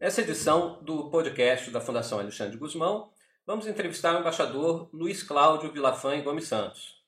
Nessa 0.00 0.20
edição 0.20 0.80
do 0.84 1.10
podcast 1.10 1.72
da 1.72 1.80
Fundação 1.80 2.20
Alexandre 2.20 2.56
Guzmão, 2.56 3.12
vamos 3.44 3.66
entrevistar 3.66 4.14
o 4.14 4.20
embaixador 4.20 4.88
Luiz 4.92 5.24
Cláudio 5.24 5.72
Vilafã 5.72 6.14
Gomes 6.22 6.46
Santos. 6.46 7.04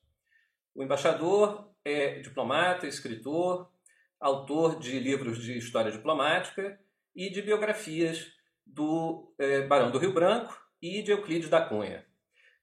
O 0.75 0.83
embaixador 0.83 1.73
é 1.85 2.19
diplomata, 2.19 2.85
escritor, 2.85 3.71
autor 4.19 4.77
de 4.77 4.99
livros 4.99 5.41
de 5.41 5.57
história 5.57 5.89
diplomática 5.89 6.77
e 7.15 7.29
de 7.29 7.41
biografias 7.41 8.29
do 8.65 9.33
é, 9.39 9.61
Barão 9.61 9.89
do 9.89 9.97
Rio 9.97 10.11
Branco 10.11 10.53
e 10.81 11.01
de 11.01 11.11
Euclides 11.11 11.49
da 11.49 11.61
Cunha. 11.61 12.05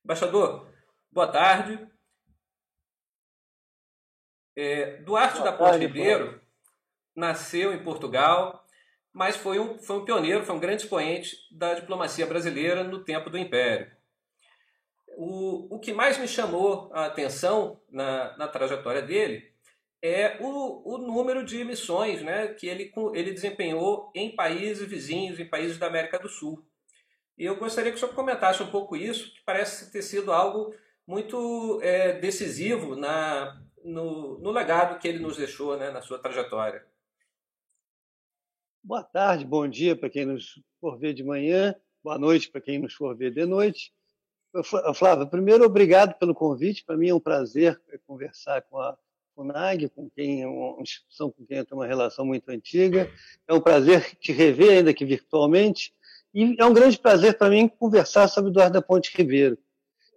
Embaixador, 0.04 0.71
boa 1.11 1.29
tarde. 1.29 1.89
É, 4.54 4.99
Duarte 4.99 5.39
boa 5.39 5.50
da 5.50 5.57
Ponte 5.57 5.79
Ribeiro 5.79 6.39
nasceu 7.17 7.72
em 7.72 7.82
Portugal, 7.82 8.68
mas 9.18 9.35
foi 9.35 9.58
um, 9.58 9.77
foi 9.81 9.96
um 9.96 10.04
pioneiro, 10.04 10.45
foi 10.45 10.54
um 10.54 10.61
grande 10.61 10.85
expoente 10.85 11.36
da 11.50 11.75
diplomacia 11.75 12.25
brasileira 12.25 12.85
no 12.85 13.03
tempo 13.03 13.29
do 13.29 13.36
Império. 13.36 13.91
O, 15.17 15.75
o 15.75 15.81
que 15.81 15.93
mais 15.93 16.17
me 16.17 16.29
chamou 16.29 16.89
a 16.94 17.07
atenção 17.07 17.81
na, 17.91 18.36
na 18.36 18.46
trajetória 18.46 19.03
dele 19.03 19.53
é 20.00 20.36
o, 20.39 20.94
o 20.94 20.99
número 20.99 21.44
de 21.44 21.64
missões 21.64 22.22
né, 22.22 22.46
que 22.54 22.68
ele, 22.68 22.93
ele 23.13 23.32
desempenhou 23.32 24.08
em 24.14 24.36
países 24.36 24.89
vizinhos, 24.89 25.41
em 25.41 25.50
países 25.50 25.79
da 25.79 25.89
América 25.89 26.21
do 26.21 26.29
Sul. 26.29 26.64
E 27.36 27.44
eu 27.44 27.57
gostaria 27.57 27.91
que 27.91 27.96
o 27.96 28.00
senhor 28.00 28.14
comentasse 28.14 28.63
um 28.63 28.71
pouco 28.71 28.94
isso, 28.94 29.35
que 29.35 29.41
parece 29.44 29.91
ter 29.91 30.03
sido 30.03 30.32
algo 30.32 30.72
muito 31.05 31.80
é, 31.82 32.12
decisivo 32.12 32.94
na, 32.94 33.61
no, 33.83 34.39
no, 34.39 34.53
legado 34.53 35.00
que 35.00 35.08
ele 35.08 35.19
nos 35.19 35.36
deixou 35.36 35.77
né, 35.77 35.91
na 35.91 36.03
sua 36.03 36.20
trajetória. 36.20 36.86
Boa 38.89 39.05
tarde, 39.05 39.44
bom 39.44 39.69
dia 39.69 39.94
para 39.94 40.08
quem 40.08 40.25
nos 40.25 40.58
for 40.81 40.97
ver 40.98 41.12
de 41.12 41.22
manhã, 41.22 41.75
boa 42.03 42.17
noite 42.17 42.50
para 42.50 42.58
quem 42.58 42.78
nos 42.78 42.95
for 42.95 43.14
ver 43.14 43.30
de 43.30 43.45
noite. 43.45 43.92
Flávio, 44.95 45.27
primeiro, 45.27 45.62
obrigado 45.62 46.14
pelo 46.14 46.34
convite. 46.34 46.83
Para 46.86 46.97
mim 46.97 47.11
é 47.11 47.14
um 47.14 47.20
prazer 47.20 47.78
conversar 48.06 48.62
com 48.62 48.78
a 48.78 48.97
FUNAG, 49.34 49.91
com 49.91 50.08
quem 50.08 50.41
é 50.41 50.47
uma 50.47 50.80
instituição 50.80 51.30
com 51.30 51.45
quem 51.45 51.58
eu 51.58 51.67
tenho 51.67 51.78
uma 51.78 51.86
relação 51.86 52.25
muito 52.25 52.48
antiga. 52.48 53.12
É 53.47 53.53
um 53.53 53.61
prazer 53.61 54.17
te 54.17 54.33
rever, 54.33 54.78
ainda 54.78 54.95
que 54.95 55.05
virtualmente. 55.05 55.92
E 56.33 56.56
é 56.58 56.64
um 56.64 56.73
grande 56.73 56.98
prazer 56.98 57.36
para 57.36 57.50
mim 57.50 57.69
conversar 57.69 58.27
sobre 58.27 58.50
Eduardo 58.50 58.73
da 58.73 58.80
Ponte 58.80 59.14
Ribeiro. 59.14 59.58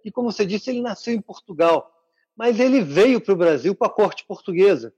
E 0.02 0.10
como 0.10 0.32
você 0.32 0.46
disse, 0.46 0.70
ele 0.70 0.80
nasceu 0.80 1.12
em 1.12 1.20
Portugal, 1.20 1.92
mas 2.34 2.58
ele 2.58 2.80
veio 2.80 3.20
para 3.20 3.34
o 3.34 3.36
Brasil 3.36 3.76
com 3.76 3.84
a 3.84 3.90
corte 3.90 4.24
portuguesa, 4.24 4.94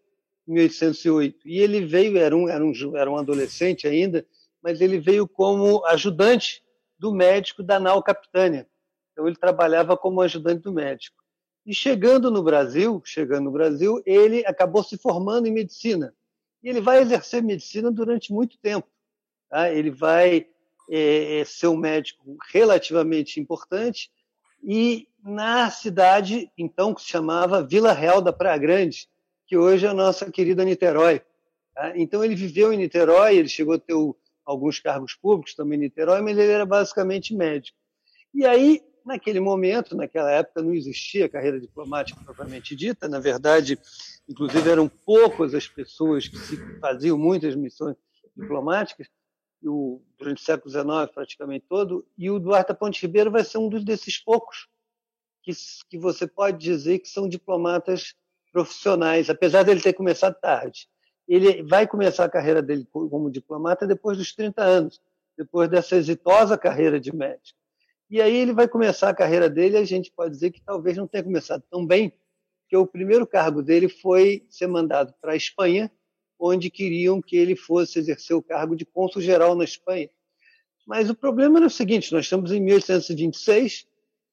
1808. 0.46 1.46
E 1.46 1.58
ele 1.58 1.84
veio, 1.84 2.18
era 2.18 2.36
um, 2.36 2.48
era, 2.48 2.64
um, 2.64 2.96
era 2.96 3.10
um 3.10 3.16
adolescente 3.16 3.86
ainda, 3.86 4.26
mas 4.62 4.80
ele 4.80 4.98
veio 4.98 5.26
como 5.26 5.84
ajudante 5.86 6.62
do 6.98 7.12
médico 7.12 7.62
da 7.62 7.78
nau 7.78 8.02
Capitânia. 8.02 8.68
Então 9.12 9.26
ele 9.26 9.36
trabalhava 9.36 9.96
como 9.96 10.20
ajudante 10.20 10.62
do 10.62 10.72
médico. 10.72 11.16
E 11.66 11.74
chegando 11.74 12.30
no 12.30 12.42
Brasil, 12.42 13.00
chegando 13.04 13.44
no 13.44 13.50
Brasil, 13.50 14.02
ele 14.04 14.44
acabou 14.46 14.82
se 14.82 14.98
formando 14.98 15.46
em 15.46 15.52
medicina. 15.52 16.14
E 16.62 16.68
ele 16.68 16.80
vai 16.80 17.00
exercer 17.00 17.42
medicina 17.42 17.90
durante 17.90 18.32
muito 18.32 18.58
tempo. 18.58 18.88
Tá? 19.48 19.70
Ele 19.72 19.90
vai 19.90 20.46
é, 20.90 21.40
é, 21.40 21.44
ser 21.44 21.68
um 21.68 21.76
médico 21.76 22.36
relativamente 22.52 23.40
importante 23.40 24.10
e 24.62 25.06
na 25.22 25.70
cidade, 25.70 26.50
então, 26.56 26.94
que 26.94 27.02
se 27.02 27.08
chamava 27.08 27.62
Vila 27.62 27.92
Real 27.92 28.20
da 28.20 28.32
Praia 28.32 28.58
Grande, 28.58 29.08
que 29.46 29.56
hoje 29.56 29.86
é 29.86 29.88
a 29.88 29.94
nossa 29.94 30.30
querida 30.30 30.64
Niterói. 30.64 31.22
Tá? 31.74 31.96
Então, 31.96 32.24
ele 32.24 32.34
viveu 32.34 32.72
em 32.72 32.76
Niterói, 32.76 33.36
ele 33.36 33.48
chegou 33.48 33.74
a 33.74 33.78
ter 33.78 33.94
alguns 34.44 34.78
cargos 34.78 35.14
públicos 35.14 35.54
também 35.54 35.78
em 35.78 35.82
Niterói, 35.82 36.20
mas 36.20 36.38
ele 36.38 36.52
era 36.52 36.66
basicamente 36.66 37.34
médico. 37.34 37.76
E 38.32 38.44
aí, 38.44 38.82
naquele 39.04 39.40
momento, 39.40 39.96
naquela 39.96 40.30
época, 40.30 40.62
não 40.62 40.72
existia 40.72 41.28
carreira 41.28 41.60
diplomática 41.60 42.20
propriamente 42.24 42.74
dita, 42.74 43.08
na 43.08 43.20
verdade, 43.20 43.78
inclusive 44.28 44.68
eram 44.68 44.88
poucas 44.88 45.54
as 45.54 45.68
pessoas 45.68 46.28
que 46.28 46.56
faziam 46.80 47.18
muitas 47.18 47.54
missões 47.54 47.96
diplomáticas, 48.36 49.08
durante 50.18 50.42
o 50.42 50.44
século 50.44 50.70
XIX 50.70 51.12
praticamente 51.12 51.64
todo, 51.66 52.06
e 52.18 52.30
o 52.30 52.38
Duarte 52.38 52.74
Ponte 52.74 53.00
Ribeiro 53.00 53.30
vai 53.30 53.42
ser 53.42 53.58
um 53.58 53.68
desses 53.68 54.18
poucos 54.18 54.68
que, 55.42 55.52
que 55.88 55.98
você 55.98 56.26
pode 56.26 56.58
dizer 56.58 56.98
que 56.98 57.08
são 57.08 57.28
diplomatas 57.28 58.14
profissionais, 58.54 59.28
apesar 59.28 59.64
dele 59.64 59.80
ter 59.80 59.92
começado 59.94 60.38
tarde. 60.40 60.86
Ele 61.26 61.64
vai 61.64 61.88
começar 61.88 62.24
a 62.24 62.28
carreira 62.28 62.62
dele 62.62 62.86
como 62.92 63.28
diplomata 63.28 63.84
depois 63.84 64.16
dos 64.16 64.32
30 64.32 64.62
anos, 64.62 65.00
depois 65.36 65.68
dessa 65.68 65.96
exitosa 65.96 66.56
carreira 66.56 67.00
de 67.00 67.12
médico. 67.12 67.58
E 68.08 68.22
aí 68.22 68.36
ele 68.36 68.52
vai 68.52 68.68
começar 68.68 69.08
a 69.08 69.14
carreira 69.14 69.50
dele, 69.50 69.76
a 69.76 69.84
gente 69.84 70.12
pode 70.12 70.30
dizer 70.30 70.52
que 70.52 70.62
talvez 70.62 70.96
não 70.96 71.08
tenha 71.08 71.24
começado 71.24 71.64
tão 71.68 71.84
bem, 71.84 72.12
porque 72.62 72.76
o 72.76 72.86
primeiro 72.86 73.26
cargo 73.26 73.60
dele 73.60 73.88
foi 73.88 74.46
ser 74.48 74.68
mandado 74.68 75.12
para 75.20 75.32
a 75.32 75.36
Espanha, 75.36 75.90
onde 76.38 76.70
queriam 76.70 77.20
que 77.20 77.36
ele 77.36 77.56
fosse 77.56 77.98
exercer 77.98 78.36
o 78.36 78.42
cargo 78.42 78.76
de 78.76 78.86
cônsul-geral 78.86 79.56
na 79.56 79.64
Espanha. 79.64 80.08
Mas 80.86 81.10
o 81.10 81.14
problema 81.14 81.58
era 81.58 81.66
o 81.66 81.70
seguinte: 81.70 82.12
nós 82.12 82.26
estamos 82.26 82.52
em 82.52 82.60
1826, 82.60 83.84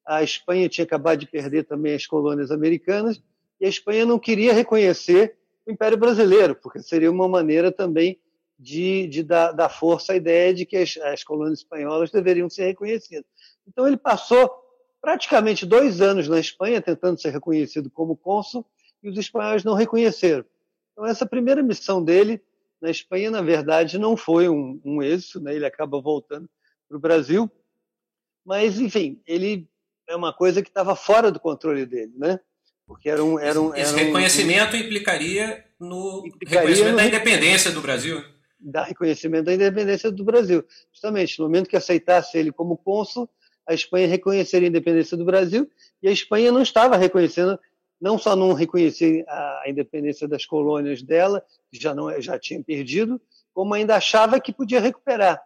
a 0.06 0.22
Espanha 0.22 0.70
tinha 0.70 0.86
acabado 0.86 1.20
de 1.20 1.26
perder 1.26 1.64
também 1.64 1.96
as 1.96 2.06
colônias 2.06 2.52
americanas, 2.52 3.20
e 3.62 3.66
a 3.66 3.70
Espanha 3.70 4.06
não 4.06 4.18
queria 4.18 4.52
reconhecer 4.52 5.38
o 5.66 5.72
Império 5.72 5.98
Brasileiro, 5.98 6.56
porque 6.56 6.82
seria 6.82 7.12
uma 7.12 7.30
maneira 7.30 7.72
também 7.72 8.20
de, 8.58 9.08
de 9.08 9.24
dar, 9.24 9.52
dar, 9.52 9.70
força 9.70 10.14
à 10.14 10.16
ideia 10.16 10.54
de 10.54 10.66
que 10.66 10.76
as, 10.76 10.98
as 10.98 11.24
colônias 11.24 11.60
espanholas 11.60 12.10
deveriam 12.10 12.50
ser 12.50 12.66
reconhecidas. 12.66 13.26
Então 13.68 13.88
ele 13.88 13.98
passou 13.98 14.52
praticamente 15.00 15.66
dois 15.66 16.02
anos 16.02 16.28
na 16.28 16.40
Espanha 16.40 16.82
tentando 16.82 17.22
ser 17.22 17.30
reconhecido 17.30 17.90
como 17.90 18.18
cônsul, 18.18 18.66
e 19.04 19.10
os 19.10 19.18
espanhóis 19.18 19.64
não 19.64 19.74
reconheceram. 19.74 20.46
Então, 20.92 21.06
essa 21.06 21.26
primeira 21.26 21.64
missão 21.64 22.04
dele 22.04 22.42
na 22.80 22.90
Espanha, 22.90 23.32
na 23.32 23.42
verdade, 23.42 23.98
não 23.98 24.16
foi 24.16 24.50
um, 24.50 24.80
um 24.84 25.02
êxito, 25.02 25.40
né? 25.40 25.56
ele 25.56 25.66
acaba 25.66 26.02
voltando 26.02 26.50
para 26.88 26.98
o 26.98 27.00
Brasil, 27.00 27.50
mas, 28.46 28.80
enfim, 28.80 29.22
ele 29.26 29.68
é 30.08 30.16
uma 30.16 30.34
coisa 30.34 30.62
que 30.62 30.70
estava 30.70 30.96
fora 30.96 31.32
do 31.32 31.40
controle 31.40 31.86
dele, 31.86 32.14
né? 32.16 32.40
Porque 32.88 33.10
era 33.10 33.24
um. 33.24 33.40
Era 33.40 33.60
um 33.60 33.74
Esse 33.76 33.94
era 33.94 34.04
reconhecimento 34.04 34.76
um, 34.76 34.80
implicaria 34.80 35.66
no 35.80 36.26
implicaria 36.26 36.62
reconhecimento 36.62 36.92
no, 36.92 36.98
da 36.98 37.08
independência 37.08 37.72
do 37.72 37.82
Brasil. 37.82 38.24
Da 38.60 38.84
reconhecimento 38.84 39.46
da 39.46 39.54
independência 39.54 40.12
do 40.12 40.24
Brasil. 40.24 40.66
Justamente, 40.92 41.40
no 41.40 41.46
momento 41.46 41.70
que 41.70 41.78
aceitasse 41.78 42.38
ele 42.38 42.52
como 42.52 42.78
cônsul, 42.78 43.30
a 43.68 43.74
Espanha 43.74 44.08
reconheceria 44.08 44.68
a 44.68 44.70
independência 44.70 45.16
do 45.16 45.26
Brasil 45.26 45.70
e 46.02 46.08
a 46.08 46.12
Espanha 46.12 46.52
não 46.52 46.62
estava 46.62 46.98
reconhecendo 46.98 47.60
não 48.02 48.18
só 48.18 48.36
não 48.36 48.54
reconhecia 48.54 49.24
a 49.28 49.66
independência 49.68 50.28
das 50.28 50.44
colônias 50.44 51.04
dela, 51.04 51.46
que 51.72 51.80
já, 51.80 51.94
não, 51.94 52.20
já 52.20 52.40
tinha 52.40 52.62
perdido, 52.64 53.22
como 53.54 53.76
ainda 53.76 53.96
achava 53.96 54.40
que 54.40 54.52
podia 54.52 54.80
recuperar. 54.80 55.40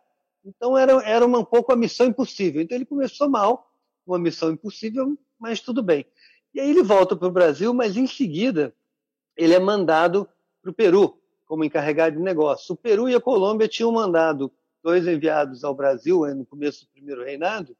Então 0.45 0.77
era, 0.77 0.93
era 1.03 1.25
uma, 1.25 1.39
um 1.39 1.45
pouco 1.45 1.73
a 1.73 1.75
missão 1.75 2.05
impossível. 2.05 2.61
Então 2.61 2.77
ele 2.77 2.85
começou 2.85 3.27
mal, 3.27 3.69
uma 4.07 4.17
missão 4.17 4.51
impossível, 4.51 5.17
mas 5.37 5.59
tudo 5.59 5.83
bem. 5.83 6.05
E 6.55 6.59
aí 6.61 6.69
ele 6.69 6.81
volta 6.81 7.17
para 7.17 7.27
o 7.27 7.31
Brasil, 7.31 7.73
mas 7.73 7.97
em 7.97 8.07
seguida 8.07 8.73
ele 9.35 9.53
é 9.53 9.59
mandado 9.59 10.25
para 10.61 10.71
o 10.71 10.73
Peru 10.73 11.19
como 11.45 11.65
encarregado 11.65 12.15
de 12.15 12.23
negócio. 12.23 12.73
O 12.73 12.77
Peru 12.77 13.09
e 13.09 13.13
a 13.13 13.19
Colômbia 13.19 13.67
tinham 13.67 13.91
mandado 13.91 14.49
dois 14.81 15.05
enviados 15.05 15.65
ao 15.65 15.75
Brasil 15.75 16.21
no 16.33 16.45
começo 16.45 16.85
do 16.85 16.91
primeiro 16.91 17.25
reinado, 17.25 17.75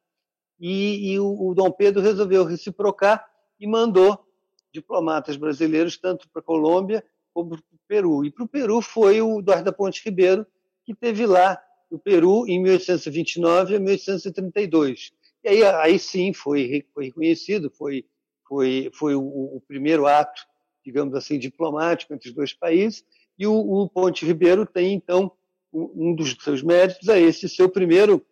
e, 0.59 1.13
e 1.13 1.19
o, 1.19 1.50
o 1.50 1.56
Dom 1.56 1.72
Pedro 1.72 2.02
resolveu 2.02 2.44
reciprocar 2.44 3.25
e 3.58 3.66
mandou 3.66 4.28
diplomatas 4.74 5.38
brasileiros, 5.38 5.98
tanto 5.98 6.28
para 6.30 6.42
a 6.42 6.44
Colômbia 6.44 7.01
como 7.33 7.51
para 7.51 7.60
o 7.60 7.80
Peru. 7.88 8.25
E 8.25 8.31
para 8.31 8.44
o 8.44 8.48
Peru 8.48 8.81
foi 8.81 9.21
o 9.21 9.39
Eduardo 9.39 9.63
da 9.63 9.71
Ponte 9.71 10.04
Ribeiro, 10.04 10.45
que 10.83 10.94
teve 10.94 11.25
lá 11.25 11.57
no 11.89 11.98
Peru 11.98 12.45
em 12.45 12.62
1829 12.62 13.78
a 13.78 13.80
1832. 13.80 15.13
E 15.45 15.48
aí, 15.48 15.63
aí 15.63 15.98
sim 15.98 16.33
foi, 16.33 16.86
foi 16.94 17.06
reconhecido, 17.06 17.69
foi, 17.69 18.06
foi, 18.47 18.92
foi 18.94 19.15
o, 19.15 19.21
o, 19.21 19.62
primeiro 19.68 20.07
ato, 20.07 20.42
digamos 20.83 21.15
assim, 21.15 21.39
diplomático 21.39 22.13
entre 22.13 22.30
os 22.30 22.36
dois 22.36 22.53
países, 22.53 23.03
e 23.38 23.45
o, 23.45 23.53
o 23.53 23.89
Ponte 23.89 24.25
Ribeiro 24.25 24.65
tem, 24.65 24.94
então, 24.94 25.31
um 25.74 26.15
dos 26.15 26.36
seus 26.42 26.63
méritos 26.63 27.07
é 27.09 27.19
esse 27.19 27.50
ser 27.50 27.63
o 27.63 27.69
primeiro 27.69 28.25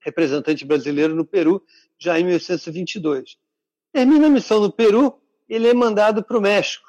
representante 0.00 0.64
brasileiro 0.64 1.14
no 1.14 1.24
Peru, 1.24 1.62
já 1.98 2.18
em 2.18 2.24
1822. 2.24 3.38
Termina 3.92 4.26
a 4.26 4.30
missão 4.30 4.60
no 4.60 4.72
Peru, 4.72 5.18
ele 5.48 5.68
é 5.68 5.74
mandado 5.74 6.22
para 6.22 6.36
o 6.36 6.40
México, 6.40 6.86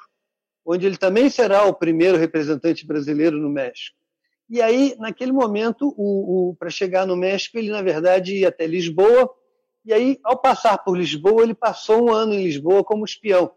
onde 0.64 0.86
ele 0.86 0.96
também 0.96 1.30
será 1.30 1.64
o 1.64 1.74
primeiro 1.74 2.18
representante 2.18 2.86
brasileiro 2.86 3.38
no 3.38 3.48
México. 3.48 3.96
E 4.48 4.60
aí, 4.60 4.94
naquele 4.98 5.32
momento, 5.32 5.94
para 6.58 6.68
chegar 6.68 7.06
no 7.06 7.16
México, 7.16 7.56
ele, 7.56 7.70
na 7.70 7.80
verdade, 7.80 8.36
ia 8.36 8.48
até 8.48 8.66
Lisboa, 8.66 9.30
e 9.84 9.92
aí, 9.92 10.18
ao 10.24 10.38
passar 10.38 10.78
por 10.78 10.96
Lisboa, 10.96 11.42
ele 11.42 11.54
passou 11.54 12.06
um 12.06 12.12
ano 12.12 12.32
em 12.32 12.44
Lisboa 12.44 12.82
como 12.82 13.04
espião, 13.04 13.52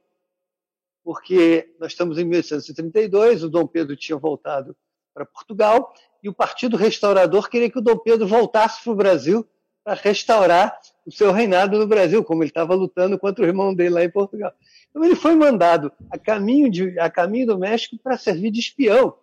porque 1.03 1.73
nós 1.79 1.93
estamos 1.93 2.17
em 2.17 2.25
1832, 2.25 3.43
o 3.43 3.49
Dom 3.49 3.65
Pedro 3.65 3.95
tinha 3.95 4.17
voltado 4.17 4.75
para 5.13 5.25
Portugal, 5.25 5.93
e 6.21 6.29
o 6.29 6.33
Partido 6.33 6.75
Restaurador 6.75 7.49
queria 7.49 7.69
que 7.69 7.79
o 7.79 7.81
Dom 7.81 7.97
Pedro 7.97 8.27
voltasse 8.27 8.83
para 8.83 8.93
o 8.93 8.95
Brasil 8.95 9.47
para 9.87 9.93
restaurar 9.93 10.77
o 11.05 11.11
seu 11.13 11.31
reinado 11.31 11.79
no 11.79 11.87
Brasil, 11.87 12.21
como 12.21 12.43
ele 12.43 12.49
estava 12.49 12.75
lutando 12.75 13.17
contra 13.17 13.45
o 13.45 13.47
irmão 13.47 13.73
dele 13.73 13.91
lá 13.91 14.03
em 14.03 14.11
Portugal. 14.11 14.51
Então 14.89 15.01
ele 15.05 15.15
foi 15.15 15.33
mandado 15.33 15.89
a 16.11 16.19
caminho, 16.19 16.69
de, 16.69 16.99
a 16.99 17.09
caminho 17.09 17.47
do 17.47 17.57
México 17.57 17.97
para 17.97 18.17
servir 18.17 18.51
de 18.51 18.59
espião 18.59 19.15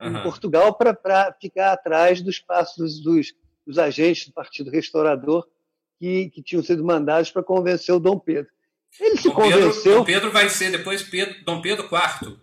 uhum. 0.00 0.18
em 0.18 0.22
Portugal 0.22 0.72
para 0.72 1.34
ficar 1.40 1.72
atrás 1.72 2.22
dos 2.22 2.38
passos 2.38 3.00
dos, 3.00 3.34
dos, 3.66 3.76
agentes 3.76 4.28
do 4.28 4.32
Partido 4.32 4.70
Restaurador 4.70 5.48
que, 5.98 6.30
que 6.30 6.42
tinham 6.42 6.62
sido 6.62 6.84
mandados 6.84 7.30
para 7.30 7.42
convencer 7.42 7.94
o 7.94 8.00
Dom 8.00 8.18
Pedro. 8.18 8.50
Ele 9.00 9.16
se 9.16 9.28
Dom 9.28 9.34
convenceu. 9.34 9.72
Pedro, 9.72 9.98
Dom 9.98 10.04
Pedro 10.04 10.32
vai 10.32 10.48
ser 10.48 10.70
depois 10.70 11.02
Pedro, 11.02 11.44
Dom 11.44 11.60
Pedro 11.60 11.84
IV. 11.84 12.36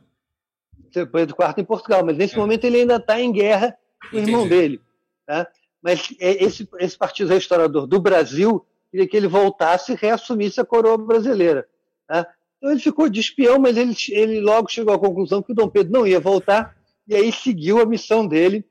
Pedro 0.91 1.35
IV 1.39 1.53
em 1.57 1.63
Portugal, 1.63 2.05
mas 2.05 2.17
nesse 2.17 2.35
é. 2.35 2.37
momento 2.37 2.65
ele 2.65 2.81
ainda 2.81 2.97
está 2.97 3.19
em 3.19 3.31
guerra 3.31 3.77
com 4.09 4.17
o 4.17 4.19
irmão 4.19 4.47
dele. 4.47 4.81
Tá? 5.25 5.47
Mas 5.81 6.13
é, 6.19 6.43
esse, 6.43 6.67
esse 6.79 6.97
partido 6.97 7.29
restaurador 7.29 7.87
do 7.87 7.99
Brasil 7.99 8.65
queria 8.89 9.07
que 9.07 9.15
ele 9.15 9.27
voltasse 9.27 9.93
e 9.93 9.95
reassumisse 9.95 10.59
a 10.59 10.65
coroa 10.65 10.97
brasileira. 10.97 11.67
Tá? 12.07 12.27
Então 12.57 12.71
ele 12.71 12.79
ficou 12.79 13.09
de 13.09 13.19
espião, 13.19 13.57
mas 13.57 13.77
ele, 13.77 13.95
ele 14.09 14.41
logo 14.41 14.69
chegou 14.69 14.93
à 14.93 14.99
conclusão 14.99 15.41
que 15.41 15.53
o 15.53 15.55
Dom 15.55 15.69
Pedro 15.69 15.93
não 15.93 16.05
ia 16.05 16.19
voltar 16.19 16.75
e 17.07 17.15
aí 17.15 17.31
seguiu 17.31 17.79
a 17.79 17.85
missão 17.85 18.27
dele 18.27 18.65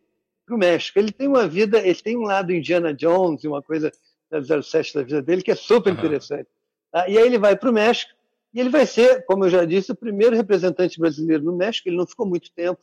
para 0.46 0.54
o 0.54 0.58
México. 0.58 0.98
Ele 0.98 1.10
tem 1.10 1.26
uma 1.26 1.48
vida, 1.48 1.78
ele 1.78 1.94
tem 1.94 2.16
um 2.16 2.22
lado 2.22 2.52
Indiana 2.52 2.92
Jones, 2.94 3.44
uma 3.44 3.62
coisa 3.62 3.90
007 4.30 4.94
da 4.94 5.02
vida 5.02 5.22
dele 5.22 5.42
que 5.42 5.50
é 5.50 5.56
super 5.56 5.92
interessante. 5.92 6.48
Tá? 6.92 7.08
E 7.08 7.18
aí 7.18 7.26
ele 7.26 7.38
vai 7.38 7.56
para 7.56 7.70
o 7.70 7.72
México 7.72 8.12
e 8.52 8.60
ele 8.60 8.68
vai 8.68 8.86
ser, 8.86 9.24
como 9.26 9.44
eu 9.44 9.50
já 9.50 9.64
disse, 9.64 9.92
o 9.92 9.96
primeiro 9.96 10.36
representante 10.36 10.98
brasileiro 10.98 11.44
no 11.44 11.56
México. 11.56 11.88
Ele 11.88 11.96
não 11.96 12.06
ficou 12.06 12.26
muito 12.26 12.52
tempo, 12.52 12.80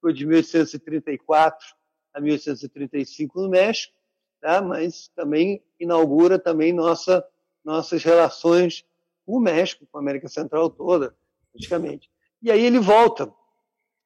foi 0.00 0.12
de 0.12 0.26
1834 0.26 1.66
a 2.14 2.20
1835 2.20 3.40
no 3.40 3.48
México, 3.48 3.94
tá? 4.40 4.60
mas 4.60 5.08
também 5.14 5.62
inaugura 5.78 6.38
também 6.38 6.72
nossa, 6.72 7.24
nossas 7.64 8.02
relações 8.02 8.84
com 9.24 9.36
o 9.36 9.40
México, 9.40 9.86
com 9.90 9.98
a 9.98 10.00
América 10.00 10.28
Central 10.28 10.70
toda, 10.70 11.16
praticamente. 11.52 12.10
E 12.40 12.50
aí 12.50 12.64
ele 12.64 12.78
volta 12.78 13.32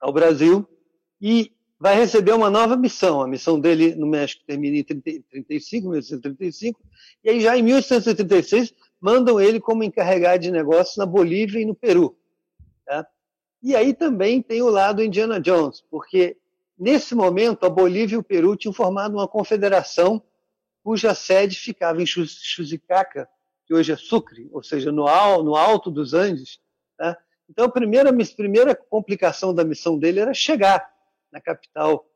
ao 0.01 0.13
Brasil 0.13 0.67
e 1.21 1.53
vai 1.83 1.97
receber 1.97 2.33
uma 2.33 2.49
nova 2.49 2.77
missão. 2.77 3.21
A 3.21 3.27
missão 3.27 3.59
dele 3.59 3.97
no 3.97 4.07
México 4.07 4.45
termina 4.47 4.77
em 4.77 4.85
1935, 4.85 5.89
1835, 5.89 6.81
e 7.25 7.29
aí 7.29 7.41
já 7.41 7.59
em 7.59 7.63
1836 7.63 8.73
mandam 9.01 9.41
ele 9.41 9.59
como 9.59 9.83
encarregado 9.83 10.45
de 10.45 10.53
negócios 10.53 10.97
na 10.97 11.05
Bolívia 11.05 11.61
e 11.61 11.65
no 11.65 11.75
Peru. 11.75 12.17
Tá? 12.87 13.05
E 13.61 13.75
aí 13.75 13.93
também 13.93 14.41
tem 14.41 14.63
o 14.63 14.69
lado 14.69 15.03
Indiana 15.03 15.41
Jones, 15.41 15.83
porque 15.91 16.37
nesse 16.79 17.17
momento 17.17 17.67
a 17.67 17.69
Bolívia 17.69 18.15
e 18.15 18.19
o 18.19 18.23
Peru 18.23 18.55
tinham 18.55 18.73
formado 18.73 19.15
uma 19.15 19.27
confederação 19.27 20.23
cuja 20.85 21.17
sede 21.17 21.59
ficava 21.59 22.01
em 22.01 22.07
Chuzicaca, 22.07 23.29
que 23.67 23.75
hoje 23.75 23.91
é 23.91 23.97
Sucre, 23.97 24.49
ou 24.53 24.63
seja, 24.63 24.93
no 24.93 25.09
alto 25.09 25.91
dos 25.91 26.15
Andes. 26.15 26.61
Tá? 26.97 27.19
Então 27.51 27.65
a 27.65 27.69
primeira, 27.69 28.11
a 28.11 28.37
primeira 28.37 28.73
complicação 28.73 29.53
da 29.53 29.65
missão 29.65 29.99
dele 29.99 30.21
era 30.21 30.33
chegar 30.33 30.92
na 31.33 31.41
capital 31.41 32.07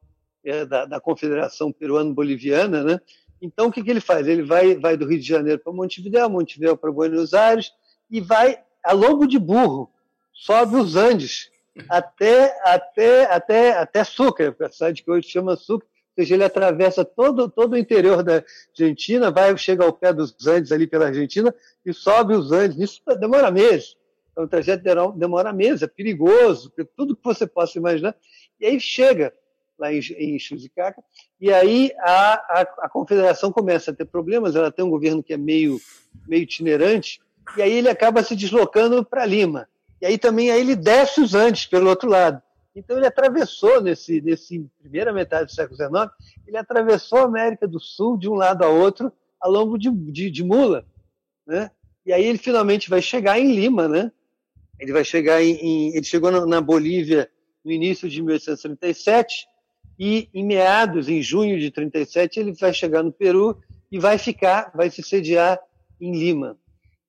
é, 0.45 0.65
da, 0.65 0.85
da 0.85 1.01
Confederação 1.01 1.73
Peruano-Boliviana, 1.73 2.85
né? 2.85 3.01
Então, 3.41 3.67
o 3.67 3.73
que, 3.73 3.83
que 3.83 3.91
ele 3.91 4.01
faz? 4.01 4.27
Ele 4.27 4.43
vai, 4.43 4.77
vai 4.77 4.97
do 4.97 5.07
Rio 5.07 5.19
de 5.19 5.27
Janeiro 5.27 5.61
para 5.61 5.73
Montevideo, 5.73 6.31
Montevideo 6.31 6.77
para 6.77 6.93
Buenos 6.93 7.35
Aires 7.35 7.73
e 8.11 8.21
vai 8.21 8.61
a 8.83 8.93
lombo 8.93 9.27
de 9.27 9.39
burro, 9.39 9.91
sobe 10.33 10.77
os 10.77 10.97
Andes 10.97 11.51
até, 11.89 12.57
até, 12.65 13.25
até, 13.25 13.73
até 13.73 14.05
Sucre, 14.05 14.55
a 14.61 14.71
cidade 14.71 15.03
que 15.03 15.11
hoje 15.11 15.29
chama 15.29 15.57
Sucre, 15.57 15.87
ou 15.87 16.23
seja, 16.23 16.35
ele 16.35 16.45
atravessa 16.45 17.05
todo, 17.05 17.51
todo 17.51 17.75
o 17.75 17.77
interior 17.77 18.23
da 18.23 18.43
Argentina, 18.71 19.31
vai, 19.31 19.57
chega 19.59 19.85
ao 19.85 19.93
pé 19.93 20.13
dos 20.13 20.35
Andes 20.47 20.73
ali 20.73 20.87
pela 20.87 21.07
Argentina 21.07 21.55
e 21.85 21.93
sobe 21.93 22.35
os 22.35 22.53
Andes. 22.53 22.79
Isso 22.79 23.03
demora 23.21 23.51
meses. 23.51 23.97
Então, 24.33 24.45
o 24.45 24.49
trajeto 24.49 24.83
demora 25.17 25.53
meses, 25.53 25.83
é 25.83 25.87
perigoso, 25.87 26.73
tudo 26.97 27.17
que 27.17 27.25
você 27.25 27.47
possa 27.47 27.79
imaginar. 27.79 28.15
E 28.61 28.67
aí 28.67 28.81
chega 28.81 29.33
lá 29.79 29.93
em, 29.93 29.99
em 29.99 30.39
Chuzicaca, 30.39 31.03
e 31.41 31.53
aí 31.53 31.93
a, 31.99 32.35
a, 32.35 32.61
a, 32.83 32.89
confederação 32.89 33.53
começa 33.53 33.91
a 33.91 33.95
ter 33.95 34.07
problemas, 34.07 34.57
ela 34.57 34.73
tem 34.73 34.85
um 34.85 34.91
governo 34.91 35.23
que 35.23 35.35
é 35.35 35.37
meio, 35.37 35.79
meio 36.27 36.43
itinerante, 36.43 37.21
e 37.57 37.63
aí 37.63 37.73
ele 37.73 37.89
acaba 37.89 38.23
se 38.23 38.35
deslocando 38.35 39.05
para 39.05 39.27
Lima. 39.27 39.69
E 40.01 40.07
aí 40.07 40.19
também 40.19 40.51
aí 40.51 40.61
ele 40.61 40.75
desce 40.75 41.21
os 41.21 41.35
Andes 41.35 41.67
pelo 41.67 41.89
outro 41.89 42.09
lado. 42.09 42.43
Então 42.75 42.97
ele 42.97 43.07
atravessou 43.07 43.81
nesse, 43.81 44.21
nesse 44.21 44.67
primeira 44.81 45.13
metade 45.13 45.47
do 45.47 45.55
século 45.55 45.77
XIX, 45.77 46.11
ele 46.47 46.57
atravessou 46.57 47.21
a 47.21 47.25
América 47.25 47.67
do 47.67 47.81
Sul 47.81 48.19
de 48.19 48.29
um 48.29 48.35
lado 48.35 48.63
a 48.65 48.69
outro 48.69 49.13
ao 49.41 49.51
longo 49.51 49.79
de, 49.79 49.91
de, 49.91 50.31
de 50.31 50.45
mula, 50.45 50.85
né? 51.47 51.71
E 52.05 52.13
aí 52.13 52.25
ele 52.25 52.39
finalmente 52.39 52.89
vai 52.89 53.01
chegar 53.01 53.39
em 53.39 53.55
Lima, 53.55 53.89
né? 53.89 54.13
Ele 54.79 54.93
vai 54.93 55.05
chegar 55.05 55.43
em, 55.43 55.55
em 55.55 55.97
ele 55.97 56.05
chegou 56.05 56.31
na, 56.31 56.45
na 56.45 56.61
Bolívia 56.61 57.31
no 57.67 57.73
início 57.73 58.09
de 58.09 58.23
1837 58.23 59.49
e 59.99 60.31
em 60.33 60.47
meados, 60.47 61.09
em 61.09 61.21
junho 61.21 61.59
de 61.59 61.69
37, 61.73 62.39
ele 62.39 62.53
vai 62.53 62.73
chegar 62.73 63.03
no 63.03 63.11
Peru 63.11 63.61
e 63.91 63.99
vai 63.99 64.19
ficar, 64.19 64.71
vai 64.73 64.89
se 64.89 65.03
sediar 65.03 65.59
em 66.01 66.17
Lima. 66.17 66.57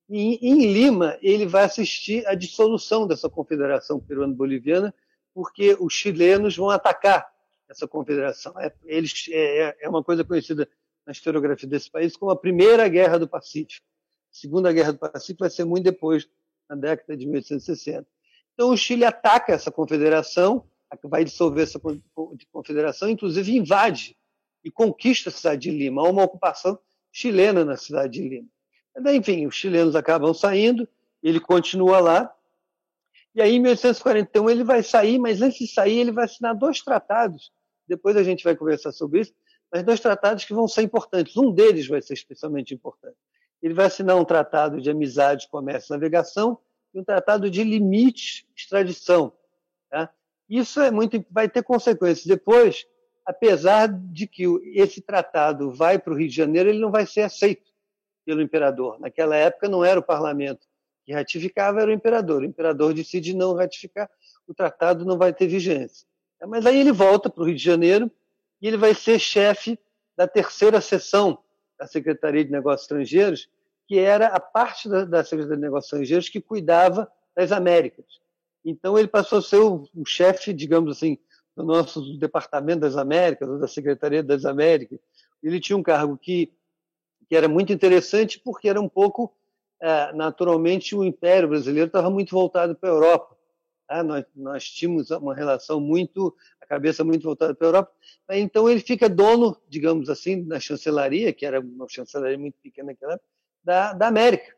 E 0.09 0.49
em 0.49 0.73
Lima, 0.73 1.15
ele 1.21 1.45
vai 1.45 1.65
assistir 1.65 2.25
à 2.25 2.33
dissolução 2.33 3.05
dessa 3.05 3.29
confederação 3.29 3.99
peruano-boliviana, 3.99 4.91
porque 5.31 5.77
os 5.79 5.93
chilenos 5.93 6.57
vão 6.57 6.71
atacar 6.71 7.31
essa 7.69 7.87
confederação. 7.87 8.59
É, 8.59 8.73
eles, 8.85 9.27
é, 9.29 9.77
é 9.81 9.87
uma 9.89 10.03
coisa 10.03 10.23
conhecida 10.23 10.67
na 11.05 11.11
historiografia 11.11 11.69
desse 11.69 11.91
país 11.91 12.17
como 12.17 12.31
a 12.31 12.35
Primeira 12.35 12.87
Guerra 12.87 13.19
do 13.19 13.27
Pacífico. 13.27 13.85
A 14.31 14.35
Segunda 14.35 14.73
Guerra 14.73 14.93
do 14.93 14.97
Pacífico 14.97 15.41
vai 15.41 15.51
ser 15.51 15.65
muito 15.65 15.83
depois, 15.83 16.27
na 16.67 16.75
década 16.75 17.15
de 17.15 17.27
1860. 17.27 18.07
Então, 18.57 18.71
o 18.71 18.77
Chile 18.77 19.05
ataca 19.05 19.53
essa 19.53 19.71
confederação 19.71 20.65
vai 21.03 21.23
dissolver 21.23 21.63
essa 21.63 21.79
confederação, 22.51 23.07
inclusive 23.07 23.55
invade 23.55 24.17
e 24.63 24.71
conquista 24.71 25.29
a 25.29 25.33
cidade 25.33 25.69
de 25.69 25.71
Lima. 25.71 26.01
Há 26.01 26.09
uma 26.09 26.23
ocupação 26.23 26.79
chilena 27.11 27.63
na 27.63 27.77
cidade 27.77 28.13
de 28.13 28.27
Lima. 28.27 28.47
Enfim, 29.13 29.45
os 29.45 29.53
chilenos 29.53 29.95
acabam 29.95 30.33
saindo, 30.33 30.87
ele 31.21 31.39
continua 31.39 31.99
lá, 31.99 32.33
e 33.35 33.41
aí 33.41 33.55
em 33.55 33.59
1841 33.59 34.49
ele 34.49 34.63
vai 34.63 34.81
sair, 34.81 35.19
mas 35.19 35.41
antes 35.41 35.59
de 35.59 35.67
sair 35.67 35.99
ele 35.99 36.11
vai 36.11 36.25
assinar 36.25 36.55
dois 36.55 36.81
tratados, 36.81 37.51
depois 37.87 38.15
a 38.17 38.23
gente 38.23 38.43
vai 38.43 38.55
conversar 38.55 38.91
sobre 38.91 39.21
isso, 39.21 39.33
mas 39.71 39.83
dois 39.83 39.99
tratados 39.99 40.45
que 40.45 40.53
vão 40.53 40.67
ser 40.67 40.81
importantes. 40.81 41.37
Um 41.37 41.51
deles 41.51 41.87
vai 41.87 42.01
ser 42.01 42.13
especialmente 42.13 42.73
importante. 42.73 43.17
Ele 43.61 43.73
vai 43.73 43.85
assinar 43.85 44.15
um 44.15 44.25
tratado 44.25 44.81
de 44.81 44.89
amizade, 44.89 45.47
comércio 45.49 45.93
e 45.93 45.95
navegação 45.95 46.57
um 46.99 47.03
tratado 47.03 47.49
de 47.49 47.63
limite 47.63 48.47
extradição. 48.55 49.33
Tá? 49.89 50.11
Isso 50.49 50.79
é 50.81 50.91
muito, 50.91 51.23
vai 51.29 51.49
ter 51.49 51.63
consequências. 51.63 52.25
Depois, 52.25 52.85
apesar 53.25 53.87
de 53.87 54.27
que 54.27 54.45
esse 54.73 55.01
tratado 55.01 55.71
vai 55.71 55.99
para 55.99 56.13
o 56.13 56.15
Rio 56.17 56.27
de 56.27 56.35
Janeiro, 56.35 56.69
ele 56.69 56.79
não 56.79 56.91
vai 56.91 57.05
ser 57.05 57.21
aceito 57.21 57.71
pelo 58.25 58.41
imperador. 58.41 58.99
Naquela 58.99 59.35
época 59.35 59.69
não 59.69 59.83
era 59.83 59.99
o 59.99 60.03
parlamento 60.03 60.67
que 61.05 61.13
ratificava, 61.13 61.81
era 61.81 61.89
o 61.89 61.93
imperador. 61.93 62.41
O 62.41 62.45
imperador 62.45 62.93
decide 62.93 63.33
não 63.33 63.53
ratificar, 63.53 64.09
o 64.45 64.53
tratado 64.53 65.05
não 65.05 65.17
vai 65.17 65.33
ter 65.33 65.47
vigência. 65.47 66.05
Mas 66.45 66.65
aí 66.65 66.79
ele 66.79 66.91
volta 66.91 67.29
para 67.29 67.41
o 67.41 67.45
Rio 67.45 67.55
de 67.55 67.63
Janeiro 67.63 68.11
e 68.61 68.67
ele 68.67 68.77
vai 68.77 68.93
ser 68.93 69.19
chefe 69.19 69.79
da 70.15 70.27
terceira 70.27 70.81
seção 70.81 71.37
da 71.79 71.87
Secretaria 71.87 72.43
de 72.43 72.51
Negócios 72.51 72.83
Estrangeiros, 72.83 73.49
que 73.87 73.97
era 73.97 74.27
a 74.27 74.39
parte 74.39 74.89
da, 74.89 75.05
da 75.05 75.23
Secretaria 75.23 75.55
de 75.55 75.61
Negócios 75.61 75.93
Estrangeiros 75.93 76.29
que 76.29 76.41
cuidava 76.41 77.09
das 77.35 77.51
Américas. 77.51 78.05
Então 78.65 78.99
ele 78.99 79.07
passou 79.07 79.39
a 79.39 79.41
ser 79.41 79.57
o, 79.57 79.87
o 79.95 80.05
chefe, 80.05 80.51
digamos 80.51 80.97
assim, 80.97 81.17
do 81.55 81.63
nosso 81.63 82.17
Departamento 82.19 82.81
das 82.81 82.97
Américas, 82.97 83.47
ou 83.47 83.57
da 83.57 83.67
Secretaria 83.67 84.21
das 84.21 84.45
Américas. 84.45 84.99
Ele 85.41 85.59
tinha 85.59 85.77
um 85.77 85.83
cargo 85.83 86.17
que, 86.17 86.51
que 87.29 87.35
era 87.35 87.47
muito 87.47 87.71
interessante 87.71 88.39
porque 88.39 88.67
era 88.67 88.81
um 88.81 88.89
pouco, 88.89 89.33
é, 89.81 90.11
naturalmente, 90.13 90.95
o 90.95 91.03
Império 91.03 91.47
Brasileiro 91.47 91.87
estava 91.87 92.09
muito 92.09 92.31
voltado 92.31 92.75
para 92.75 92.89
a 92.89 92.93
Europa. 92.93 93.37
Tá? 93.87 94.03
Nós, 94.03 94.25
nós 94.35 94.65
tínhamos 94.65 95.09
uma 95.11 95.33
relação 95.33 95.79
muito, 95.79 96.35
a 96.61 96.65
cabeça 96.65 97.03
muito 97.03 97.23
voltada 97.23 97.55
para 97.55 97.67
a 97.67 97.69
Europa. 97.69 97.91
Então 98.31 98.69
ele 98.69 98.81
fica 98.81 99.07
dono, 99.07 99.55
digamos 99.69 100.09
assim, 100.09 100.43
da 100.43 100.59
chancelaria, 100.59 101.31
que 101.31 101.45
era 101.45 101.61
uma 101.61 101.87
chancelaria 101.87 102.37
muito 102.37 102.55
pequena 102.61 102.87
naquela 102.87 103.13
época, 103.13 103.36
da, 103.67 103.91
da 103.91 104.07
América. 104.07 104.55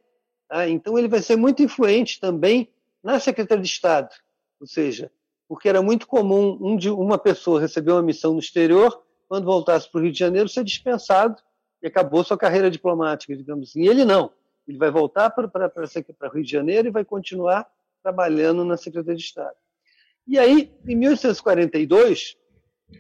Tá? 0.48 0.70
Então 0.70 0.98
ele 0.98 1.08
vai 1.08 1.20
ser 1.20 1.36
muito 1.36 1.64
influente 1.64 2.20
também 2.20 2.70
na 3.04 3.20
Secretaria 3.20 3.64
de 3.64 3.68
Estado, 3.68 4.14
ou 4.62 4.68
seja, 4.68 5.12
porque 5.48 5.68
era 5.68 5.82
muito 5.82 6.06
comum 6.06 6.60
um 6.62 6.78
de, 6.78 6.92
uma 6.92 7.18
pessoa 7.18 7.60
receber 7.60 7.92
uma 7.92 8.04
missão 8.04 8.34
no 8.34 8.40
exterior, 8.40 9.04
quando 9.28 9.46
voltasse 9.46 9.90
para 9.90 10.00
o 10.00 10.04
Rio 10.04 10.12
de 10.12 10.20
Janeiro, 10.20 10.48
ser 10.48 10.64
dispensado 10.64 11.42
e 11.82 11.88
acabou 11.88 12.24
sua 12.24 12.38
carreira 12.38 12.70
diplomática, 12.70 13.36
digamos 13.36 13.70
assim. 13.70 13.82
E 13.84 13.88
ele 13.88 14.06
não. 14.06 14.32
Ele 14.68 14.78
vai 14.78 14.92
voltar 14.92 15.32
para, 15.32 15.48
para, 15.48 15.70
para 15.70 15.86
o 15.86 16.32
Rio 16.32 16.44
de 16.44 16.52
Janeiro 16.52 16.88
e 16.88 16.92
vai 16.92 17.04
continuar 17.04 17.68
trabalhando 18.04 18.64
na 18.64 18.78
Secretaria 18.78 19.16
de 19.16 19.24
Estado. 19.24 19.56
E 20.28 20.38
aí, 20.38 20.72
em 20.86 20.96
1842, 20.96 22.38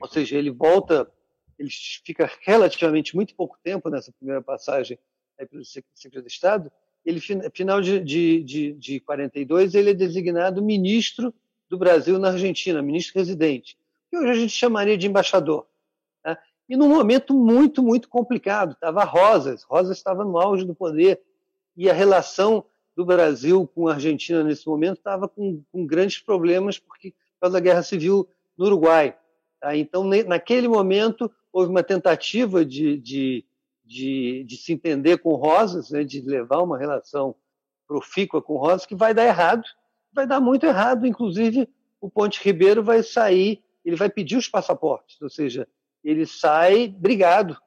ou 0.01 0.07
seja, 0.07 0.37
ele 0.37 0.49
volta, 0.49 1.11
ele 1.59 1.69
fica 2.03 2.31
relativamente 2.41 3.15
muito 3.15 3.35
pouco 3.35 3.57
tempo 3.63 3.89
nessa 3.89 4.11
primeira 4.11 4.41
passagem 4.41 4.97
pelo 5.45 5.63
secretário 5.63 6.21
de 6.21 6.31
Estado, 6.31 6.71
ele, 7.05 7.19
final 7.19 7.81
de, 7.81 7.99
de, 7.99 8.43
de, 8.43 8.73
de 8.73 8.99
42, 8.99 9.73
ele 9.73 9.91
é 9.91 9.93
designado 9.93 10.61
ministro 10.61 11.33
do 11.69 11.77
Brasil 11.77 12.19
na 12.19 12.29
Argentina, 12.29 12.81
ministro 12.81 13.17
residente, 13.17 13.77
que 14.09 14.17
hoje 14.17 14.29
a 14.29 14.35
gente 14.35 14.53
chamaria 14.53 14.97
de 14.97 15.07
embaixador. 15.07 15.67
Né? 16.25 16.37
E 16.67 16.75
num 16.75 16.89
momento 16.89 17.33
muito, 17.33 17.81
muito 17.81 18.09
complicado, 18.09 18.73
estava 18.73 19.03
Rosas, 19.03 19.63
Rosas 19.63 19.97
estava 19.97 20.25
no 20.25 20.37
auge 20.37 20.65
do 20.65 20.75
poder, 20.75 21.21
e 21.77 21.89
a 21.89 21.93
relação 21.93 22.65
do 22.95 23.05
Brasil 23.05 23.65
com 23.73 23.87
a 23.87 23.93
Argentina 23.93 24.43
nesse 24.43 24.67
momento 24.67 24.97
estava 24.97 25.27
com, 25.27 25.63
com, 25.71 25.85
grandes 25.85 26.19
problemas 26.19 26.77
porque, 26.77 27.11
por 27.11 27.41
causa 27.41 27.53
da 27.53 27.59
guerra 27.61 27.81
civil 27.81 28.27
no 28.57 28.65
Uruguai. 28.65 29.17
Tá? 29.61 29.75
Então, 29.77 30.03
naquele 30.03 30.67
momento, 30.67 31.31
houve 31.53 31.69
uma 31.69 31.83
tentativa 31.83 32.65
de, 32.65 32.97
de, 32.97 33.45
de, 33.89 34.43
de 34.43 34.55
se 34.55 34.71
entender 34.71 35.17
com 35.17 35.33
Rosas, 35.33 35.89
né, 35.89 36.03
de 36.03 36.21
levar 36.21 36.61
uma 36.61 36.77
relação 36.77 37.35
profícua 37.87 38.39
com 38.39 38.55
Rosas, 38.55 38.85
que 38.85 38.93
vai 38.93 39.15
dar 39.15 39.25
errado, 39.25 39.63
vai 40.13 40.27
dar 40.27 40.39
muito 40.39 40.63
errado. 40.63 41.07
Inclusive, 41.07 41.67
o 41.99 42.07
Ponte 42.07 42.39
Ribeiro 42.43 42.83
vai 42.83 43.01
sair, 43.01 43.63
ele 43.83 43.95
vai 43.95 44.07
pedir 44.07 44.37
os 44.37 44.47
passaportes, 44.47 45.19
ou 45.19 45.29
seja, 45.29 45.67
ele 46.03 46.27
sai 46.27 46.87
brigado 46.87 47.57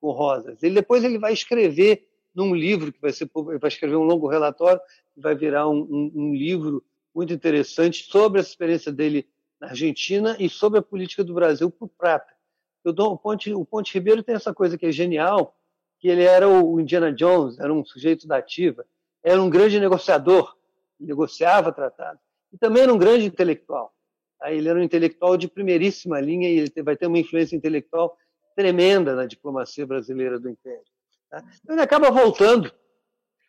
com 0.00 0.10
Rosas. 0.10 0.60
Ele 0.64 0.74
depois 0.74 1.04
ele 1.04 1.16
vai 1.16 1.32
escrever 1.32 2.08
num 2.34 2.56
livro 2.56 2.92
que 2.92 3.00
vai 3.00 3.12
ser, 3.12 3.30
vai 3.32 3.68
escrever 3.68 3.96
um 3.96 4.02
longo 4.02 4.26
relatório 4.26 4.80
que 5.14 5.20
vai 5.20 5.36
virar 5.36 5.68
um, 5.68 5.78
um, 5.78 6.12
um 6.12 6.34
livro 6.34 6.82
muito 7.14 7.32
interessante 7.32 8.02
sobre 8.02 8.40
a 8.40 8.42
experiência 8.42 8.90
dele 8.90 9.28
na 9.60 9.68
Argentina 9.68 10.36
e 10.40 10.48
sobre 10.48 10.80
a 10.80 10.82
política 10.82 11.22
do 11.22 11.34
Brasil 11.34 11.70
por 11.70 11.88
prata. 11.88 12.34
o 12.84 13.16
Ponte, 13.16 13.54
o 13.54 13.64
Ponte 13.64 13.94
Ribeiro 13.94 14.24
tem 14.24 14.34
essa 14.34 14.52
coisa 14.52 14.76
que 14.76 14.86
é 14.86 14.92
genial, 14.92 15.54
que 15.98 16.08
ele 16.08 16.22
era 16.22 16.48
o 16.48 16.80
Indiana 16.80 17.12
Jones, 17.12 17.58
era 17.58 17.72
um 17.72 17.84
sujeito 17.84 18.26
da 18.26 18.36
ativa, 18.36 18.84
era 19.22 19.42
um 19.42 19.50
grande 19.50 19.80
negociador, 19.80 20.56
negociava 20.98 21.72
tratados, 21.72 22.20
e 22.52 22.58
também 22.58 22.84
era 22.84 22.92
um 22.92 22.98
grande 22.98 23.26
intelectual. 23.26 23.92
Ele 24.44 24.68
era 24.68 24.78
um 24.78 24.82
intelectual 24.82 25.36
de 25.36 25.48
primeiríssima 25.48 26.20
linha 26.20 26.48
e 26.48 26.58
ele 26.58 26.82
vai 26.82 26.96
ter 26.96 27.08
uma 27.08 27.18
influência 27.18 27.56
intelectual 27.56 28.16
tremenda 28.54 29.14
na 29.14 29.26
diplomacia 29.26 29.84
brasileira 29.86 30.38
do 30.38 30.48
Império. 30.48 30.84
Tá? 31.28 31.44
Então, 31.62 31.74
ele 31.74 31.82
acaba 31.82 32.10
voltando 32.10 32.72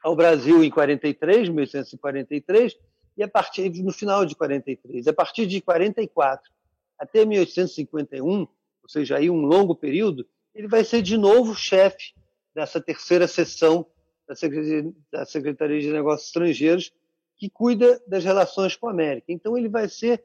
ao 0.04 0.16
Brasil 0.16 0.64
em 0.64 0.70
43, 0.70 1.50
1843, 1.50 2.76
e 3.18 3.24
a 3.24 3.28
partir 3.28 3.70
no 3.84 3.92
final 3.92 4.26
de 4.26 4.36
43, 4.36 5.08
a 5.08 5.14
partir 5.14 5.46
de 5.46 5.62
44 5.62 6.50
até 6.98 7.26
1851, 7.26 8.40
ou 8.40 8.48
seja, 8.88 9.18
aí 9.18 9.30
um 9.30 9.46
longo 9.46 9.76
período, 9.76 10.26
ele 10.56 10.68
vai 10.68 10.84
ser 10.84 11.02
de 11.02 11.18
novo 11.18 11.54
chefe 11.54 12.14
dessa 12.54 12.82
terceira 12.82 13.28
sessão 13.28 13.86
da 14.28 15.26
Secretaria 15.26 15.80
de 15.80 15.92
Negócios 15.92 16.28
Estrangeiros, 16.28 16.92
que 17.36 17.50
cuida 17.50 18.02
das 18.08 18.24
relações 18.24 18.76
com 18.76 18.88
a 18.88 18.92
América. 18.92 19.32
Então 19.32 19.58
ele 19.58 19.70
vai 19.70 19.88
ser, 19.88 20.24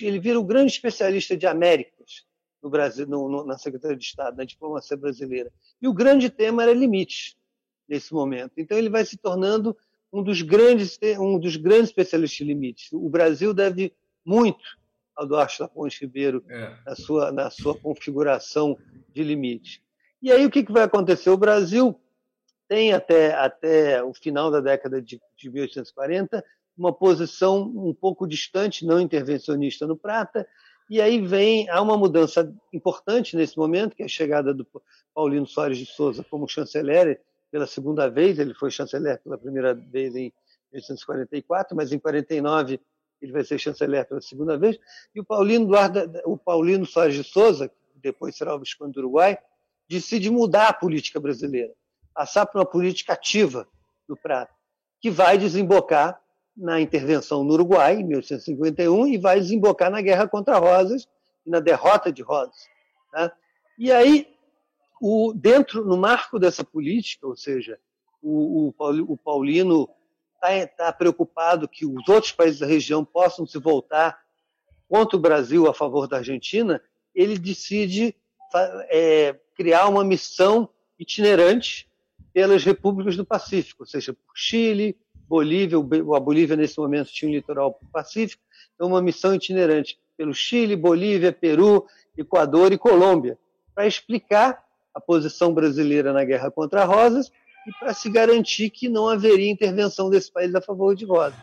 ele 0.00 0.20
vira 0.20 0.38
o 0.38 0.44
grande 0.44 0.72
especialista 0.72 1.36
de 1.36 1.46
Américas 1.46 2.26
no 2.62 2.68
Brasil, 2.68 3.06
no, 3.06 3.28
no, 3.28 3.44
na 3.44 3.56
Secretaria 3.56 3.96
de 3.96 4.04
Estado, 4.04 4.36
na 4.36 4.44
diplomacia 4.44 4.96
brasileira. 4.96 5.50
E 5.80 5.88
o 5.88 5.94
grande 5.94 6.28
tema 6.28 6.62
era 6.62 6.72
limites 6.72 7.36
nesse 7.88 8.12
momento. 8.12 8.52
Então 8.56 8.76
ele 8.76 8.90
vai 8.90 9.04
se 9.04 9.16
tornando 9.16 9.76
um 10.12 10.22
dos 10.22 10.42
grandes, 10.42 10.98
um 11.18 11.38
dos 11.38 11.56
grandes 11.56 11.88
especialistas 11.88 12.36
de 12.36 12.44
limites. 12.44 12.92
O 12.92 13.08
Brasil 13.08 13.54
deve 13.54 13.92
muito 14.24 14.78
ao 15.16 15.26
Duarte 15.26 15.58
da 15.58 15.68
Ponte 15.68 16.00
Ribeiro 16.00 16.44
é. 16.48 16.76
na, 16.84 16.94
sua, 16.94 17.32
na 17.32 17.50
sua 17.50 17.76
configuração 17.76 18.78
de 19.12 19.22
limites. 19.22 19.80
E 20.22 20.30
aí 20.30 20.44
o 20.44 20.50
que, 20.50 20.62
que 20.62 20.72
vai 20.72 20.82
acontecer? 20.82 21.30
O 21.30 21.36
Brasil 21.36 21.98
tem 22.68 22.92
até, 22.92 23.34
até 23.34 24.02
o 24.02 24.12
final 24.14 24.50
da 24.50 24.60
década 24.60 25.00
de, 25.00 25.20
de 25.36 25.50
1840 25.50 26.44
uma 26.76 26.92
posição 26.92 27.62
um 27.62 27.92
pouco 27.92 28.26
distante, 28.26 28.86
não 28.86 29.00
intervencionista 29.00 29.86
no 29.86 29.96
prata, 29.96 30.46
e 30.88 31.00
aí 31.00 31.20
vem 31.20 31.68
há 31.68 31.80
uma 31.80 31.96
mudança 31.96 32.52
importante 32.72 33.36
nesse 33.36 33.56
momento, 33.58 33.94
que 33.94 34.02
é 34.02 34.06
a 34.06 34.08
chegada 34.08 34.54
do 34.54 34.66
Paulino 35.14 35.46
Soares 35.46 35.78
de 35.78 35.86
Souza 35.86 36.24
como 36.28 36.48
chanceler 36.48 37.20
pela 37.50 37.66
segunda 37.66 38.08
vez, 38.08 38.38
ele 38.38 38.54
foi 38.54 38.70
chanceler 38.70 39.20
pela 39.22 39.36
primeira 39.36 39.74
vez 39.74 40.16
em 40.16 40.32
1844, 40.72 41.76
mas 41.76 41.92
em 41.92 41.98
49 41.98 42.80
ele 43.20 43.32
vai 43.32 43.44
ser 43.44 43.58
chanceler 43.58 44.06
pela 44.08 44.20
segunda 44.20 44.56
vez, 44.56 44.78
e 45.14 45.20
o 45.20 45.24
Paulino, 45.24 45.66
Eduardo, 45.66 46.10
o 46.24 46.38
Paulino 46.38 46.86
Soares 46.86 47.14
de 47.14 47.24
Souza, 47.24 47.68
que 47.68 47.98
depois 48.00 48.36
será 48.36 48.54
o 48.54 48.58
Visconde 48.58 48.92
do 48.92 49.00
Uruguai, 49.00 49.38
decide 49.90 50.30
mudar 50.30 50.68
a 50.68 50.72
política 50.72 51.18
brasileira, 51.18 51.72
passar 52.14 52.46
para 52.46 52.60
uma 52.60 52.64
política 52.66 53.14
ativa 53.14 53.66
do 54.06 54.16
Prata, 54.16 54.54
que 55.00 55.10
vai 55.10 55.36
desembocar 55.36 56.20
na 56.56 56.80
intervenção 56.80 57.42
no 57.42 57.54
Uruguai, 57.54 57.96
em 57.96 58.04
1851, 58.04 59.08
e 59.08 59.18
vai 59.18 59.40
desembocar 59.40 59.90
na 59.90 60.00
guerra 60.00 60.28
contra 60.28 60.58
Rosas 60.58 61.08
e 61.44 61.50
na 61.50 61.58
derrota 61.58 62.12
de 62.12 62.22
Rosas. 62.22 62.68
Né? 63.12 63.32
E 63.76 63.90
aí, 63.90 64.28
o, 65.00 65.32
dentro, 65.34 65.84
no 65.84 65.96
marco 65.96 66.38
dessa 66.38 66.62
política, 66.62 67.26
ou 67.26 67.36
seja, 67.36 67.76
o, 68.22 68.68
o, 68.68 69.12
o 69.12 69.16
Paulino 69.16 69.88
está 70.34 70.66
tá 70.68 70.92
preocupado 70.92 71.68
que 71.68 71.84
os 71.84 72.08
outros 72.08 72.30
países 72.30 72.60
da 72.60 72.66
região 72.66 73.04
possam 73.04 73.44
se 73.44 73.58
voltar 73.58 74.20
contra 74.88 75.16
o 75.16 75.20
Brasil 75.20 75.68
a 75.68 75.74
favor 75.74 76.06
da 76.06 76.18
Argentina, 76.18 76.80
ele 77.12 77.36
decide 77.36 78.14
é, 78.88 79.36
criar 79.54 79.88
uma 79.88 80.04
missão 80.04 80.68
itinerante 80.98 81.88
pelas 82.32 82.64
repúblicas 82.64 83.16
do 83.16 83.24
Pacífico, 83.24 83.82
ou 83.82 83.86
seja, 83.86 84.12
por 84.12 84.32
Chile, 84.34 84.96
Bolívia, 85.28 85.78
a 85.78 86.20
Bolívia 86.20 86.56
nesse 86.56 86.78
momento 86.78 87.12
tinha 87.12 87.30
um 87.30 87.34
litoral 87.34 87.78
Pacífico, 87.92 88.42
então 88.74 88.88
uma 88.88 89.02
missão 89.02 89.34
itinerante 89.34 89.98
pelo 90.16 90.34
Chile, 90.34 90.76
Bolívia, 90.76 91.32
Peru, 91.32 91.86
Equador 92.16 92.72
e 92.72 92.78
Colômbia, 92.78 93.38
para 93.74 93.86
explicar 93.86 94.64
a 94.94 95.00
posição 95.00 95.54
brasileira 95.54 96.12
na 96.12 96.24
guerra 96.24 96.50
contra 96.50 96.84
Rosas 96.84 97.30
e 97.66 97.72
para 97.78 97.94
se 97.94 98.10
garantir 98.10 98.70
que 98.70 98.88
não 98.88 99.08
haveria 99.08 99.50
intervenção 99.50 100.10
desse 100.10 100.30
país 100.30 100.54
a 100.54 100.60
favor 100.60 100.94
de 100.94 101.04
Rosas. 101.04 101.38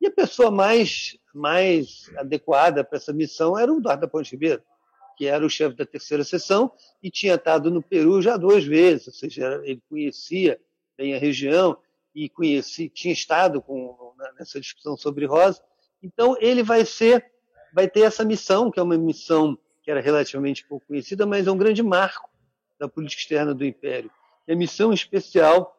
E 0.00 0.06
a 0.06 0.10
pessoa 0.10 0.50
mais, 0.50 1.16
mais 1.34 2.10
adequada 2.16 2.84
para 2.84 2.98
essa 2.98 3.12
missão 3.12 3.58
era 3.58 3.72
o 3.72 3.78
Eduardo 3.78 4.08
Ponte 4.08 4.32
Ribeiro, 4.32 4.62
que 5.18 5.26
era 5.26 5.44
o 5.44 5.50
chefe 5.50 5.74
da 5.74 5.84
terceira 5.84 6.22
sessão 6.22 6.70
e 7.02 7.10
tinha 7.10 7.34
estado 7.34 7.72
no 7.72 7.82
Peru 7.82 8.22
já 8.22 8.36
duas 8.36 8.64
vezes, 8.64 9.08
ou 9.08 9.12
seja, 9.12 9.60
ele 9.64 9.82
conhecia 9.88 10.60
bem 10.96 11.12
a 11.12 11.18
região 11.18 11.76
e 12.14 12.28
conhecia, 12.28 12.88
tinha 12.88 13.12
estado 13.12 13.60
com, 13.60 14.14
nessa 14.38 14.60
discussão 14.60 14.96
sobre 14.96 15.26
Rosa. 15.26 15.60
Então 16.00 16.36
ele 16.40 16.62
vai 16.62 16.84
ser, 16.84 17.26
vai 17.74 17.88
ter 17.88 18.02
essa 18.02 18.24
missão, 18.24 18.70
que 18.70 18.78
é 18.78 18.82
uma 18.82 18.96
missão 18.96 19.58
que 19.82 19.90
era 19.90 20.00
relativamente 20.00 20.64
pouco 20.68 20.86
conhecida, 20.86 21.26
mas 21.26 21.48
é 21.48 21.50
um 21.50 21.58
grande 21.58 21.82
marco 21.82 22.30
da 22.78 22.88
política 22.88 23.22
externa 23.22 23.52
do 23.52 23.64
Império. 23.64 24.10
É 24.46 24.54
missão 24.54 24.92
especial 24.92 25.76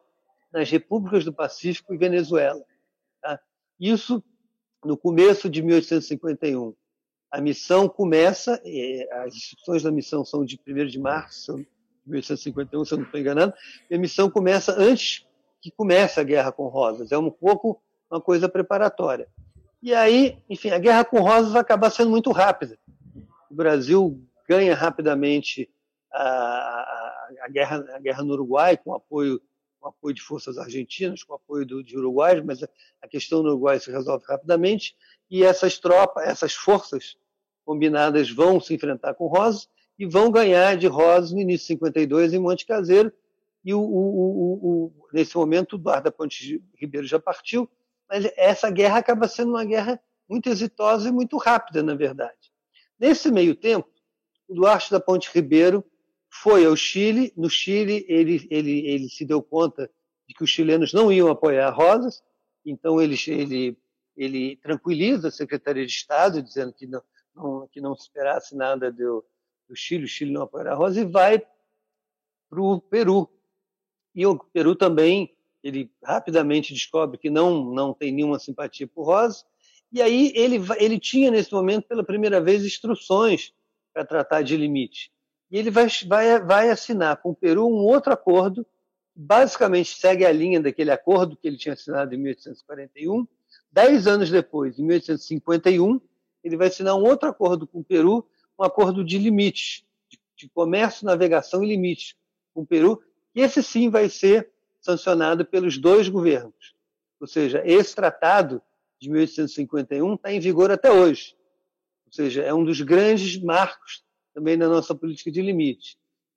nas 0.52 0.70
repúblicas 0.70 1.24
do 1.24 1.32
Pacífico 1.32 1.94
e 1.94 1.96
Venezuela. 1.96 2.62
Tá? 3.22 3.40
Isso 3.78 4.22
no 4.84 4.98
começo 4.98 5.48
de 5.48 5.62
1851. 5.62 6.74
A 7.30 7.40
missão 7.40 7.88
começa, 7.88 8.60
as 9.24 9.34
instruções 9.34 9.82
da 9.82 9.90
missão 9.90 10.24
são 10.24 10.44
de 10.44 10.60
1 10.66 10.86
de 10.86 10.98
março 10.98 11.56
de 11.56 12.10
1851, 12.10 12.84
se 12.84 12.92
eu 12.92 12.98
não 12.98 13.04
estou 13.04 13.20
enganado, 13.20 13.54
e 13.88 13.94
a 13.94 13.98
missão 13.98 14.28
começa 14.28 14.74
antes 14.76 15.26
que 15.60 15.70
comece 15.70 16.18
a 16.18 16.24
guerra 16.24 16.50
com 16.50 16.66
Rosas. 16.66 17.12
É 17.12 17.18
um 17.18 17.30
pouco 17.30 17.80
uma 18.10 18.20
coisa 18.20 18.48
preparatória. 18.48 19.28
E 19.82 19.94
aí, 19.94 20.38
enfim, 20.48 20.70
a 20.70 20.78
guerra 20.78 21.04
com 21.04 21.20
Rosas 21.20 21.52
vai 21.52 21.60
acabar 21.60 21.90
sendo 21.90 22.10
muito 22.10 22.32
rápida. 22.32 22.78
O 23.50 23.54
Brasil 23.54 24.20
ganha 24.48 24.74
rapidamente 24.74 25.70
a, 26.12 26.22
a, 26.22 27.28
a, 27.42 27.48
guerra, 27.48 27.84
a 27.94 27.98
guerra 27.98 28.22
no 28.22 28.32
Uruguai, 28.32 28.76
com 28.76 28.92
apoio, 28.92 29.40
com 29.80 29.88
apoio 29.88 30.14
de 30.14 30.20
forças 30.20 30.58
argentinas, 30.58 31.22
com 31.22 31.34
apoio 31.34 31.64
do, 31.64 31.82
de 31.82 31.96
uruguaios, 31.96 32.44
mas 32.44 32.62
a, 32.62 33.08
questão 33.08 33.42
no 33.42 33.48
Uruguai 33.48 33.80
se 33.80 33.90
resolve 33.90 34.24
rapidamente. 34.28 34.94
E 35.30 35.42
essas 35.42 35.78
tropas, 35.78 36.24
essas 36.26 36.52
forças 36.52 37.16
combinadas 37.64 38.30
vão 38.30 38.60
se 38.60 38.74
enfrentar 38.74 39.14
com 39.14 39.26
Rosas 39.26 39.68
e 39.98 40.06
vão 40.06 40.30
ganhar 40.30 40.76
de 40.76 40.86
Rosas 40.86 41.32
no 41.32 41.40
início 41.40 41.66
de 41.66 41.74
52 41.74 42.34
em 42.34 42.38
Monte 42.38 42.66
Caseiro. 42.66 43.12
E 43.64 43.72
o, 43.74 43.80
o, 43.80 44.52
o, 44.62 44.92
nesse 45.12 45.36
momento 45.36 45.74
o 45.74 45.76
Eduardo 45.76 46.12
Ponte 46.12 46.62
Ribeiro 46.76 47.06
já 47.06 47.18
partiu, 47.18 47.68
mas 48.08 48.30
essa 48.36 48.70
guerra 48.70 48.98
acaba 48.98 49.28
sendo 49.28 49.50
uma 49.50 49.64
guerra 49.64 50.00
muito 50.28 50.48
exitosa 50.48 51.08
e 51.08 51.12
muito 51.12 51.36
rápida, 51.36 51.82
na 51.82 51.94
verdade. 51.94 52.52
Nesse 52.98 53.30
meio 53.30 53.54
tempo, 53.54 53.88
o 54.48 54.54
Duarte 54.54 54.90
da 54.90 55.00
Ponte 55.00 55.30
Ribeiro 55.32 55.84
foi 56.30 56.64
ao 56.64 56.76
Chile. 56.76 57.32
No 57.36 57.50
Chile, 57.50 58.06
ele, 58.08 58.46
ele, 58.50 58.86
ele 58.86 59.08
se 59.08 59.24
deu 59.24 59.42
conta 59.42 59.90
de 60.28 60.34
que 60.34 60.44
os 60.44 60.50
chilenos 60.50 60.92
não 60.92 61.12
iam 61.12 61.28
apoiar 61.28 61.70
Rosas, 61.70 62.22
então 62.64 63.00
ele, 63.00 63.16
ele, 63.26 63.78
ele 64.16 64.56
tranquiliza 64.56 65.28
a 65.28 65.32
Secretaria 65.32 65.84
de 65.84 65.92
Estado, 65.92 66.40
dizendo 66.40 66.72
que 66.72 66.86
não, 66.86 67.02
não, 67.34 67.68
que 67.68 67.80
não 67.80 67.96
se 67.96 68.02
esperasse 68.02 68.56
nada 68.56 68.92
do, 68.92 69.24
do 69.68 69.74
Chile, 69.74 70.04
o 70.04 70.08
Chile 70.08 70.32
não 70.32 70.42
apoiará 70.42 70.72
a 70.72 70.76
Rosa, 70.76 71.00
e 71.00 71.04
vai 71.04 71.40
para 72.48 72.62
o 72.62 72.80
Peru. 72.80 73.28
E 74.14 74.24
o 74.24 74.38
Peru 74.38 74.76
também, 74.76 75.36
ele 75.62 75.92
rapidamente 76.02 76.72
descobre 76.72 77.18
que 77.18 77.28
não, 77.28 77.64
não 77.72 77.92
tem 77.92 78.12
nenhuma 78.12 78.38
simpatia 78.38 78.86
por 78.86 79.04
Rosa, 79.04 79.44
e 79.92 80.00
aí 80.00 80.32
ele, 80.36 80.58
ele 80.78 81.00
tinha, 81.00 81.30
nesse 81.30 81.52
momento, 81.52 81.88
pela 81.88 82.04
primeira 82.04 82.40
vez, 82.40 82.64
instruções 82.64 83.52
para 83.92 84.04
tratar 84.04 84.42
de 84.42 84.56
limite. 84.56 85.12
E 85.50 85.58
ele 85.58 85.70
vai, 85.70 85.88
vai, 86.06 86.40
vai 86.40 86.70
assinar 86.70 87.16
com 87.16 87.30
o 87.30 87.34
Peru 87.34 87.66
um 87.66 87.84
outro 87.84 88.12
acordo, 88.12 88.64
basicamente 89.14 89.98
segue 89.98 90.24
a 90.24 90.32
linha 90.32 90.60
daquele 90.60 90.90
acordo 90.90 91.36
que 91.36 91.48
ele 91.48 91.56
tinha 91.56 91.74
assinado 91.74 92.14
em 92.14 92.18
1841. 92.18 93.26
Dez 93.72 94.06
anos 94.06 94.30
depois, 94.30 94.78
em 94.78 94.84
1851, 94.84 96.00
ele 96.42 96.56
vai 96.56 96.68
assinar 96.68 96.94
um 96.94 97.02
outro 97.02 97.28
acordo 97.28 97.66
com 97.66 97.80
o 97.80 97.84
Peru, 97.84 98.26
um 98.58 98.64
acordo 98.64 99.04
de 99.04 99.18
limites, 99.18 99.84
de, 100.36 100.48
comércio, 100.48 101.04
navegação 101.04 101.62
e 101.62 101.68
limites 101.68 102.14
com 102.54 102.62
o 102.62 102.66
Peru, 102.66 103.02
e 103.34 103.40
esse 103.40 103.62
sim 103.62 103.90
vai 103.90 104.08
ser 104.08 104.50
sancionado 104.80 105.44
pelos 105.44 105.76
dois 105.76 106.08
governos. 106.08 106.74
Ou 107.20 107.26
seja, 107.26 107.62
esse 107.64 107.94
tratado 107.94 108.62
de 108.98 109.10
1851 109.10 110.14
está 110.14 110.32
em 110.32 110.40
vigor 110.40 110.70
até 110.70 110.90
hoje. 110.90 111.36
Ou 112.06 112.12
seja, 112.12 112.42
é 112.42 112.54
um 112.54 112.64
dos 112.64 112.80
grandes 112.80 113.40
marcos 113.40 114.02
também 114.34 114.56
na 114.56 114.68
nossa 114.68 114.94
política 114.94 115.30
de 115.30 115.42
limites. 115.42 115.96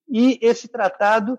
E 0.09 0.37
esse 0.41 0.67
tratado 0.67 1.37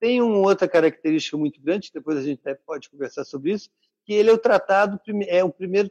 tem 0.00 0.20
uma 0.20 0.38
outra 0.38 0.68
característica 0.68 1.36
muito 1.36 1.60
grande, 1.60 1.90
depois 1.92 2.18
a 2.18 2.22
gente 2.22 2.42
pode 2.66 2.90
conversar 2.90 3.24
sobre 3.24 3.52
isso, 3.52 3.70
que 4.04 4.12
ele 4.12 4.30
é 4.30 4.32
o 4.32 4.38
tratado, 4.38 5.00
é 5.28 5.44
o 5.44 5.50
primeiro, 5.50 5.90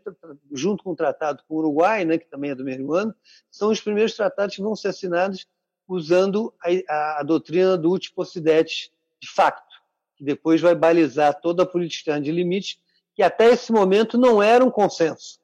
junto 0.51 0.83
com 0.83 0.91
o 0.91 0.95
tratado 0.95 1.43
com 1.47 1.55
o 1.55 1.57
Uruguai, 1.59 2.03
né, 2.03 2.17
que 2.17 2.29
também 2.29 2.51
é 2.51 2.55
do 2.55 2.63
mesmo 2.63 2.93
ano, 2.93 3.15
são 3.49 3.71
os 3.71 3.79
primeiros 3.79 4.13
tratados 4.13 4.55
que 4.55 4.61
vão 4.61 4.75
ser 4.75 4.89
assinados 4.89 5.47
usando 5.87 6.53
a, 6.61 6.69
a, 6.93 7.19
a 7.21 7.23
doutrina 7.23 7.77
do 7.77 7.91
uti 7.91 8.11
possidetis 8.11 8.91
de 9.19 9.29
facto, 9.29 9.75
que 10.15 10.23
depois 10.23 10.59
vai 10.59 10.75
balizar 10.75 11.39
toda 11.39 11.63
a 11.63 11.65
política 11.65 12.19
de 12.19 12.31
limites, 12.31 12.79
que 13.13 13.23
até 13.23 13.49
esse 13.51 13.71
momento 13.71 14.17
não 14.17 14.41
era 14.41 14.63
um 14.63 14.71
consenso 14.71 15.39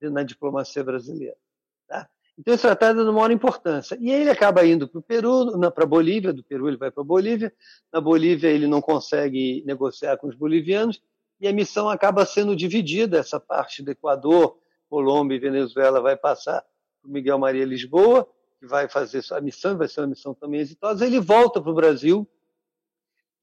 na 0.00 0.22
diplomacia 0.22 0.82
brasileira. 0.82 1.36
Então, 2.40 2.56
tratado 2.56 3.02
é 3.02 3.04
de 3.04 3.10
maior 3.10 3.30
importância. 3.30 3.98
E 4.00 4.10
ele 4.10 4.30
acaba 4.30 4.64
indo 4.64 4.88
para 4.88 4.98
o 4.98 5.02
Peru, 5.02 5.60
para 5.70 5.84
a 5.84 5.86
Bolívia, 5.86 6.32
do 6.32 6.42
Peru 6.42 6.68
ele 6.68 6.78
vai 6.78 6.90
para 6.90 7.02
a 7.02 7.04
Bolívia, 7.04 7.52
na 7.92 8.00
Bolívia 8.00 8.48
ele 8.48 8.66
não 8.66 8.80
consegue 8.80 9.62
negociar 9.66 10.16
com 10.16 10.26
os 10.26 10.34
bolivianos, 10.34 11.02
e 11.38 11.46
a 11.46 11.52
missão 11.52 11.90
acaba 11.90 12.24
sendo 12.24 12.56
dividida, 12.56 13.18
essa 13.18 13.38
parte 13.38 13.82
do 13.82 13.90
Equador, 13.90 14.56
Colômbia 14.88 15.36
e 15.36 15.38
Venezuela 15.38 16.00
vai 16.00 16.16
passar 16.16 16.64
para 17.02 17.10
Miguel 17.10 17.38
Maria 17.38 17.64
Lisboa, 17.66 18.26
que 18.58 18.66
vai 18.66 18.88
fazer 18.88 19.22
a 19.32 19.40
missão, 19.42 19.76
vai 19.76 19.86
ser 19.86 20.00
uma 20.00 20.06
missão 20.06 20.32
também 20.32 20.60
exitosa, 20.60 21.06
ele 21.06 21.20
volta 21.20 21.60
para 21.60 21.70
o 21.70 21.74
Brasil, 21.74 22.26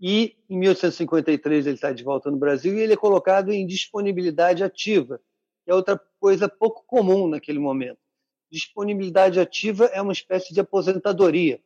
e 0.01 0.35
em 0.49 0.57
1853 0.57 1.67
ele 1.67 1.75
está 1.75 1.91
de 1.91 2.03
volta 2.03 2.31
no 2.31 2.37
Brasil 2.37 2.75
e 2.75 2.81
ele 2.81 2.93
é 2.93 2.97
colocado 2.97 3.51
em 3.51 3.65
disponibilidade 3.65 4.63
ativa, 4.63 5.21
que 5.63 5.71
é 5.71 5.75
outra 5.75 6.01
coisa 6.19 6.49
pouco 6.49 6.83
comum 6.87 7.27
naquele 7.27 7.59
momento. 7.59 8.06
Disponibilidade 8.49 9.39
ativa 9.39 9.85
é 9.85 10.01
uma 10.01 10.13
espécie 10.13 10.53
de 10.53 10.59
aposentadoria, 10.59 11.59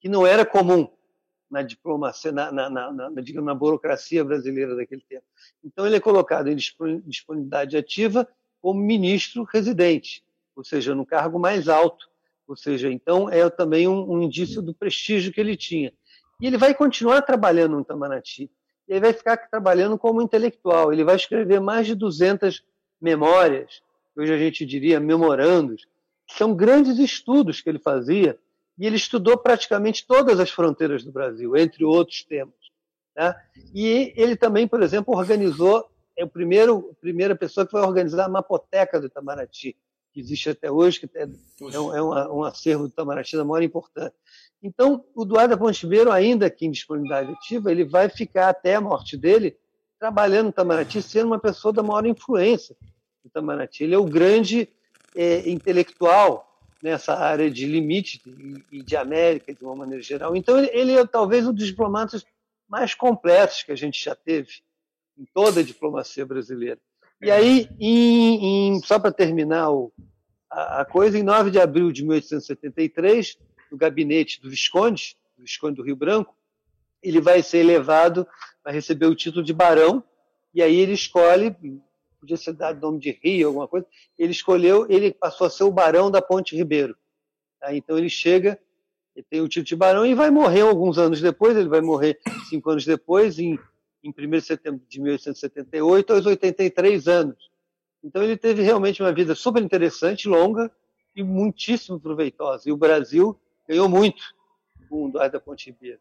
que 0.00 0.08
não 0.08 0.26
era 0.26 0.44
comum 0.44 0.88
na 1.50 1.62
diplomacia, 1.62 2.32
na, 2.32 2.50
na, 2.50 2.70
na, 2.70 2.92
na, 2.92 3.20
digamos, 3.20 3.46
na 3.46 3.54
burocracia 3.54 4.24
brasileira 4.24 4.74
daquele 4.74 5.02
tempo. 5.02 5.24
Então 5.62 5.86
ele 5.86 5.96
é 5.96 6.00
colocado 6.00 6.48
em 6.48 6.56
disponibilidade 6.56 7.76
ativa 7.76 8.26
como 8.60 8.80
ministro 8.80 9.42
residente, 9.44 10.24
ou 10.56 10.64
seja, 10.64 10.94
no 10.94 11.04
cargo 11.04 11.38
mais 11.38 11.68
alto. 11.68 12.08
Ou 12.46 12.56
seja, 12.56 12.90
então 12.90 13.28
é 13.28 13.48
também 13.48 13.86
um, 13.86 14.12
um 14.12 14.22
indício 14.22 14.60
do 14.60 14.74
prestígio 14.74 15.32
que 15.32 15.40
ele 15.40 15.56
tinha. 15.56 15.92
E 16.40 16.46
ele 16.46 16.58
vai 16.58 16.74
continuar 16.74 17.22
trabalhando 17.22 17.76
no 17.76 17.82
Itamaraty. 17.82 18.50
E 18.88 18.92
ele 18.92 19.00
vai 19.00 19.12
ficar 19.12 19.36
trabalhando 19.36 19.96
como 19.96 20.20
intelectual. 20.20 20.92
Ele 20.92 21.04
vai 21.04 21.16
escrever 21.16 21.60
mais 21.60 21.86
de 21.86 21.94
200 21.94 22.64
memórias, 23.00 23.82
hoje 24.16 24.32
a 24.32 24.38
gente 24.38 24.64
diria 24.64 25.00
memorandos, 25.00 25.86
são 26.28 26.54
grandes 26.54 26.98
estudos 26.98 27.60
que 27.60 27.68
ele 27.68 27.78
fazia. 27.78 28.38
E 28.78 28.86
ele 28.86 28.96
estudou 28.96 29.36
praticamente 29.36 30.06
todas 30.06 30.40
as 30.40 30.50
fronteiras 30.50 31.04
do 31.04 31.12
Brasil, 31.12 31.56
entre 31.56 31.84
outros 31.84 32.24
temas. 32.24 32.54
Né? 33.16 33.34
E 33.74 34.12
ele 34.16 34.34
também, 34.34 34.66
por 34.66 34.82
exemplo, 34.82 35.14
organizou, 35.14 35.86
é 36.16 36.24
o 36.24 36.28
primeiro, 36.28 36.90
a 36.90 37.00
primeira 37.00 37.36
pessoa 37.36 37.66
que 37.66 37.72
vai 37.72 37.82
organizar 37.82 38.24
a 38.24 38.28
mapoteca 38.28 38.98
do 38.98 39.06
Itamaraty, 39.06 39.76
que 40.12 40.20
existe 40.20 40.50
até 40.50 40.70
hoje, 40.70 41.00
que 41.00 41.18
é, 41.18 41.22
é, 41.22 41.80
um, 41.80 41.94
é 41.94 42.02
um, 42.02 42.38
um 42.38 42.44
acervo 42.44 42.84
do 42.84 42.92
Itamaraty 42.92 43.36
da 43.36 43.44
maior 43.44 43.62
importância. 43.62 44.14
Então, 44.62 45.04
o 45.14 45.24
Duarte 45.24 45.56
Pontibeiro, 45.56 46.10
ainda 46.10 46.48
que 46.48 46.64
em 46.64 46.70
disponibilidade 46.70 47.32
ativa, 47.32 47.70
ele 47.70 47.84
vai 47.84 48.08
ficar 48.08 48.48
até 48.48 48.76
a 48.76 48.80
morte 48.80 49.16
dele 49.16 49.56
trabalhando 49.98 50.44
no 50.44 50.50
Itamaraty, 50.50 51.02
sendo 51.02 51.26
uma 51.26 51.38
pessoa 51.38 51.72
da 51.72 51.82
maior 51.82 52.06
influência 52.06 52.76
no 53.24 53.28
Itamaraty. 53.28 53.84
Ele 53.84 53.94
é 53.94 53.98
o 53.98 54.04
grande 54.04 54.68
é, 55.14 55.48
intelectual 55.48 56.48
nessa 56.82 57.14
área 57.14 57.50
de 57.50 57.64
limite 57.64 58.20
e 58.70 58.82
de 58.82 58.96
América, 58.96 59.54
de 59.54 59.64
uma 59.64 59.76
maneira 59.76 60.02
geral. 60.02 60.34
Então, 60.34 60.58
ele, 60.58 60.92
é 60.92 61.06
talvez 61.06 61.46
um 61.46 61.52
dos 61.52 61.66
diplomatas 61.66 62.24
mais 62.68 62.94
completos 62.94 63.62
que 63.62 63.70
a 63.70 63.76
gente 63.76 64.02
já 64.02 64.14
teve 64.14 64.62
em 65.16 65.24
toda 65.32 65.60
a 65.60 65.64
diplomacia 65.64 66.26
brasileira. 66.26 66.80
E 67.20 67.30
aí, 67.30 67.68
em, 67.78 68.74
em, 68.74 68.82
só 68.82 68.98
para 68.98 69.12
terminar 69.12 69.70
o, 69.70 69.92
a, 70.50 70.80
a, 70.80 70.84
coisa, 70.84 71.16
em 71.16 71.22
9 71.22 71.52
de 71.52 71.60
abril 71.60 71.92
de 71.92 72.02
1873, 72.02 73.38
no 73.70 73.78
gabinete 73.78 74.40
do 74.40 74.50
Visconde, 74.50 75.16
do 75.36 75.42
Visconde 75.42 75.76
do 75.76 75.84
Rio 75.84 75.94
Branco, 75.94 76.34
ele 77.00 77.20
vai 77.20 77.42
ser 77.42 77.58
elevado, 77.58 78.26
vai 78.64 78.72
receber 78.72 79.06
o 79.06 79.14
título 79.14 79.44
de 79.44 79.52
barão, 79.52 80.02
e 80.52 80.60
aí 80.62 80.76
ele 80.76 80.92
escolhe, 80.92 81.54
podia 82.22 82.36
ser 82.36 82.52
dado 82.52 82.80
nome 82.80 83.00
de 83.00 83.18
Rio, 83.20 83.48
alguma 83.48 83.66
coisa, 83.66 83.84
ele 84.16 84.30
escolheu, 84.30 84.86
ele 84.88 85.12
passou 85.12 85.48
a 85.48 85.50
ser 85.50 85.64
o 85.64 85.72
barão 85.72 86.08
da 86.08 86.22
Ponte 86.22 86.56
Ribeiro. 86.56 86.96
Tá? 87.60 87.74
Então 87.74 87.98
ele 87.98 88.08
chega, 88.08 88.56
ele 89.14 89.26
tem 89.28 89.40
o 89.40 89.48
título 89.48 89.66
de 89.66 89.76
barão 89.76 90.06
e 90.06 90.14
vai 90.14 90.30
morrer 90.30 90.60
alguns 90.60 90.98
anos 90.98 91.20
depois, 91.20 91.56
ele 91.56 91.68
vai 91.68 91.80
morrer 91.80 92.20
cinco 92.48 92.70
anos 92.70 92.84
depois, 92.84 93.40
em, 93.40 93.58
em 94.04 94.14
1 94.16 94.30
de 94.30 94.40
setembro 94.40 94.80
de 94.88 95.00
1878, 95.00 96.12
aos 96.12 96.24
83 96.24 97.08
anos. 97.08 97.50
Então 98.04 98.22
ele 98.22 98.36
teve 98.36 98.62
realmente 98.62 99.02
uma 99.02 99.12
vida 99.12 99.34
super 99.34 99.60
interessante, 99.60 100.28
longa 100.28 100.70
e 101.16 101.24
muitíssimo 101.24 101.98
proveitosa. 101.98 102.68
E 102.68 102.72
o 102.72 102.76
Brasil 102.76 103.36
ganhou 103.68 103.88
muito 103.88 104.22
com 104.88 105.06
o 105.06 105.08
Eduardo 105.08 105.32
da 105.32 105.40
Ponte 105.40 105.70
Ribeiro. 105.70 105.98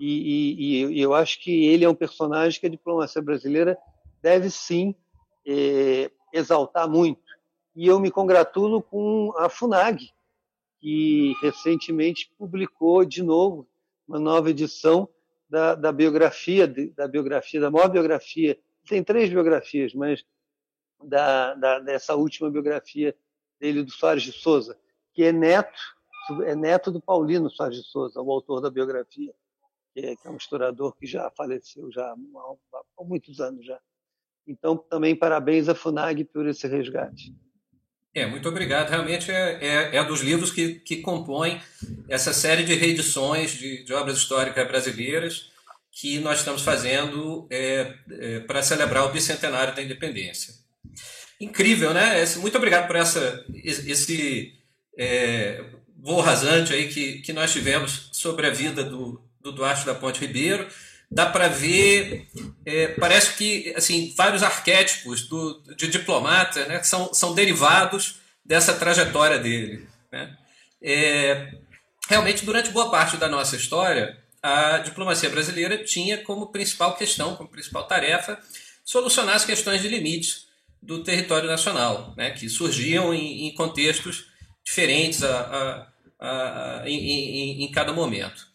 E, 0.00 0.08
e, 0.08 0.94
e, 0.94 1.00
eu 1.00 1.14
acho 1.14 1.40
que 1.40 1.66
ele 1.66 1.84
é 1.84 1.88
um 1.88 1.94
personagem 1.94 2.58
que 2.58 2.66
a 2.66 2.70
diplomacia 2.70 3.22
brasileira 3.22 3.78
deve 4.20 4.50
sim 4.50 4.96
é, 5.46 6.10
exaltar 6.32 6.88
muito. 6.88 7.22
E 7.74 7.86
eu 7.86 7.98
me 8.00 8.10
congratulo 8.10 8.82
com 8.82 9.32
a 9.36 9.48
FUNAG, 9.48 10.10
que 10.80 11.34
recentemente 11.42 12.32
publicou 12.38 13.04
de 13.04 13.22
novo 13.22 13.68
uma 14.06 14.18
nova 14.18 14.50
edição 14.50 15.08
da, 15.48 15.74
da 15.74 15.92
biografia, 15.92 16.66
da 16.96 17.06
biografia, 17.06 17.60
da 17.60 17.70
maior 17.70 17.88
biografia. 17.88 18.58
Tem 18.86 19.04
três 19.04 19.30
biografias, 19.30 19.94
mas 19.94 20.24
da, 21.02 21.54
da, 21.54 21.78
dessa 21.78 22.14
última 22.14 22.50
biografia 22.50 23.14
dele, 23.58 23.82
do 23.82 23.90
Soares 23.90 24.22
de 24.22 24.32
Souza, 24.32 24.76
que 25.12 25.22
é 25.22 25.32
neto 25.32 25.78
é 26.44 26.54
neto 26.54 26.92
do 26.92 27.00
Paulino 27.00 27.50
Soares 27.50 27.78
de 27.78 27.84
Souza, 27.84 28.20
o 28.20 28.30
autor 28.30 28.60
da 28.60 28.70
biografia, 28.70 29.34
que 29.92 30.00
é, 30.00 30.14
que 30.14 30.28
é 30.28 30.30
um 30.30 30.36
historiador 30.36 30.94
que 30.96 31.06
já 31.06 31.30
faleceu 31.30 31.90
já 31.90 32.06
há, 32.06 32.14
há 32.98 33.04
muitos 33.04 33.40
anos 33.40 33.64
já. 33.64 33.80
Então, 34.50 34.76
também 34.76 35.14
parabéns 35.14 35.68
à 35.68 35.74
FUNAG 35.76 36.24
por 36.24 36.46
esse 36.48 36.66
resgate. 36.66 37.32
É, 38.12 38.26
muito 38.26 38.48
obrigado. 38.48 38.90
Realmente 38.90 39.30
é, 39.30 39.58
é, 39.64 39.96
é 39.96 40.04
dos 40.04 40.20
livros 40.20 40.50
que, 40.50 40.80
que 40.80 40.96
compõem 40.96 41.60
essa 42.08 42.32
série 42.32 42.64
de 42.64 42.74
reedições 42.74 43.52
de, 43.52 43.84
de 43.84 43.94
obras 43.94 44.18
históricas 44.18 44.66
brasileiras 44.66 45.50
que 45.92 46.18
nós 46.18 46.40
estamos 46.40 46.62
fazendo 46.62 47.46
é, 47.48 47.94
é, 48.10 48.40
para 48.40 48.62
celebrar 48.62 49.04
o 49.04 49.12
bicentenário 49.12 49.74
da 49.74 49.82
independência. 49.82 50.54
Incrível, 51.40 51.94
né? 51.94 52.24
Muito 52.38 52.58
obrigado 52.58 52.88
por 52.88 52.96
essa, 52.96 53.44
esse 53.54 54.54
é, 54.98 55.64
voo 55.96 56.20
rasante 56.20 56.72
aí 56.72 56.88
que, 56.88 57.20
que 57.20 57.32
nós 57.32 57.52
tivemos 57.52 58.08
sobre 58.12 58.46
a 58.46 58.50
vida 58.50 58.82
do, 58.82 59.22
do 59.40 59.52
Duarte 59.52 59.86
da 59.86 59.94
Ponte 59.94 60.20
Ribeiro. 60.20 60.66
Dá 61.10 61.26
para 61.26 61.48
ver, 61.48 62.28
é, 62.64 62.88
parece 62.88 63.34
que 63.36 63.74
assim 63.76 64.14
vários 64.16 64.42
arquétipos 64.42 65.28
do, 65.28 65.60
de 65.76 65.88
diplomata 65.88 66.64
né, 66.66 66.82
são, 66.84 67.12
são 67.12 67.34
derivados 67.34 68.20
dessa 68.44 68.74
trajetória 68.74 69.38
dele. 69.38 69.88
Né? 70.12 70.36
É, 70.80 71.52
realmente, 72.08 72.44
durante 72.44 72.70
boa 72.70 72.90
parte 72.90 73.16
da 73.16 73.28
nossa 73.28 73.56
história, 73.56 74.18
a 74.42 74.78
diplomacia 74.78 75.28
brasileira 75.28 75.82
tinha 75.84 76.18
como 76.18 76.52
principal 76.52 76.96
questão, 76.96 77.34
como 77.34 77.50
principal 77.50 77.86
tarefa, 77.88 78.38
solucionar 78.84 79.34
as 79.34 79.44
questões 79.44 79.82
de 79.82 79.88
limites 79.88 80.46
do 80.80 81.02
território 81.02 81.48
nacional, 81.48 82.14
né, 82.16 82.30
que 82.30 82.48
surgiam 82.48 83.12
em, 83.12 83.48
em 83.48 83.54
contextos 83.54 84.26
diferentes 84.64 85.22
a, 85.22 85.40
a 85.40 85.90
uh, 86.20 86.86
em, 86.86 86.96
em, 86.96 87.64
em, 87.64 87.70
cada 87.70 87.92
momento. 87.92 88.46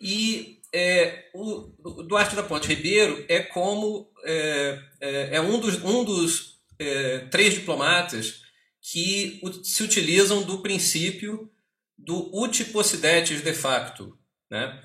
E 0.00 0.55
é, 0.76 1.30
o, 1.32 2.02
Duarte 2.02 2.36
da 2.36 2.42
Ponte 2.42 2.68
Ribeiro 2.68 3.24
é 3.30 3.40
como 3.40 4.12
é, 4.24 4.78
é, 5.00 5.36
é 5.36 5.40
um 5.40 5.58
dos, 5.58 5.82
um 5.82 6.04
dos 6.04 6.58
é, 6.78 7.20
três 7.30 7.54
diplomatas 7.54 8.42
que 8.82 9.40
se 9.64 9.82
utilizam 9.82 10.42
do 10.42 10.58
princípio 10.58 11.50
do 11.96 12.30
uti 12.36 12.62
possidetis 12.66 13.40
de 13.40 13.54
facto. 13.54 14.18
Né? 14.50 14.82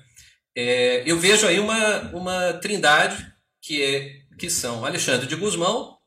É, 0.56 1.02
eu 1.04 1.18
vejo 1.18 1.46
aí 1.46 1.60
uma, 1.60 2.00
uma 2.14 2.54
trindade 2.54 3.30
que, 3.60 3.82
é, 3.82 4.22
que 4.38 4.48
são 4.48 4.86
Alexandre 4.86 5.26
de 5.26 5.36
Guzmão, 5.36 5.98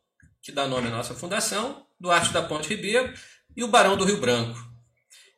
que 0.42 0.52
dá 0.52 0.68
nome 0.68 0.88
à 0.88 0.92
nossa 0.92 1.14
fundação, 1.14 1.86
Duarte 2.00 2.34
da 2.34 2.42
Ponte 2.42 2.70
Ribeiro 2.70 3.14
e 3.56 3.64
o 3.64 3.68
Barão 3.68 3.96
do 3.96 4.04
Rio 4.04 4.18
Branco. 4.18 4.58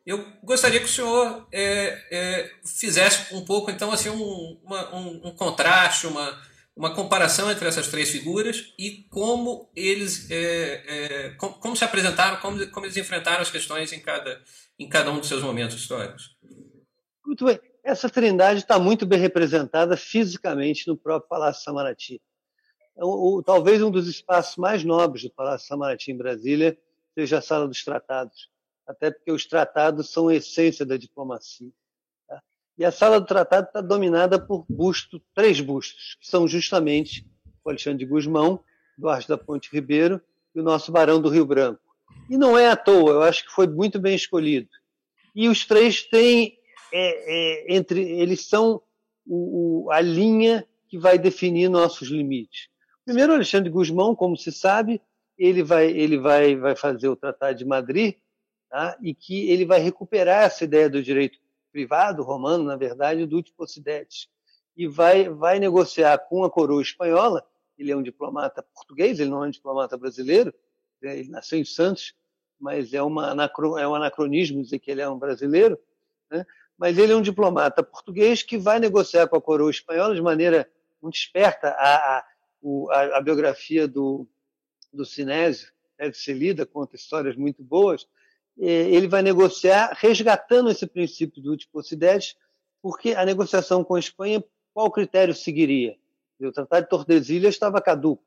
Eu 0.07 0.25
gostaria 0.41 0.79
que 0.79 0.85
o 0.85 0.89
senhor 0.89 1.45
é, 1.51 2.01
é, 2.09 2.51
fizesse 2.63 3.35
um 3.35 3.43
pouco, 3.43 3.69
então, 3.69 3.91
assim, 3.91 4.07
um, 4.07 4.57
uma, 4.63 4.95
um, 4.95 5.27
um, 5.27 5.35
contraste, 5.35 6.07
uma, 6.07 6.41
uma 6.73 6.95
comparação 6.95 7.51
entre 7.51 7.67
essas 7.67 7.89
três 7.89 8.09
figuras 8.09 8.73
e 8.79 9.05
como 9.09 9.69
eles 9.75 10.31
é, 10.31 10.83
é 10.87 11.29
como, 11.31 11.55
como, 11.55 11.75
se 11.75 11.83
apresentaram, 11.83 12.37
como, 12.39 12.65
como 12.71 12.85
eles 12.85 12.95
enfrentaram 12.95 13.41
as 13.41 13.51
questões 13.51 13.91
em 13.91 13.99
cada, 13.99 14.41
em 14.79 14.87
cada 14.87 15.11
um 15.11 15.19
dos 15.19 15.27
seus 15.27 15.43
momentos 15.43 15.75
históricos. 15.75 16.37
Muito 17.25 17.43
bem. 17.43 17.59
Essa 17.83 18.09
trindade 18.09 18.61
está 18.61 18.79
muito 18.79 19.05
bem 19.05 19.19
representada 19.19 19.97
fisicamente 19.97 20.87
no 20.87 20.95
próprio 20.95 21.27
Palácio 21.27 21.65
Samarati. 21.65 22.21
O, 22.95 23.39
o, 23.39 23.43
talvez 23.43 23.81
um 23.81 23.91
dos 23.91 24.07
espaços 24.07 24.55
mais 24.55 24.85
nobres 24.85 25.23
do 25.23 25.31
Palácio 25.31 25.67
Samarati 25.67 26.13
em 26.13 26.17
Brasília 26.17 26.77
seja 27.13 27.39
a 27.39 27.41
Sala 27.41 27.67
dos 27.67 27.83
Tratados 27.83 28.47
até 28.87 29.11
porque 29.11 29.31
os 29.31 29.45
tratados 29.45 30.09
são 30.09 30.29
a 30.29 30.35
essência 30.35 30.85
da 30.85 30.95
diplomacia. 30.95 31.71
Tá? 32.27 32.41
E 32.77 32.85
a 32.85 32.91
sala 32.91 33.19
do 33.19 33.27
tratado 33.27 33.67
está 33.67 33.81
dominada 33.81 34.39
por 34.39 34.65
busto, 34.69 35.21
três 35.35 35.59
bustos, 35.59 36.17
que 36.21 36.27
são 36.27 36.47
justamente 36.47 37.25
o 37.63 37.69
Alexandre 37.69 37.99
de 37.99 38.05
Guzmão, 38.05 38.63
Duarte 38.97 39.27
da 39.27 39.37
Ponte 39.37 39.69
Ribeiro 39.71 40.21
e 40.55 40.59
o 40.59 40.63
nosso 40.63 40.91
Barão 40.91 41.21
do 41.21 41.29
Rio 41.29 41.45
Branco. 41.45 41.81
E 42.29 42.37
não 42.37 42.57
é 42.57 42.69
à 42.69 42.75
toa, 42.75 43.11
eu 43.11 43.21
acho 43.21 43.45
que 43.45 43.51
foi 43.51 43.67
muito 43.67 43.99
bem 43.99 44.15
escolhido. 44.15 44.69
E 45.35 45.47
os 45.49 45.65
três 45.65 46.03
têm, 46.03 46.57
é, 46.91 47.73
é, 47.73 47.75
entre 47.75 48.01
eles 48.01 48.47
são 48.47 48.81
o, 49.25 49.85
o, 49.85 49.91
a 49.91 50.01
linha 50.01 50.65
que 50.87 50.97
vai 50.97 51.19
definir 51.19 51.69
nossos 51.69 52.07
limites. 52.07 52.69
Primeiro, 53.05 53.33
Alexandre 53.33 53.69
Guzmão, 53.69 54.15
como 54.15 54.35
se 54.35 54.51
sabe, 54.51 55.01
ele 55.37 55.61
vai, 55.61 55.89
ele 55.91 56.17
vai, 56.17 56.55
vai 56.55 56.75
fazer 56.75 57.07
o 57.09 57.15
Tratado 57.15 57.57
de 57.57 57.65
Madrid, 57.65 58.15
tá? 58.77 58.95
e 59.01 59.11
que 59.11 59.49
ele 59.49 59.65
vai 59.65 59.79
recuperar 59.79 60.43
essa 60.43 60.63
ideia 60.63 60.87
do 60.87 61.01
direito 61.01 61.39
privado 61.71 62.21
romano, 62.21 62.63
na 62.63 62.75
verdade, 62.75 63.25
do 63.25 63.41
Tiposidetes, 63.41 64.29
e 64.75 64.85
vai, 64.85 65.27
vai 65.27 65.57
negociar 65.57 66.19
com 66.19 66.43
a 66.43 66.49
coroa 66.49 66.79
espanhola. 66.79 67.43
Ele 67.75 67.91
é 67.91 67.97
um 67.97 68.03
diplomata 68.03 68.61
português, 68.61 69.19
ele 69.19 69.31
não 69.31 69.43
é 69.43 69.47
um 69.47 69.49
diplomata 69.49 69.97
brasileiro, 69.97 70.53
né? 71.01 71.17
ele 71.17 71.29
nasceu 71.29 71.57
em 71.57 71.65
Santos, 71.65 72.13
mas 72.59 72.93
é, 72.93 73.01
uma 73.01 73.35
é 73.79 73.87
um 73.87 73.95
anacronismo 73.95 74.61
dizer 74.61 74.77
que 74.77 74.91
ele 74.91 75.01
é 75.01 75.09
um 75.09 75.17
brasileiro, 75.17 75.79
né? 76.29 76.45
mas 76.77 76.99
ele 76.99 77.13
é 77.13 77.15
um 77.15 77.21
diplomata 77.21 77.81
português 77.81 78.43
que 78.43 78.59
vai 78.59 78.77
negociar 78.77 79.27
com 79.27 79.37
a 79.37 79.41
coroa 79.41 79.71
espanhola 79.71 80.13
de 80.13 80.21
maneira 80.21 80.69
muito 81.01 81.15
esperta. 81.15 81.69
A, 81.69 81.95
a, 81.95 82.25
a, 82.91 83.17
a 83.17 83.21
biografia 83.21 83.87
do, 83.87 84.27
do 84.93 85.03
Sinésio 85.03 85.71
deve 85.97 86.13
ser 86.15 86.33
lida, 86.33 86.63
conta 86.63 86.95
histórias 86.95 87.35
muito 87.35 87.63
boas, 87.63 88.07
ele 88.57 89.07
vai 89.07 89.21
negociar 89.21 89.95
resgatando 89.97 90.69
esse 90.69 90.85
princípio 90.87 91.41
do 91.41 91.51
Utipocidetes, 91.51 92.35
porque 92.81 93.11
a 93.11 93.25
negociação 93.25 93.83
com 93.83 93.95
a 93.95 93.99
Espanha, 93.99 94.43
qual 94.73 94.91
critério 94.91 95.33
seguiria? 95.33 95.95
O 96.39 96.51
Tratado 96.51 96.83
de 96.83 96.89
Tordesilhas 96.89 97.55
estava 97.55 97.81
caduco. 97.81 98.23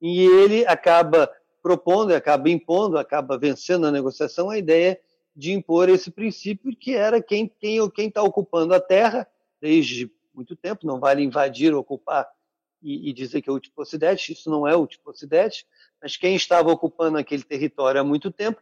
E 0.00 0.24
ele 0.24 0.64
acaba 0.66 1.30
propondo, 1.62 2.14
acaba 2.14 2.48
impondo, 2.48 2.98
acaba 2.98 3.36
vencendo 3.36 3.86
a 3.86 3.90
negociação 3.90 4.50
a 4.50 4.58
ideia 4.58 4.98
de 5.34 5.52
impor 5.52 5.88
esse 5.88 6.10
princípio 6.10 6.74
que 6.74 6.94
era 6.94 7.22
quem 7.22 7.48
quem 7.60 7.88
quem 7.90 8.08
está 8.08 8.22
ocupando 8.22 8.74
a 8.74 8.80
terra 8.80 9.26
desde 9.60 10.10
muito 10.32 10.54
tempo, 10.54 10.86
não 10.86 11.00
vale 11.00 11.22
invadir, 11.22 11.74
ocupar 11.74 12.28
e, 12.82 13.10
e 13.10 13.12
dizer 13.12 13.42
que 13.42 13.50
é 13.50 13.52
o 13.52 13.56
Utipocidetes, 13.56 14.38
isso 14.38 14.50
não 14.50 14.66
é 14.66 14.76
o 14.76 14.82
Utipocidetes, 14.82 15.64
mas 16.00 16.16
quem 16.16 16.36
estava 16.36 16.70
ocupando 16.70 17.18
aquele 17.18 17.42
território 17.42 18.00
há 18.00 18.04
muito 18.04 18.30
tempo 18.30 18.60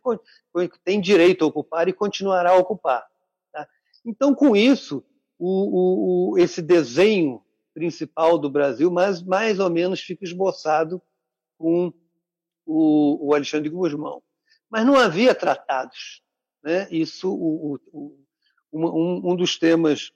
tem 0.84 1.00
direito 1.00 1.44
a 1.44 1.48
ocupar 1.48 1.88
e 1.88 1.92
continuará 1.92 2.50
a 2.50 2.56
ocupar. 2.56 3.06
Tá? 3.52 3.68
Então, 4.04 4.34
com 4.34 4.56
isso, 4.56 5.04
o, 5.38 6.32
o, 6.32 6.38
esse 6.38 6.62
desenho 6.62 7.42
principal 7.74 8.38
do 8.38 8.48
Brasil 8.48 8.90
mais, 8.90 9.22
mais 9.22 9.60
ou 9.60 9.68
menos 9.68 10.00
fica 10.00 10.24
esboçado 10.24 11.02
com 11.58 11.92
o, 12.64 13.28
o 13.28 13.34
Alexandre 13.34 13.68
Guzmão. 13.68 14.22
Mas 14.70 14.86
não 14.86 14.96
havia 14.96 15.34
tratados. 15.34 16.22
Né? 16.62 16.88
Isso, 16.90 17.30
o, 17.32 17.78
um, 18.72 19.30
um, 19.30 19.36
dos 19.36 19.58
temas 19.58 20.10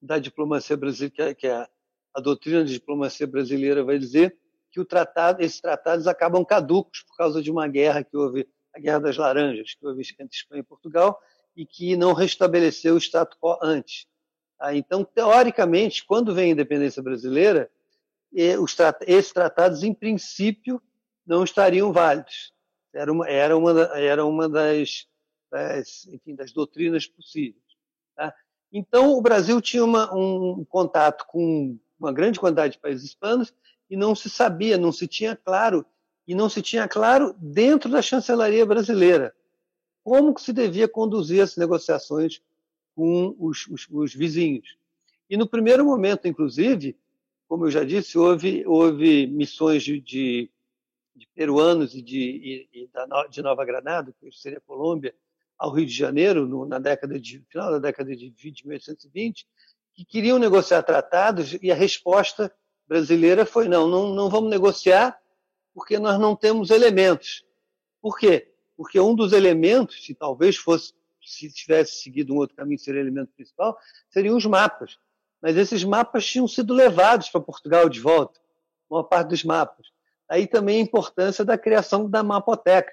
da 0.00 0.18
diplomacia 0.18 0.76
brasileira, 0.76 1.14
que, 1.14 1.22
é, 1.22 1.34
que 1.34 1.46
é 1.46 1.54
a, 1.54 1.68
a 2.14 2.20
doutrina 2.20 2.64
de 2.64 2.74
diplomacia 2.74 3.26
brasileira 3.26 3.82
vai 3.82 3.98
dizer, 3.98 4.36
que 4.70 4.82
tratado, 4.84 5.42
esses 5.42 5.60
tratados 5.60 6.06
acabam 6.06 6.44
caducos 6.44 7.02
por 7.02 7.16
causa 7.16 7.42
de 7.42 7.50
uma 7.50 7.68
guerra 7.68 8.02
que 8.02 8.16
houve, 8.16 8.48
a 8.74 8.80
Guerra 8.80 9.00
das 9.00 9.16
Laranjas, 9.18 9.74
que 9.74 9.86
houve 9.86 10.00
entre 10.18 10.34
Espanha 10.34 10.60
e 10.60 10.64
Portugal, 10.64 11.20
e 11.54 11.66
que 11.66 11.94
não 11.94 12.14
restabeleceu 12.14 12.94
o 12.94 12.98
status 12.98 13.38
quo 13.38 13.58
antes. 13.62 14.06
Ah, 14.58 14.74
então, 14.74 15.04
teoricamente, 15.04 16.04
quando 16.04 16.34
vem 16.34 16.50
a 16.50 16.52
independência 16.52 17.02
brasileira, 17.02 17.70
esses 18.32 19.32
tratados, 19.32 19.82
em 19.82 19.92
princípio, 19.92 20.80
não 21.26 21.44
estariam 21.44 21.92
válidos. 21.92 22.52
Era 22.94 23.12
uma, 23.12 23.28
era 23.28 23.56
uma, 23.56 23.80
era 23.98 24.24
uma 24.24 24.48
das, 24.48 25.06
das, 25.50 26.06
enfim, 26.06 26.34
das 26.34 26.52
doutrinas 26.52 27.06
possíveis. 27.06 27.62
Tá? 28.16 28.34
Então, 28.72 29.12
o 29.12 29.20
Brasil 29.20 29.60
tinha 29.60 29.84
uma, 29.84 30.14
um 30.14 30.64
contato 30.64 31.26
com 31.26 31.78
uma 32.02 32.12
grande 32.12 32.38
quantidade 32.40 32.74
de 32.74 32.80
países 32.80 33.04
hispanos 33.04 33.54
e 33.88 33.96
não 33.96 34.14
se 34.14 34.28
sabia, 34.28 34.76
não 34.78 34.92
se 34.92 35.06
tinha 35.06 35.36
claro, 35.36 35.84
e 36.26 36.34
não 36.34 36.48
se 36.48 36.62
tinha 36.62 36.88
claro 36.88 37.34
dentro 37.38 37.90
da 37.90 38.00
chancelaria 38.00 38.64
brasileira 38.64 39.34
como 40.02 40.34
que 40.34 40.42
se 40.42 40.52
devia 40.52 40.88
conduzir 40.88 41.40
as 41.42 41.56
negociações 41.56 42.42
com 42.94 43.34
os, 43.38 43.66
os, 43.68 43.86
os 43.90 44.14
vizinhos. 44.14 44.76
E 45.30 45.36
no 45.36 45.48
primeiro 45.48 45.84
momento, 45.84 46.26
inclusive, 46.26 46.96
como 47.48 47.66
eu 47.66 47.70
já 47.70 47.84
disse, 47.84 48.18
houve, 48.18 48.66
houve 48.66 49.26
missões 49.26 49.82
de, 49.82 50.00
de, 50.00 50.50
de 51.14 51.28
peruanos 51.34 51.94
e 51.94 52.02
de, 52.02 52.68
e, 52.72 52.90
de 53.30 53.42
Nova 53.42 53.64
Granada, 53.64 54.12
que 54.20 54.30
seria 54.32 54.60
Colômbia, 54.60 55.14
ao 55.58 55.70
Rio 55.70 55.86
de 55.86 55.92
Janeiro, 55.92 56.46
no, 56.46 56.66
na 56.66 56.80
década 56.80 57.20
de 57.20 57.38
final 57.48 57.70
da 57.70 57.78
década 57.78 58.16
de 58.16 58.30
20, 58.30 58.66
1820, 58.66 59.46
que 59.94 60.04
queriam 60.04 60.38
negociar 60.38 60.82
tratados 60.82 61.56
e 61.62 61.70
a 61.70 61.74
resposta 61.74 62.52
brasileira 62.86 63.44
foi: 63.46 63.68
não, 63.68 63.86
não, 63.86 64.14
não 64.14 64.28
vamos 64.30 64.50
negociar 64.50 65.18
porque 65.74 65.98
nós 65.98 66.18
não 66.18 66.36
temos 66.36 66.70
elementos. 66.70 67.44
Por 68.00 68.18
quê? 68.18 68.52
Porque 68.76 68.98
um 69.00 69.14
dos 69.14 69.32
elementos, 69.32 70.04
se 70.04 70.14
talvez 70.14 70.56
fosse, 70.56 70.92
se 71.24 71.50
tivesse 71.52 72.02
seguido 72.02 72.34
um 72.34 72.38
outro 72.38 72.56
caminho, 72.56 72.78
seria 72.78 73.00
o 73.00 73.04
elemento 73.04 73.32
principal, 73.34 73.78
seriam 74.10 74.36
os 74.36 74.44
mapas. 74.44 74.98
Mas 75.40 75.56
esses 75.56 75.82
mapas 75.84 76.26
tinham 76.26 76.46
sido 76.46 76.74
levados 76.74 77.28
para 77.28 77.40
Portugal 77.40 77.88
de 77.88 78.00
volta, 78.00 78.40
uma 78.88 79.02
parte 79.02 79.28
dos 79.28 79.44
mapas. 79.44 79.86
Aí 80.28 80.46
também 80.46 80.78
a 80.78 80.84
importância 80.84 81.44
da 81.44 81.58
criação 81.58 82.08
da 82.08 82.22
mapoteca. 82.22 82.92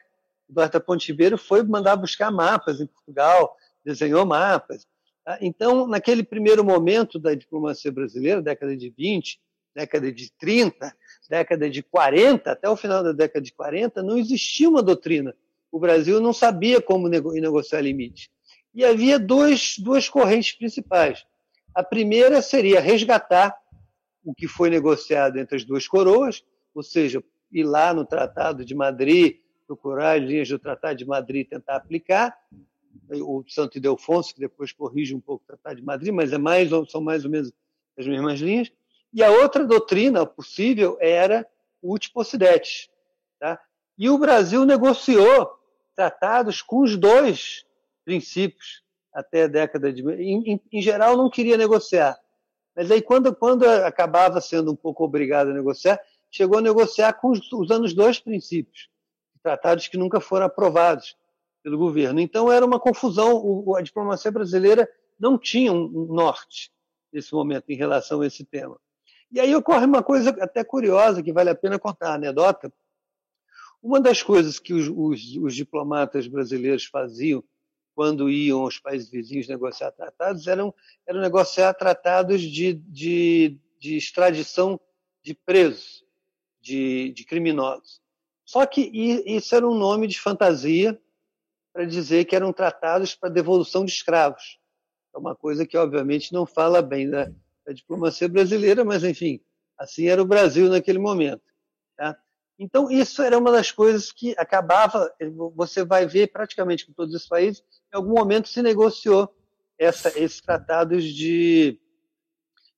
O 0.50 0.54
Duarte 0.54 0.80
Ponte 0.80 1.08
Ribeiro 1.08 1.38
foi 1.38 1.64
mandar 1.64 1.96
buscar 1.96 2.32
mapas 2.32 2.82
em 2.82 2.88
Portugal, 2.88 3.56
desenhou 3.84 4.26
mapas. 4.26 4.88
Tá? 5.30 5.38
Então, 5.42 5.86
naquele 5.86 6.24
primeiro 6.24 6.64
momento 6.64 7.20
da 7.20 7.36
diplomacia 7.36 7.92
brasileira, 7.92 8.42
década 8.42 8.76
de 8.76 8.90
20, 8.90 9.40
década 9.76 10.12
de 10.12 10.32
30, 10.32 10.92
década 11.30 11.70
de 11.70 11.84
40, 11.84 12.52
até 12.52 12.68
o 12.68 12.76
final 12.76 13.04
da 13.04 13.12
década 13.12 13.40
de 13.40 13.54
40, 13.54 14.02
não 14.02 14.18
existia 14.18 14.68
uma 14.68 14.82
doutrina. 14.82 15.36
O 15.72 15.80
Brasil 15.80 16.20
não 16.20 16.34
sabia 16.34 16.82
como 16.82 17.08
negociar 17.08 17.82
limite. 17.82 18.32
E 18.74 18.84
havia 18.84 19.20
dois, 19.20 19.76
duas 19.78 20.10
correntes 20.10 20.54
principais. 20.54 21.24
A 21.76 21.84
primeira 21.84 22.42
seria 22.42 22.80
resgatar 22.80 23.56
o 24.26 24.34
que 24.34 24.48
foi 24.48 24.72
negociado 24.72 25.38
entre 25.38 25.58
as 25.58 25.64
duas 25.64 25.88
coroas, 25.88 26.44
ou 26.74 26.82
seja, 26.82 27.24
ir 27.52 27.66
lá 27.66 27.94
no 27.94 28.04
Tratado 28.04 28.66
de 28.66 28.74
Madrid, 28.74 29.36
procurar 29.68 30.18
as 30.18 30.24
linhas 30.24 30.50
do 30.50 30.58
Tratado 30.58 30.98
de 30.98 31.06
Madrid 31.06 31.46
e 31.46 31.50
tentar 31.50 31.76
aplicar. 31.76 32.36
O 33.12 33.44
Santo 33.48 33.78
Ildefonso, 33.78 34.34
que 34.34 34.40
depois 34.40 34.72
corrige 34.72 35.16
um 35.16 35.20
pouco 35.20 35.44
o 35.44 35.48
Tratado 35.48 35.78
de 35.78 35.82
Madrid, 35.84 36.14
mas 36.14 36.32
é 36.32 36.38
mais, 36.38 36.70
são 36.90 37.02
mais 37.02 37.26
ou 37.26 37.32
menos 37.32 37.52
as 37.98 38.06
mesmas 38.06 38.40
linhas. 38.40 38.72
E 39.14 39.24
a 39.24 39.32
outra 39.32 39.66
doutrina 39.66 40.26
possível 40.26 40.98
era 41.00 41.48
o 41.82 41.96
Utposidetes. 41.96 42.90
Tá? 43.40 43.60
E 43.98 44.10
o 44.10 44.18
Brasil 44.18 44.66
negociou 44.66 45.60
tratados 45.96 46.62
com 46.62 46.82
os 46.82 46.96
dois 46.96 47.66
princípios. 48.06 48.84
até 49.12 49.44
a 49.44 49.48
década 49.48 49.92
de. 49.92 50.02
Em, 50.14 50.54
em, 50.54 50.62
em, 50.72 50.82
geral, 50.82 51.18
não 51.18 51.30
queria 51.30 51.58
negociar. 51.58 52.18
Mas 52.76 52.90
aí, 52.92 53.02
quando, 53.02 53.36
quando 53.36 53.66
acabava 53.66 54.40
sendo 54.40 54.72
um 54.72 54.76
pouco 54.76 55.04
obrigado 55.04 55.50
a 55.50 55.54
negociar, 55.54 56.00
chegou 56.32 56.60
a 56.60 56.62
negociar 56.62 57.14
com, 57.14 57.34
usando 57.54 57.84
os 57.84 57.94
dois 57.94 58.20
princípios, 58.20 58.88
tratados 59.44 59.88
que 59.88 59.98
nunca 59.98 60.22
foram 60.22 60.46
aprovados 60.46 61.18
pelo 61.64 61.78
governo. 61.78 62.20
Então, 62.20 62.52
era 62.52 62.66
uma 62.66 62.80
confusão. 62.80 63.76
A 63.76 63.82
diplomacia 63.82 64.32
brasileira 64.32 64.90
não 65.20 65.38
tinha 65.38 65.72
um 65.72 66.08
norte 66.14 66.72
nesse 67.12 67.34
momento 67.34 67.70
em 67.70 67.76
relação 67.76 68.22
a 68.22 68.28
esse 68.28 68.44
tema. 68.46 68.80
E 69.32 69.40
aí 69.40 69.54
ocorre 69.56 69.86
uma 69.86 70.02
coisa 70.02 70.30
até 70.42 70.64
curiosa 70.64 71.22
que 71.22 71.34
vale 71.34 71.50
a 71.50 71.56
pena 71.56 71.78
contar, 71.78 72.12
a 72.12 72.14
anedota. 72.16 72.72
Uma 73.82 74.00
das 74.00 74.24
coisas 74.24 74.60
que 74.60 74.74
os, 74.74 74.88
os, 74.88 75.38
os 75.38 75.56
diplomatas 75.56 76.28
brasileiros 76.28 76.86
faziam 76.86 77.44
quando 77.96 78.30
iam 78.30 78.62
aos 78.62 78.80
países 78.80 79.10
vizinhos 79.10 79.48
negociar 79.48 79.92
tratados 79.92 80.48
eram, 80.48 80.74
eram 81.06 81.20
negociar 81.20 81.74
tratados 81.74 82.42
de, 82.42 82.74
de, 82.74 83.58
de 83.78 83.98
extradição 83.98 84.80
de 85.22 85.34
presos, 85.34 86.04
de, 86.62 87.12
de 87.12 87.26
criminosos. 87.26 88.02
Só 88.46 88.66
que 88.66 88.82
isso 89.26 89.54
era 89.54 89.68
um 89.68 89.78
nome 89.78 90.08
de 90.08 90.20
fantasia 90.20 91.00
para 91.80 91.86
dizer 91.86 92.26
que 92.26 92.36
eram 92.36 92.52
tratados 92.52 93.16
para 93.16 93.30
devolução 93.30 93.86
de 93.86 93.92
escravos. 93.94 94.60
É 95.16 95.18
uma 95.18 95.34
coisa 95.34 95.66
que, 95.66 95.78
obviamente, 95.78 96.34
não 96.34 96.46
fala 96.46 96.82
bem 96.82 97.10
da, 97.10 97.32
da 97.66 97.72
diplomacia 97.72 98.28
brasileira, 98.28 98.84
mas, 98.84 99.02
enfim, 99.02 99.40
assim 99.78 100.08
era 100.08 100.22
o 100.22 100.26
Brasil 100.26 100.68
naquele 100.68 101.00
momento. 101.00 101.42
Tá? 101.96 102.20
Então, 102.60 102.92
isso 102.92 103.22
era 103.22 103.38
uma 103.38 103.50
das 103.50 103.72
coisas 103.72 104.12
que 104.12 104.36
acabava, 104.38 105.10
você 105.56 105.86
vai 105.86 106.06
ver 106.06 106.34
praticamente 106.34 106.86
com 106.86 106.92
todos 106.92 107.16
os 107.16 107.26
países, 107.26 107.64
em 107.94 107.96
algum 107.96 108.14
momento 108.14 108.50
se 108.50 108.62
negociou 108.62 109.34
essa, 109.78 110.10
esses 110.20 110.42
tratados 110.42 111.06
de, 111.06 111.80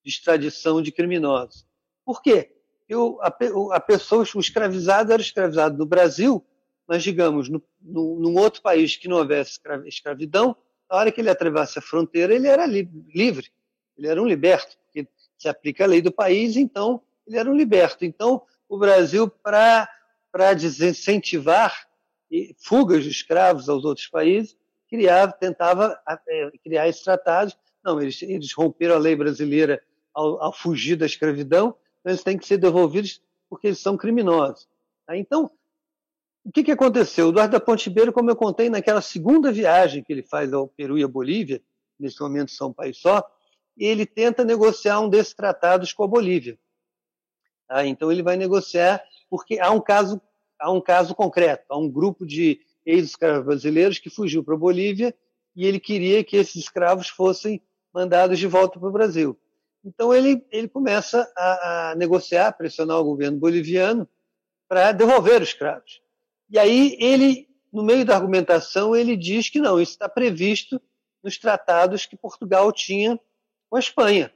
de 0.04 0.12
extradição 0.12 0.80
de 0.80 0.92
criminosos. 0.92 1.66
Por 2.06 2.22
quê? 2.22 2.56
Eu, 2.88 3.18
a, 3.20 3.36
a 3.72 3.80
pessoa, 3.80 4.24
o 4.36 4.40
escravizado 4.40 5.12
era 5.12 5.24
escravizado 5.24 5.76
no 5.76 5.88
Brasil, 5.88 6.46
mas, 6.92 7.04
digamos, 7.04 7.48
no, 7.48 7.64
no, 7.82 8.20
num 8.20 8.36
outro 8.38 8.62
país 8.62 8.98
que 8.98 9.08
não 9.08 9.16
houvesse 9.16 9.58
escravidão, 9.86 10.54
na 10.90 10.98
hora 10.98 11.10
que 11.10 11.22
ele 11.22 11.30
atravessa 11.30 11.80
a 11.80 11.82
fronteira, 11.82 12.36
ele 12.36 12.50
era 12.50 12.66
li 12.66 12.86
livre, 13.16 13.50
ele 13.98 14.10
era 14.10 14.22
um 14.22 14.28
liberto, 14.28 14.78
porque 14.84 15.08
se 15.38 15.48
aplica 15.48 15.86
a 15.86 15.88
lei 15.88 16.02
do 16.02 16.12
país, 16.12 16.58
então 16.58 17.02
ele 17.26 17.38
era 17.38 17.50
um 17.50 17.56
liberto. 17.56 18.04
Então, 18.04 18.42
o 18.68 18.78
Brasil, 18.78 19.30
para 19.30 19.88
desincentivar 20.54 21.88
fugas 22.58 23.06
de 23.06 23.10
escravos 23.10 23.70
aos 23.70 23.86
outros 23.86 24.08
países, 24.08 24.58
criava, 24.90 25.32
tentava 25.32 25.98
é, 26.28 26.52
criar 26.62 26.90
esses 26.90 27.04
tratados. 27.04 27.58
Não, 27.82 28.02
eles, 28.02 28.22
eles 28.22 28.52
romperam 28.52 28.96
a 28.96 29.00
lei 29.00 29.16
brasileira 29.16 29.82
ao, 30.14 30.44
ao, 30.44 30.52
fugir 30.52 30.98
da 30.98 31.06
escravidão, 31.06 31.74
então 32.02 32.12
eles 32.12 32.22
têm 32.22 32.38
que 32.38 32.46
ser 32.46 32.58
devolvidos 32.58 33.22
porque 33.50 33.68
eles 33.68 33.80
são 33.80 33.96
criminosos. 33.96 34.68
Então, 35.10 35.50
o 36.44 36.52
que, 36.52 36.64
que 36.64 36.72
aconteceu? 36.72 37.28
O 37.28 37.30
Eduardo 37.30 37.52
da 37.52 37.60
Ponte 37.60 37.88
Ribeiro, 37.88 38.12
como 38.12 38.30
eu 38.30 38.36
contei 38.36 38.70
naquela 38.70 39.02
segunda 39.02 39.52
viagem 39.52 40.04
que 40.04 40.12
ele 40.12 40.24
faz 40.24 40.52
ao 40.54 40.68
Peru 40.68 40.98
e 40.98 41.04
à 41.04 41.08
Bolívia, 41.08 41.62
nesse 42.00 42.20
momento 42.20 42.52
são 42.52 42.70
um 42.70 42.74
país 42.74 42.98
só, 42.98 43.24
ele 43.78 44.06
tenta 44.06 44.44
negociar 44.44 45.00
um 45.00 45.10
desses 45.10 45.34
tratados 45.34 45.94
com 45.94 46.04
a 46.04 46.08
Bolívia. 46.08 46.58
Ah, 47.70 47.86
então 47.86 48.12
ele 48.12 48.24
vai 48.24 48.36
negociar, 48.36 49.02
porque 49.30 49.60
há 49.60 49.72
um 49.72 49.80
caso, 49.80 50.20
há 50.60 50.72
um 50.72 50.82
caso 50.82 51.16
concreto, 51.16 51.66
há 51.70 51.78
um 51.78 51.90
grupo 51.90 52.26
de 52.26 52.60
ex-escravos 52.86 53.46
brasileiros 53.46 54.00
que 54.00 54.10
fugiu 54.10 54.44
para 54.44 54.56
a 54.56 54.58
Bolívia 54.58 55.16
e 55.56 55.66
ele 55.66 55.80
queria 55.80 56.24
que 56.24 56.38
esses 56.38 56.56
escravos 56.56 57.08
fossem 57.08 57.62
mandados 57.94 58.40
de 58.40 58.48
volta 58.48 58.80
para 58.80 58.90
o 58.90 58.92
Brasil. 58.92 59.38
Então 59.84 60.14
ele, 60.14 60.46
ele 60.52 60.68
começa 60.68 61.32
a, 61.36 61.92
a 61.92 61.96
negociar, 61.96 62.52
pressionar 62.54 63.00
o 63.00 63.04
governo 63.04 63.38
boliviano 63.38 64.08
para 64.68 64.92
devolver 64.92 65.42
os 65.42 65.50
escravos. 65.50 66.02
E 66.52 66.60
aí 66.60 66.98
ele, 67.00 67.48
no 67.72 67.82
meio 67.82 68.06
da 68.06 68.14
argumentação, 68.14 68.94
ele 68.94 69.16
diz 69.16 69.50
que 69.50 69.62
não, 69.62 69.80
isso 69.80 69.94
está 69.94 70.10
previsto 70.10 70.82
nos 71.24 71.38
tratados 71.38 72.06
que 72.06 72.18
Portugal 72.18 72.70
tinha 72.74 73.18
com 73.70 73.78
a 73.78 73.80
Espanha. 73.80 74.34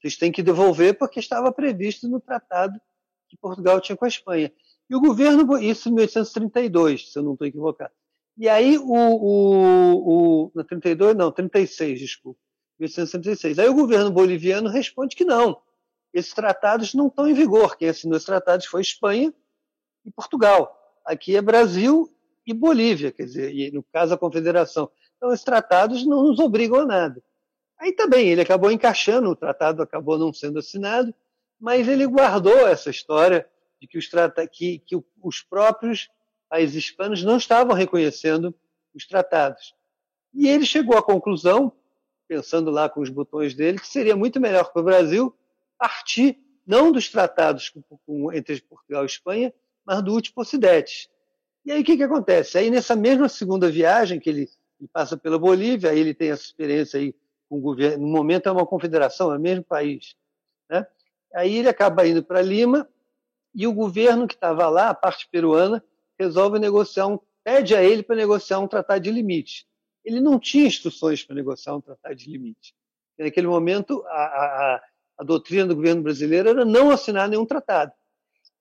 Vocês 0.00 0.16
têm 0.16 0.32
que 0.32 0.42
devolver 0.42 0.96
porque 0.96 1.20
estava 1.20 1.52
previsto 1.52 2.08
no 2.08 2.20
tratado 2.20 2.80
que 3.28 3.36
Portugal 3.36 3.82
tinha 3.82 3.96
com 3.96 4.06
a 4.06 4.08
Espanha. 4.08 4.50
E 4.88 4.96
o 4.96 5.00
governo, 5.00 5.58
isso 5.58 5.90
em 5.90 5.92
1832, 5.92 7.12
se 7.12 7.18
eu 7.18 7.22
não 7.22 7.34
estou 7.34 7.46
equivocado. 7.46 7.92
E 8.38 8.48
aí 8.48 8.78
o, 8.78 8.84
o, 8.86 10.50
o, 10.54 10.64
32, 10.64 11.14
não, 11.14 11.30
36, 11.30 12.00
desculpa, 12.00 12.40
1836. 12.78 13.58
Aí 13.58 13.68
o 13.68 13.74
governo 13.74 14.10
boliviano 14.10 14.70
responde 14.70 15.14
que 15.14 15.24
não, 15.24 15.60
esses 16.14 16.32
tratados 16.32 16.94
não 16.94 17.08
estão 17.08 17.28
em 17.28 17.34
vigor. 17.34 17.76
Quem 17.76 17.90
assinou 17.90 18.16
esses 18.16 18.24
tratados 18.24 18.64
foi 18.64 18.80
Espanha 18.80 19.34
e 20.06 20.10
Portugal 20.10 20.77
aqui 21.08 21.34
é 21.36 21.42
Brasil 21.42 22.12
e 22.46 22.52
Bolívia, 22.52 23.10
quer 23.10 23.24
dizer, 23.24 23.54
e 23.54 23.70
no 23.70 23.82
caso 23.82 24.14
a 24.14 24.18
Confederação. 24.18 24.90
Então, 25.16 25.32
esses 25.32 25.44
tratados 25.44 26.06
não 26.06 26.22
nos 26.24 26.38
obrigam 26.38 26.80
a 26.80 26.86
nada. 26.86 27.22
Aí 27.78 27.92
também, 27.92 28.28
ele 28.28 28.42
acabou 28.42 28.70
encaixando, 28.70 29.30
o 29.30 29.36
tratado 29.36 29.82
acabou 29.82 30.18
não 30.18 30.32
sendo 30.32 30.58
assinado, 30.58 31.14
mas 31.58 31.88
ele 31.88 32.06
guardou 32.06 32.66
essa 32.66 32.90
história 32.90 33.48
de 33.80 33.88
que 33.88 33.96
os, 33.98 34.08
que, 34.52 34.78
que 34.80 34.96
os 35.22 35.42
próprios 35.42 36.10
países 36.48 36.84
hispanos 36.84 37.24
não 37.24 37.36
estavam 37.36 37.74
reconhecendo 37.74 38.54
os 38.94 39.06
tratados. 39.06 39.74
E 40.34 40.48
ele 40.48 40.66
chegou 40.66 40.96
à 40.96 41.02
conclusão, 41.02 41.72
pensando 42.26 42.70
lá 42.70 42.88
com 42.88 43.00
os 43.00 43.08
botões 43.08 43.54
dele, 43.54 43.78
que 43.78 43.86
seria 43.86 44.14
muito 44.14 44.38
melhor 44.40 44.70
para 44.72 44.82
o 44.82 44.84
Brasil 44.84 45.34
partir 45.78 46.38
não 46.66 46.92
dos 46.92 47.08
tratados 47.08 47.72
entre 48.34 48.60
Portugal 48.60 49.04
e 49.04 49.06
Espanha, 49.06 49.54
mas 49.88 50.02
do 50.02 50.12
último 50.12 50.42
Ocidente. 50.42 51.08
E 51.64 51.72
aí 51.72 51.80
o 51.80 51.84
que, 51.84 51.96
que 51.96 52.02
acontece? 52.02 52.58
Aí 52.58 52.70
nessa 52.70 52.94
mesma 52.94 53.26
segunda 53.26 53.70
viagem 53.70 54.20
que 54.20 54.28
ele, 54.28 54.46
ele 54.78 54.88
passa 54.92 55.16
pela 55.16 55.38
Bolívia, 55.38 55.90
aí 55.90 55.98
ele 55.98 56.12
tem 56.12 56.30
essa 56.30 56.42
experiência 56.42 57.00
aí 57.00 57.14
com 57.48 57.56
o 57.56 57.60
governo, 57.60 58.06
no 58.06 58.12
momento 58.12 58.50
é 58.50 58.52
uma 58.52 58.66
confederação, 58.66 59.32
é 59.32 59.38
o 59.38 59.40
mesmo 59.40 59.64
país. 59.64 60.14
Né? 60.68 60.86
Aí 61.34 61.56
ele 61.56 61.70
acaba 61.70 62.06
indo 62.06 62.22
para 62.22 62.42
Lima 62.42 62.86
e 63.54 63.66
o 63.66 63.72
governo 63.72 64.28
que 64.28 64.34
estava 64.34 64.68
lá, 64.68 64.90
a 64.90 64.94
parte 64.94 65.26
peruana, 65.32 65.82
resolve 66.18 66.58
negociar 66.58 67.06
um, 67.06 67.18
pede 67.42 67.74
a 67.74 67.82
ele 67.82 68.02
para 68.02 68.14
negociar 68.14 68.58
um 68.58 68.68
tratado 68.68 69.00
de 69.00 69.10
limite. 69.10 69.66
Ele 70.04 70.20
não 70.20 70.38
tinha 70.38 70.66
instruções 70.66 71.24
para 71.24 71.34
negociar 71.34 71.74
um 71.74 71.80
tratado 71.80 72.14
de 72.14 72.30
limite. 72.30 72.74
Naquele 73.18 73.46
momento, 73.46 74.04
a, 74.06 74.22
a, 74.22 74.82
a 75.16 75.24
doutrina 75.24 75.66
do 75.66 75.76
governo 75.76 76.02
brasileiro 76.02 76.50
era 76.50 76.64
não 76.66 76.90
assinar 76.90 77.26
nenhum 77.26 77.46
tratado. 77.46 77.92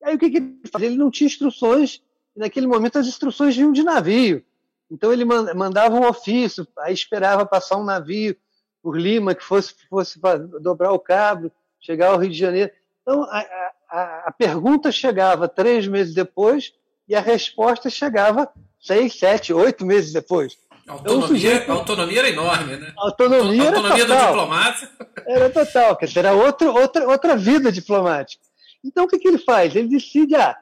Aí 0.03 0.15
o 0.15 0.19
que, 0.19 0.29
que 0.29 0.37
ele 0.37 0.59
fazia? 0.71 0.87
Ele 0.87 0.97
não 0.97 1.11
tinha 1.11 1.27
instruções, 1.27 2.01
e 2.35 2.39
naquele 2.39 2.67
momento 2.67 2.97
as 2.99 3.07
instruções 3.07 3.55
vinham 3.55 3.71
de 3.71 3.83
navio. 3.83 4.43
Então 4.89 5.11
ele 5.11 5.25
mandava 5.25 5.95
um 5.95 6.07
ofício, 6.07 6.65
aí 6.79 6.93
esperava 6.93 7.45
passar 7.45 7.77
um 7.77 7.83
navio 7.83 8.35
por 8.81 8.97
Lima 8.97 9.35
que 9.35 9.43
fosse, 9.43 9.75
fosse 9.89 10.19
dobrar 10.61 10.93
o 10.93 10.99
cabo, 10.99 11.51
chegar 11.79 12.11
ao 12.11 12.17
Rio 12.17 12.29
de 12.29 12.37
Janeiro. 12.37 12.71
Então 13.01 13.23
a, 13.23 13.71
a, 13.89 14.23
a 14.27 14.31
pergunta 14.31 14.91
chegava 14.91 15.47
três 15.47 15.87
meses 15.87 16.13
depois 16.13 16.73
e 17.07 17.15
a 17.15 17.19
resposta 17.19 17.89
chegava 17.89 18.49
seis, 18.79 19.17
sete, 19.19 19.53
oito 19.53 19.85
meses 19.85 20.13
depois. 20.13 20.57
A 20.87 20.93
autonomia, 20.93 21.17
então, 21.17 21.27
sujeito, 21.27 21.69
a 21.69 21.75
autonomia 21.75 22.19
era 22.19 22.29
enorme, 22.29 22.77
né? 22.77 22.93
A 22.97 23.05
autonomia, 23.07 23.63
a 23.63 23.67
autonomia 23.67 24.03
era 24.03 24.07
total. 24.07 24.19
do 24.19 24.27
diplomata. 24.27 24.89
Era 25.27 25.49
total, 25.49 25.97
quer 25.97 26.05
dizer, 26.05 26.19
era 26.19 26.33
outro, 26.33 26.73
outra, 26.73 27.09
outra 27.09 27.35
vida 27.35 27.71
diplomática. 27.73 28.46
Então, 28.87 29.03
o 29.03 29.07
que, 29.07 29.19
que 29.19 29.27
ele 29.27 29.37
faz? 29.37 29.75
Ele 29.75 29.89
decide, 29.89 30.35
ah, 30.35 30.57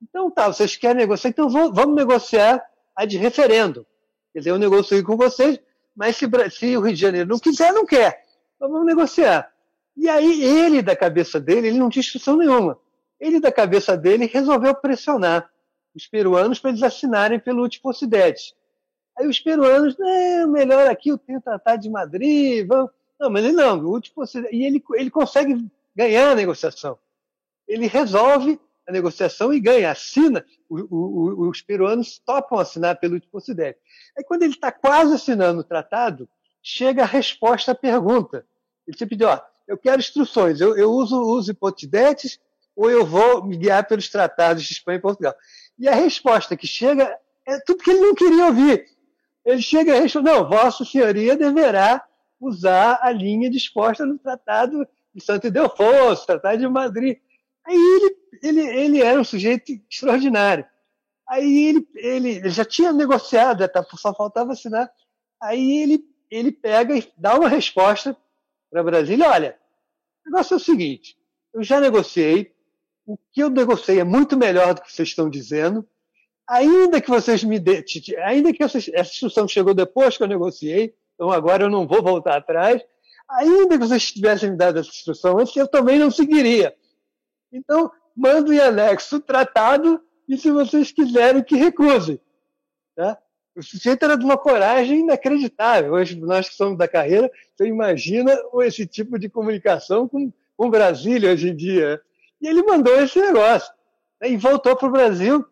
então 0.00 0.30
tá, 0.30 0.46
vocês 0.46 0.76
querem 0.76 0.98
negociar, 0.98 1.30
então 1.30 1.48
vamos 1.48 1.96
negociar 1.96 2.64
a 2.94 3.04
de 3.04 3.18
referendo. 3.18 3.84
Quer 4.32 4.38
dizer, 4.38 4.50
eu 4.50 4.58
negocio 4.58 5.02
com 5.04 5.16
vocês, 5.16 5.58
mas 5.94 6.16
se, 6.16 6.26
se 6.50 6.76
o 6.76 6.80
Rio 6.80 6.94
de 6.94 7.00
Janeiro 7.00 7.28
não 7.28 7.38
quiser, 7.38 7.72
não 7.72 7.84
quer. 7.84 8.24
Então 8.54 8.70
vamos 8.70 8.86
negociar. 8.86 9.52
E 9.96 10.08
aí 10.08 10.42
ele, 10.42 10.82
da 10.82 10.94
cabeça 10.94 11.40
dele, 11.40 11.68
ele 11.68 11.78
não 11.78 11.90
tinha 11.90 12.00
instrução 12.00 12.36
nenhuma. 12.36 12.78
Ele, 13.18 13.40
da 13.40 13.50
cabeça 13.50 13.96
dele, 13.96 14.26
resolveu 14.26 14.74
pressionar 14.74 15.50
os 15.94 16.06
peruanos 16.06 16.60
para 16.60 16.70
eles 16.70 16.82
assinarem 16.82 17.40
pelo 17.40 17.62
último 17.62 17.90
Ocidente. 17.90 18.54
Aí 19.18 19.26
os 19.26 19.40
peruanos, 19.40 19.96
não, 19.98 20.48
melhor 20.48 20.88
aqui 20.88 21.12
o 21.12 21.18
tenho 21.18 21.40
tratado 21.40 21.82
de 21.82 21.90
Madrid, 21.90 22.66
vamos. 22.66 22.90
Não, 23.18 23.30
mas 23.30 23.44
ele 23.44 23.54
não, 23.54 23.78
o 23.80 23.90
último 23.90 24.22
Ocidente. 24.22 24.54
E 24.54 24.64
ele, 24.64 24.82
ele 24.94 25.10
consegue 25.10 25.64
ganhar 25.96 26.30
a 26.30 26.34
negociação 26.34 26.98
ele 27.66 27.86
resolve 27.86 28.60
a 28.86 28.92
negociação 28.92 29.52
e 29.52 29.60
ganha, 29.60 29.90
assina. 29.90 30.44
O, 30.68 30.80
o, 30.80 31.48
os 31.48 31.62
peruanos 31.62 32.18
topam 32.18 32.58
assinar 32.58 32.98
pelo 32.98 33.20
Ocidente. 33.32 33.78
Aí, 34.16 34.24
quando 34.24 34.42
ele 34.42 34.52
está 34.52 34.70
quase 34.70 35.14
assinando 35.14 35.60
o 35.60 35.64
tratado, 35.64 36.28
chega 36.62 37.02
a 37.02 37.06
resposta 37.06 37.72
à 37.72 37.74
pergunta. 37.74 38.46
Ele 38.86 38.96
te 38.96 39.06
pediu, 39.06 39.28
ó, 39.28 39.40
eu 39.66 39.78
quero 39.78 40.00
instruções, 40.00 40.60
eu, 40.60 40.76
eu 40.76 40.90
uso, 40.90 41.20
uso 41.20 41.50
hipotidetes 41.50 42.38
ou 42.76 42.90
eu 42.90 43.06
vou 43.06 43.44
me 43.44 43.56
guiar 43.56 43.86
pelos 43.86 44.08
tratados 44.08 44.64
de 44.64 44.72
Espanha 44.72 44.98
e 44.98 45.02
Portugal. 45.02 45.34
E 45.78 45.88
a 45.88 45.94
resposta 45.94 46.56
que 46.56 46.66
chega 46.66 47.16
é 47.46 47.58
tudo 47.60 47.82
que 47.82 47.90
ele 47.90 48.00
não 48.00 48.14
queria 48.14 48.46
ouvir. 48.46 48.86
ele 49.44 49.62
chega 49.62 49.96
e 49.96 50.00
responde, 50.00 50.26
não, 50.26 50.48
Vossa 50.48 50.84
Senhoria 50.84 51.36
deverá 51.36 52.04
usar 52.40 52.98
a 53.02 53.10
linha 53.10 53.50
disposta 53.50 54.04
no 54.04 54.18
Tratado 54.18 54.86
de 55.14 55.22
Santo 55.22 55.46
Ildefonso, 55.46 56.26
Tratado 56.26 56.58
de 56.58 56.68
Madrid. 56.68 57.18
Aí 57.66 57.76
ele, 57.76 58.16
ele, 58.42 58.60
ele 58.60 59.02
era 59.02 59.20
um 59.20 59.24
sujeito 59.24 59.72
extraordinário. 59.90 60.66
Aí 61.28 61.68
ele, 61.68 61.88
ele, 61.94 62.28
ele 62.36 62.50
já 62.50 62.64
tinha 62.64 62.92
negociado, 62.92 63.66
tá, 63.68 63.84
só 63.96 64.14
faltava 64.14 64.52
assinar. 64.52 64.90
Aí 65.42 65.82
ele, 65.82 66.04
ele 66.30 66.52
pega 66.52 66.96
e 66.96 67.12
dá 67.16 67.38
uma 67.38 67.48
resposta 67.48 68.16
para 68.70 68.82
Brasília: 68.82 69.28
olha, 69.28 69.58
o 70.26 70.30
negócio 70.30 70.54
é 70.54 70.56
o 70.56 70.60
seguinte, 70.60 71.16
eu 71.52 71.62
já 71.62 71.80
negociei, 71.80 72.52
o 73.06 73.16
que 73.32 73.42
eu 73.42 73.48
negociei 73.48 74.00
é 74.00 74.04
muito 74.04 74.36
melhor 74.36 74.74
do 74.74 74.82
que 74.82 74.92
vocês 74.92 75.08
estão 75.08 75.30
dizendo, 75.30 75.86
ainda 76.46 77.00
que 77.00 77.08
vocês 77.08 77.42
me 77.42 77.58
dê, 77.58 77.84
ainda 78.24 78.52
que 78.52 78.62
essa, 78.62 78.78
essa 78.78 79.10
instrução 79.10 79.48
chegou 79.48 79.72
depois 79.72 80.16
que 80.16 80.22
eu 80.22 80.28
negociei, 80.28 80.94
então 81.14 81.30
agora 81.30 81.64
eu 81.64 81.70
não 81.70 81.86
vou 81.86 82.02
voltar 82.02 82.36
atrás, 82.36 82.82
ainda 83.28 83.78
que 83.78 83.86
vocês 83.86 84.12
tivessem 84.12 84.50
me 84.50 84.56
dado 84.56 84.78
essa 84.78 84.90
instrução 84.90 85.38
antes, 85.38 85.56
eu 85.56 85.68
também 85.68 85.98
não 85.98 86.10
seguiria. 86.10 86.74
Então, 87.54 87.90
mando 88.16 88.52
em 88.52 88.58
anexo 88.58 89.16
o 89.16 89.20
tratado 89.20 90.02
e 90.28 90.36
se 90.36 90.50
vocês 90.50 90.90
quiserem 90.90 91.42
que 91.42 91.54
recusem. 91.54 92.20
Tá? 92.96 93.16
O 93.54 93.62
sujeito 93.62 94.04
era 94.04 94.16
de 94.16 94.24
uma 94.24 94.36
coragem 94.36 95.00
inacreditável. 95.00 95.92
Hoje, 95.92 96.18
nós 96.18 96.48
que 96.48 96.56
somos 96.56 96.76
da 96.76 96.88
carreira, 96.88 97.30
você 97.54 97.66
imagina 97.66 98.36
esse 98.62 98.84
tipo 98.86 99.16
de 99.18 99.28
comunicação 99.28 100.08
com, 100.08 100.32
com 100.56 100.68
Brasília 100.68 101.32
hoje 101.32 101.50
em 101.50 101.56
dia. 101.56 102.02
E 102.40 102.48
ele 102.48 102.64
mandou 102.64 103.00
esse 103.00 103.20
negócio. 103.20 103.72
Né? 104.20 104.30
E 104.30 104.36
voltou 104.36 104.74
para 104.74 104.88
o 104.88 104.92
Brasil. 104.92 105.46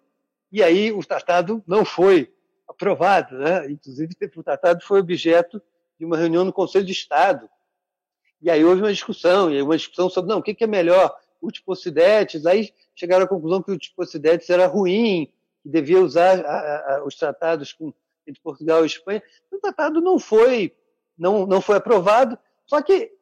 E 0.51 0.61
aí 0.61 0.91
o 0.91 1.05
tratado 1.05 1.63
não 1.65 1.85
foi 1.85 2.35
aprovado. 2.67 3.39
Né? 3.39 3.71
Inclusive, 3.71 4.17
o 4.35 4.43
tratado 4.43 4.83
foi 4.83 4.99
objeto 4.99 5.63
de 5.97 6.05
uma 6.05 6.17
reunião 6.17 6.45
no 6.45 6.53
Conselho 6.53 6.85
de 6.85 6.93
Estado. 6.93 7.49
E 8.41 8.51
aí 8.51 8.65
houve 8.65 8.83
uma 8.83 8.93
discussão, 8.93 9.53
e 9.53 9.63
uma 9.63 9.77
discussão 9.77 10.11
sobre 10.11 10.33
não, 10.33 10.41
o 10.41 10.43
que 10.43 10.65
é 10.65 10.67
melhor, 10.67 11.17
Utipocidetes. 11.43 12.47
Aí 12.47 12.73
chegaram 12.95 13.25
à 13.25 13.29
conclusão 13.29 13.63
que 13.63 13.71
o 13.71 13.75
Utipocidetes 13.75 14.49
era 14.49 14.67
ruim, 14.67 15.31
que 15.63 15.69
devia 15.69 16.01
usar 16.01 16.45
a, 16.45 16.97
a, 16.97 17.05
os 17.05 17.15
tratados 17.15 17.73
com, 17.73 17.93
entre 18.27 18.41
Portugal 18.43 18.83
e 18.83 18.87
Espanha. 18.87 19.23
O 19.51 19.59
tratado 19.59 20.01
não 20.01 20.19
foi, 20.19 20.75
não, 21.19 21.47
não 21.47 21.61
foi 21.61 21.77
aprovado, 21.77 22.39
só 22.67 22.81
que 22.81 23.13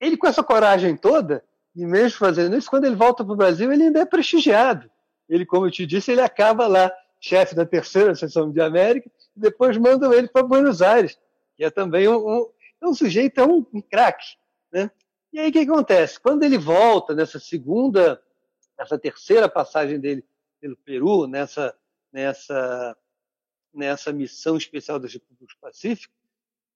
ele, 0.00 0.16
com 0.16 0.26
essa 0.26 0.42
coragem 0.42 0.96
toda, 0.96 1.42
e 1.74 1.84
mesmo 1.84 2.18
fazendo 2.18 2.56
isso, 2.56 2.70
quando 2.70 2.84
ele 2.84 2.94
volta 2.94 3.24
para 3.24 3.32
o 3.32 3.36
Brasil, 3.36 3.72
ele 3.72 3.84
ainda 3.84 4.00
é 4.00 4.04
prestigiado. 4.04 4.90
Ele, 5.28 5.46
como 5.46 5.66
eu 5.66 5.70
te 5.70 5.86
disse, 5.86 6.12
ele 6.12 6.20
acaba 6.20 6.66
lá, 6.66 6.92
chefe 7.20 7.54
da 7.54 7.64
terceira 7.64 8.14
seção 8.14 8.50
de 8.50 8.60
América, 8.60 9.10
e 9.36 9.40
depois 9.40 9.76
mandam 9.76 10.12
ele 10.12 10.28
para 10.28 10.42
Buenos 10.42 10.82
Aires, 10.82 11.18
que 11.56 11.64
é 11.64 11.70
também 11.70 12.06
um, 12.06 12.16
um, 12.16 12.50
é 12.82 12.86
um 12.86 12.94
sujeito, 12.94 13.40
é 13.40 13.46
um, 13.46 13.64
um 13.72 13.80
craque. 13.80 14.36
E 15.34 15.40
aí 15.40 15.48
o 15.50 15.52
que 15.52 15.58
acontece? 15.58 16.20
Quando 16.20 16.44
ele 16.44 16.56
volta 16.56 17.12
nessa 17.12 17.40
segunda, 17.40 18.22
nessa 18.78 18.96
terceira 18.96 19.48
passagem 19.48 19.98
dele 19.98 20.24
pelo 20.60 20.76
Peru, 20.76 21.26
nessa, 21.26 21.76
nessa, 22.12 22.96
nessa 23.74 24.12
missão 24.12 24.56
especial 24.56 25.00
das 25.00 25.12
Repúblicas 25.12 25.56
do 25.56 25.60
Pacífico, 25.60 26.14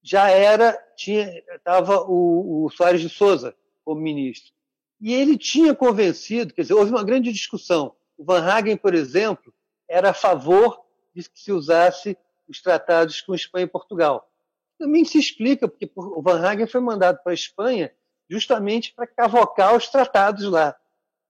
já 0.03 0.29
era, 0.29 0.77
tinha, 0.97 1.41
estava 1.55 2.03
o, 2.03 2.65
o 2.65 2.71
Soares 2.71 3.01
de 3.01 3.09
Souza 3.09 3.55
como 3.85 4.01
ministro. 4.01 4.53
E 5.01 5.15
ele 5.15 5.39
tinha 5.39 5.73
convencido, 5.73 6.53
quer 6.53 6.63
dizer, 6.63 6.75
houve 6.75 6.91
uma 6.91 7.05
grande 7.05 7.31
discussão. 7.31 7.95
O 8.17 8.25
Van 8.25 8.43
Hagen, 8.43 8.77
por 8.77 8.93
exemplo, 8.93 9.55
era 9.87 10.11
a 10.11 10.15
favor 10.15 10.85
de 11.15 11.23
que 11.31 11.39
se 11.39 11.53
usasse 11.53 12.19
os 12.49 12.61
tratados 12.61 13.21
com 13.21 13.37
Espanha 13.37 13.67
e 13.67 13.71
Portugal. 13.71 14.29
Também 14.77 15.05
se 15.05 15.17
explica, 15.17 15.69
porque 15.69 15.89
o 15.95 16.21
Van 16.21 16.41
Hagen 16.41 16.67
foi 16.67 16.81
mandado 16.81 17.23
para 17.23 17.31
a 17.31 17.35
Espanha 17.35 17.95
justamente 18.29 18.93
para 18.95 19.07
cavocar 19.07 19.75
os 19.77 19.89
tratados 19.89 20.45
lá, 20.45 20.77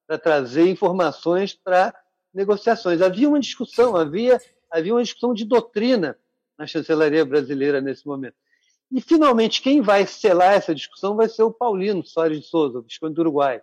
para 0.07 0.19
trazer 0.19 0.69
informações 0.69 1.55
para 1.55 1.95
negociações. 2.33 3.01
Havia 3.01 3.29
uma 3.29 3.41
discussão, 3.41 3.97
havia, 3.97 4.41
havia 4.71 4.95
uma 4.95 5.03
discussão 5.03 5.33
de 5.33 5.45
doutrina 5.45 6.19
na 6.57 6.67
chancelaria 6.67 7.25
brasileira 7.25 7.81
nesse 7.81 8.07
momento. 8.07 8.35
E, 8.91 9.01
finalmente, 9.01 9.61
quem 9.61 9.83
vai 9.83 10.07
selar 10.07 10.55
essa 10.55 10.75
discussão 10.75 11.15
vai 11.15 11.29
ser 11.29 11.43
o 11.43 11.53
Paulino 11.53 12.05
Soares 12.05 12.41
de 12.41 12.47
Souza, 12.47 12.79
o 12.79 12.83
Visconde 12.83 13.15
do 13.15 13.21
Uruguai. 13.21 13.63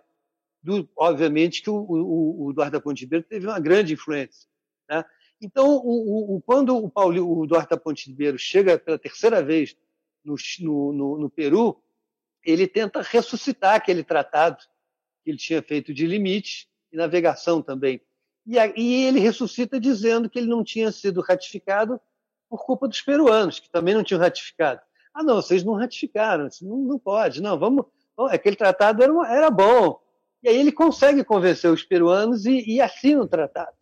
Do, 0.62 0.88
obviamente 0.96 1.62
que 1.62 1.70
o, 1.70 1.76
o, 1.76 2.46
o 2.46 2.50
Eduardo 2.52 2.72
da 2.72 2.80
Ponte 2.80 3.00
Ribeiro 3.00 3.24
teve 3.28 3.46
uma 3.46 3.58
grande 3.58 3.94
influência. 3.94 4.48
Né? 4.88 5.04
Então, 5.40 5.76
o, 5.76 6.40
quando 6.46 6.76
o, 6.76 6.88
Paulino, 6.88 7.28
o 7.28 7.44
Eduardo 7.44 7.70
da 7.70 7.76
Ponte 7.76 8.08
Ribeiro 8.08 8.38
chega 8.38 8.78
pela 8.78 8.98
terceira 8.98 9.42
vez 9.42 9.76
no, 10.24 10.36
no, 10.92 11.18
no 11.18 11.30
Peru, 11.30 11.80
ele 12.46 12.68
tenta 12.68 13.02
ressuscitar 13.02 13.74
aquele 13.74 14.04
tratado 14.04 14.58
que 15.24 15.30
ele 15.30 15.36
tinha 15.36 15.60
feito 15.60 15.92
de 15.92 16.06
limite 16.06 16.68
e 16.92 16.96
navegação 16.96 17.60
também. 17.60 18.00
E, 18.46 18.56
e 18.76 19.04
ele 19.04 19.18
ressuscita 19.18 19.80
dizendo 19.80 20.30
que 20.30 20.38
ele 20.38 20.46
não 20.46 20.62
tinha 20.62 20.92
sido 20.92 21.20
ratificado 21.20 22.00
por 22.48 22.64
culpa 22.64 22.86
dos 22.86 23.02
peruanos, 23.02 23.58
que 23.58 23.68
também 23.68 23.92
não 23.92 24.04
tinham 24.04 24.20
ratificado. 24.20 24.80
Ah, 25.12 25.24
não, 25.24 25.36
vocês 25.36 25.64
não 25.64 25.74
ratificaram, 25.74 26.48
não, 26.62 26.76
não 26.76 26.98
pode, 26.98 27.42
não, 27.42 27.58
vamos. 27.58 27.84
Aquele 28.30 28.54
tratado 28.54 29.02
era, 29.02 29.12
uma, 29.12 29.28
era 29.28 29.50
bom. 29.50 30.00
E 30.42 30.48
aí 30.48 30.56
ele 30.56 30.70
consegue 30.70 31.24
convencer 31.24 31.70
os 31.70 31.82
peruanos 31.82 32.46
e, 32.46 32.62
e 32.70 32.80
assina 32.80 33.22
o 33.22 33.26
tratado. 33.26 33.76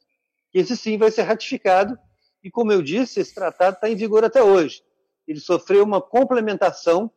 Esse 0.55 0.75
sim 0.77 0.97
vai 0.97 1.11
ser 1.11 1.23
ratificado, 1.23 1.99
e 2.43 2.51
como 2.51 2.73
eu 2.73 2.81
disse, 2.81 3.21
esse 3.21 3.35
tratado 3.35 3.75
está 3.75 3.91
em 3.91 3.97
vigor 3.97 4.25
até 4.25 4.43
hoje. 4.43 4.83
Ele 5.27 5.41
sofreu 5.41 5.85
uma 5.85 6.01
complementação 6.01 7.11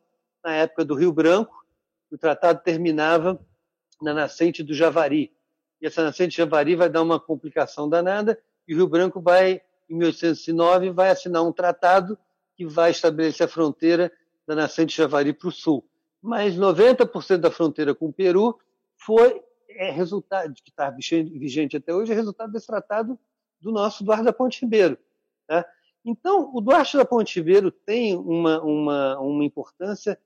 na 0.44 0.54
época 0.54 0.84
do 0.84 0.94
Rio 0.94 1.12
Branco, 1.12 1.64
o 2.10 2.16
tratado 2.18 2.62
terminava 2.62 3.40
na 4.00 4.14
nascente 4.14 4.62
do 4.62 4.72
Javari. 4.72 5.32
E 5.80 5.86
essa 5.86 6.02
nascente 6.02 6.36
do 6.36 6.38
Javari 6.38 6.74
vai 6.74 6.88
dar 6.88 7.02
uma 7.02 7.20
complicação 7.20 7.88
danada, 7.88 8.40
e 8.66 8.74
o 8.74 8.76
Rio 8.76 8.88
Branco 8.88 9.20
vai, 9.20 9.60
em 9.88 9.94
1809, 9.94 10.90
vai 10.90 11.10
assinar 11.10 11.42
um 11.42 11.52
tratado 11.52 12.18
que 12.56 12.66
vai 12.66 12.90
estabelecer 12.90 13.46
a 13.46 13.48
fronteira 13.48 14.12
da 14.46 14.54
nascente 14.54 14.96
Javari 14.96 15.32
para 15.32 15.48
o 15.48 15.52
sul. 15.52 15.88
Mas 16.20 16.56
90% 16.56 17.38
da 17.38 17.50
fronteira 17.50 17.94
com 17.94 18.06
o 18.06 18.12
Peru 18.12 18.58
foi 18.96 19.42
é, 19.68 19.90
resultado, 19.90 20.52
que 20.54 20.70
está 20.70 20.90
vigente 20.90 21.76
até 21.76 21.94
hoje, 21.94 22.12
é 22.12 22.14
resultado 22.14 22.52
desse 22.52 22.66
tratado 22.66 23.18
do 23.60 23.70
nosso 23.70 24.02
Duarte 24.02 24.24
da 24.24 24.32
Ponte 24.32 24.60
Ribeiro. 24.60 24.98
Tá? 25.46 25.64
Então, 26.04 26.50
o 26.54 26.60
Duarte 26.60 26.96
da 26.96 27.04
Ponte 27.04 27.38
Ribeiro 27.38 27.70
tem 27.70 28.16
uma, 28.16 28.60
uma, 28.62 29.20
uma 29.20 29.44
importância 29.44 30.18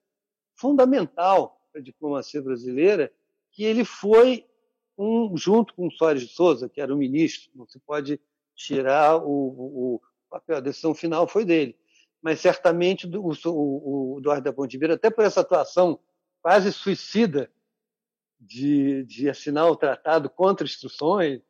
fundamental 0.63 1.61
para 1.73 1.81
a 1.81 1.85
diplomacia 1.85 2.41
brasileira, 2.41 3.13
que 3.51 3.65
ele 3.65 3.85
foi 3.85 4.47
um, 4.97 5.37
junto 5.37 5.75
com 5.75 5.89
o 5.89 5.91
Soares 5.91 6.23
de 6.23 6.29
Souza, 6.29 6.69
que 6.69 6.81
era 6.81 6.95
o 6.95 6.97
ministro, 6.97 7.51
não 7.53 7.67
se 7.67 7.81
pode 7.81 8.21
tirar 8.55 9.17
o, 9.17 9.97
o, 9.97 10.01
papel, 10.31 10.59
a 10.59 10.61
decisão 10.61 10.95
final 10.95 11.27
foi 11.27 11.45
dele. 11.45 11.77
Mas 12.23 12.39
certamente 12.39 13.09
o, 13.09 13.33
o, 13.47 14.15
o 14.15 14.19
Eduardo 14.21 14.45
da 14.45 14.53
Ponte 14.53 14.79
Vieira, 14.79 14.95
até 14.95 15.11
por 15.11 15.25
essa 15.25 15.41
atuação 15.41 15.99
quase 16.41 16.73
suicida 16.73 17.51
de, 18.39 19.05
de 19.05 19.29
assinar 19.29 19.69
o 19.69 19.77
tratado 19.77 20.31
contra 20.31 20.65
instruções 20.65 21.41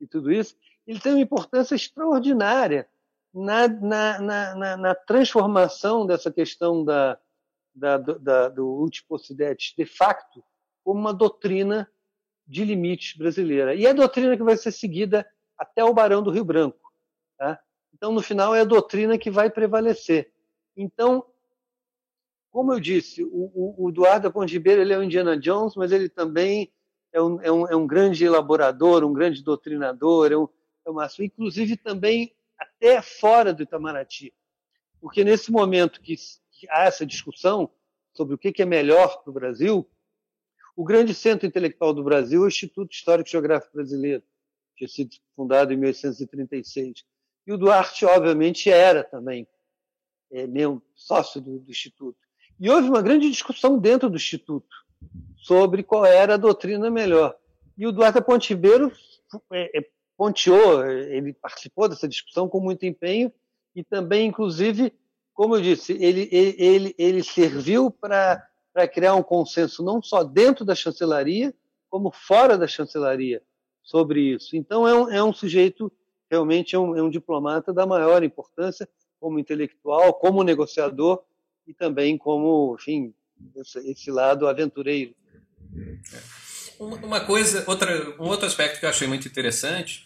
e 0.00 0.06
tudo 0.06 0.32
isso, 0.32 0.56
ele 0.86 0.98
tem 0.98 1.12
uma 1.12 1.20
importância 1.20 1.74
extraordinária 1.74 2.88
na, 3.34 3.68
na, 3.68 4.18
na, 4.54 4.76
na 4.78 4.94
transformação 4.94 6.06
dessa 6.06 6.32
questão 6.32 6.82
da, 6.82 7.18
da, 7.74 7.96
da, 7.96 8.48
do 8.48 8.66
Ultiposidetes 8.66 9.74
de 9.76 9.84
facto 9.84 10.44
como 10.84 11.00
uma 11.00 11.14
doutrina 11.14 11.90
de 12.46 12.64
limites 12.64 13.16
brasileira. 13.16 13.74
E 13.74 13.86
é 13.86 13.90
a 13.90 13.94
doutrina 13.94 14.36
que 14.36 14.42
vai 14.42 14.56
ser 14.56 14.72
seguida 14.72 15.26
até 15.56 15.84
o 15.84 15.94
Barão 15.94 16.22
do 16.22 16.30
Rio 16.30 16.44
Branco. 16.44 16.92
Tá? 17.38 17.58
Então, 17.94 18.12
no 18.12 18.20
final, 18.20 18.54
é 18.54 18.60
a 18.60 18.64
doutrina 18.64 19.16
que 19.16 19.30
vai 19.30 19.48
prevalecer. 19.48 20.32
Então, 20.76 21.24
como 22.50 22.72
eu 22.72 22.80
disse, 22.80 23.22
o, 23.24 23.28
o, 23.54 23.84
o 23.84 23.88
Eduardo 23.90 24.30
Ponte 24.30 24.52
Ribeiro 24.52 24.82
ele 24.82 24.92
é 24.92 24.98
o 24.98 25.02
Indiana 25.02 25.38
Jones, 25.38 25.74
mas 25.74 25.92
ele 25.92 26.08
também 26.08 26.70
é 27.12 27.22
um, 27.22 27.40
é 27.40 27.52
um, 27.52 27.68
é 27.68 27.76
um 27.76 27.86
grande 27.86 28.24
elaborador, 28.24 29.04
um 29.04 29.12
grande 29.12 29.42
doutrinador, 29.42 30.32
é 30.32 30.36
um, 30.36 30.48
é 30.84 30.90
uma, 30.90 31.08
inclusive 31.20 31.76
também 31.76 32.34
até 32.58 33.00
fora 33.00 33.52
do 33.52 33.62
Itamaraty. 33.62 34.34
Porque 35.00 35.24
nesse 35.24 35.50
momento 35.50 36.00
que 36.00 36.14
há 36.70 36.84
essa 36.84 37.06
discussão 37.06 37.70
sobre 38.12 38.34
o 38.34 38.38
que 38.38 38.62
é 38.62 38.66
melhor 38.66 39.22
para 39.22 39.30
o 39.30 39.34
Brasil, 39.34 39.88
o 40.76 40.84
grande 40.84 41.14
centro 41.14 41.46
intelectual 41.46 41.92
do 41.92 42.02
Brasil 42.02 42.42
é 42.42 42.44
o 42.44 42.48
Instituto 42.48 42.92
Histórico 42.92 43.28
Geográfico 43.28 43.76
Brasileiro, 43.76 44.22
que 44.74 44.86
tinha 44.86 44.88
sido 44.88 45.16
fundado 45.36 45.72
em 45.72 45.76
1836. 45.76 47.04
E 47.46 47.52
o 47.52 47.58
Duarte, 47.58 48.04
obviamente, 48.06 48.70
era 48.70 49.04
também 49.04 49.46
é, 50.30 50.46
sócio 50.94 51.40
do, 51.40 51.58
do 51.58 51.70
Instituto. 51.70 52.18
E 52.58 52.70
houve 52.70 52.88
uma 52.88 53.02
grande 53.02 53.30
discussão 53.30 53.78
dentro 53.78 54.08
do 54.08 54.16
Instituto 54.16 54.74
sobre 55.36 55.82
qual 55.82 56.06
era 56.06 56.34
a 56.34 56.38
doutrina 56.38 56.90
melhor. 56.90 57.36
E 57.76 57.86
o 57.86 57.92
Duarte 57.92 58.22
Ponte 58.22 58.50
Ribeiro 58.50 58.92
é, 59.52 59.78
é, 59.78 59.88
ponteou, 60.16 60.86
ele 60.86 61.32
participou 61.34 61.88
dessa 61.88 62.08
discussão 62.08 62.48
com 62.48 62.60
muito 62.60 62.86
empenho 62.86 63.32
e 63.74 63.82
também, 63.82 64.28
inclusive, 64.28 64.92
como 65.34 65.56
eu 65.56 65.60
disse, 65.60 65.92
ele, 65.92 66.28
ele, 66.30 66.94
ele 66.98 67.22
serviu 67.22 67.90
para 67.90 68.48
criar 68.92 69.14
um 69.14 69.22
consenso 69.22 69.82
não 69.82 70.02
só 70.02 70.22
dentro 70.22 70.64
da 70.64 70.74
chancelaria, 70.74 71.54
como 71.88 72.10
fora 72.10 72.56
da 72.56 72.66
chancelaria 72.66 73.42
sobre 73.82 74.20
isso. 74.34 74.56
Então, 74.56 74.86
é 74.86 74.94
um, 74.94 75.10
é 75.10 75.22
um 75.22 75.32
sujeito, 75.32 75.90
realmente 76.30 76.74
é 76.74 76.78
um, 76.78 76.96
é 76.96 77.02
um 77.02 77.10
diplomata 77.10 77.72
da 77.72 77.86
maior 77.86 78.22
importância, 78.22 78.88
como 79.20 79.38
intelectual, 79.38 80.14
como 80.14 80.42
negociador 80.42 81.22
e 81.66 81.72
também 81.72 82.18
como, 82.18 82.76
enfim, 82.78 83.14
esse, 83.56 83.78
esse 83.90 84.10
lado 84.10 84.48
aventureiro. 84.48 85.14
Uma 86.78 87.20
coisa, 87.20 87.64
outra, 87.68 88.16
um 88.20 88.26
outro 88.26 88.46
aspecto 88.46 88.80
que 88.80 88.84
eu 88.84 88.90
achei 88.90 89.06
muito 89.06 89.28
interessante 89.28 90.04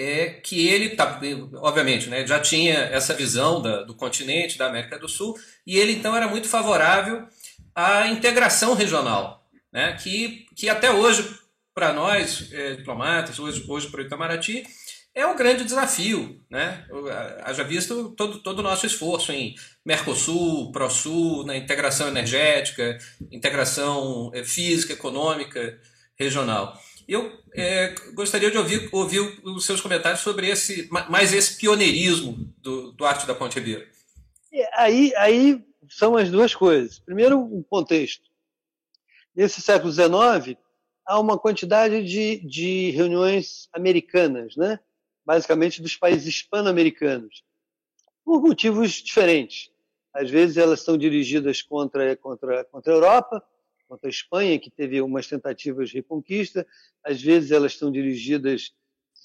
é 0.00 0.30
que 0.30 0.66
ele, 0.66 0.90
tá, 0.90 1.20
obviamente, 1.56 2.08
né, 2.08 2.26
já 2.26 2.40
tinha 2.40 2.74
essa 2.74 3.14
visão 3.14 3.60
da, 3.60 3.82
do 3.82 3.94
continente, 3.94 4.56
da 4.56 4.66
América 4.66 4.98
do 4.98 5.08
Sul, 5.08 5.38
e 5.66 5.76
ele 5.78 5.92
então 5.92 6.16
era 6.16 6.28
muito 6.28 6.48
favorável 6.48 7.26
à 7.74 8.08
integração 8.08 8.74
regional, 8.74 9.46
né, 9.72 9.96
que, 10.00 10.46
que 10.56 10.68
até 10.68 10.90
hoje, 10.90 11.28
para 11.74 11.92
nós, 11.92 12.50
é, 12.52 12.74
diplomatas, 12.74 13.38
hoje, 13.38 13.64
hoje 13.68 13.88
para 13.88 14.00
o 14.00 14.04
Itamaraty, 14.04 14.64
é 15.14 15.26
um 15.26 15.36
grande 15.36 15.64
desafio. 15.64 16.40
Né? 16.48 16.84
Haja 17.42 17.64
visto 17.64 18.10
todo, 18.10 18.38
todo 18.38 18.60
o 18.60 18.62
nosso 18.62 18.86
esforço 18.86 19.32
em 19.32 19.54
Mercosul, 19.84 20.70
ProSul, 20.72 21.44
na 21.44 21.56
integração 21.56 22.08
energética, 22.08 22.96
integração 23.30 24.30
é, 24.34 24.44
física, 24.44 24.92
econômica, 24.92 25.78
regional. 26.18 26.78
Eu 27.10 27.36
é, 27.52 27.92
gostaria 28.14 28.52
de 28.52 28.56
ouvir, 28.56 28.88
ouvir 28.92 29.18
os 29.42 29.66
seus 29.66 29.80
comentários 29.80 30.20
sobre 30.20 30.48
esse, 30.48 30.88
mais 31.10 31.32
esse 31.32 31.56
pioneirismo 31.56 32.54
do, 32.58 32.92
do 32.92 33.04
Arte 33.04 33.26
da 33.26 33.34
Ponte 33.34 33.58
Ribeiro. 33.58 33.84
É, 34.52 34.80
aí, 34.80 35.12
aí 35.16 35.64
são 35.88 36.16
as 36.16 36.30
duas 36.30 36.54
coisas. 36.54 37.00
Primeiro, 37.00 37.40
o 37.40 37.64
contexto. 37.64 38.30
Nesse 39.34 39.60
século 39.60 39.92
XIX, 39.92 40.56
há 41.04 41.18
uma 41.18 41.36
quantidade 41.36 42.04
de, 42.04 42.36
de 42.46 42.90
reuniões 42.90 43.68
americanas, 43.72 44.54
né? 44.54 44.78
basicamente 45.26 45.82
dos 45.82 45.96
países 45.96 46.28
hispano-americanos, 46.28 47.42
por 48.24 48.40
motivos 48.40 48.92
diferentes. 48.92 49.68
Às 50.14 50.30
vezes 50.30 50.56
elas 50.56 50.80
são 50.82 50.96
dirigidas 50.96 51.60
contra, 51.60 52.14
contra, 52.16 52.64
contra 52.66 52.92
a 52.92 52.96
Europa, 52.96 53.42
contra 53.90 54.08
a 54.08 54.10
Espanha, 54.10 54.56
que 54.56 54.70
teve 54.70 55.02
umas 55.02 55.26
tentativas 55.26 55.90
de 55.90 55.96
reconquista, 55.96 56.64
às 57.04 57.20
vezes 57.20 57.50
elas 57.50 57.72
estão 57.72 57.90
dirigidas 57.90 58.72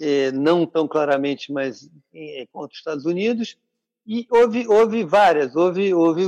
é, 0.02 0.32
não 0.32 0.66
tão 0.66 0.88
claramente, 0.88 1.54
mas 1.54 1.88
é, 2.12 2.48
contra 2.52 2.74
os 2.74 2.80
Estados 2.80 3.06
Unidos, 3.06 3.60
e 4.08 4.26
houve, 4.28 4.68
houve 4.68 5.04
várias, 5.04 5.56
houve, 5.56 5.94
houve 5.94 6.24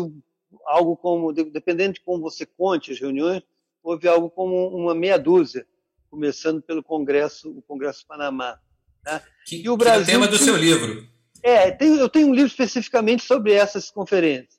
algo 0.68 0.96
como, 0.96 1.34
dependendo 1.34 1.94
de 1.94 2.02
como 2.02 2.22
você 2.22 2.46
conte 2.46 2.92
as 2.92 3.00
reuniões, 3.00 3.42
houve 3.82 4.08
algo 4.08 4.30
como 4.30 4.68
uma 4.68 4.94
meia 4.94 5.18
dúzia, 5.18 5.66
começando 6.08 6.62
pelo 6.62 6.84
Congresso, 6.84 7.50
o 7.50 7.62
Congresso 7.64 8.06
Panamá. 8.06 8.60
Tá? 9.04 9.24
Que, 9.48 9.64
e 9.64 9.70
o 9.70 9.76
Brasil 9.76 10.06
que 10.06 10.12
é 10.12 10.16
o 10.16 10.20
tema 10.20 10.28
do 10.28 10.38
seu 10.38 10.56
livro. 10.56 11.08
É, 11.42 11.72
tem, 11.72 11.98
eu 11.98 12.10
tenho 12.10 12.28
um 12.28 12.34
livro 12.34 12.50
especificamente 12.50 13.24
sobre 13.24 13.54
essas 13.54 13.90
conferências. 13.90 14.57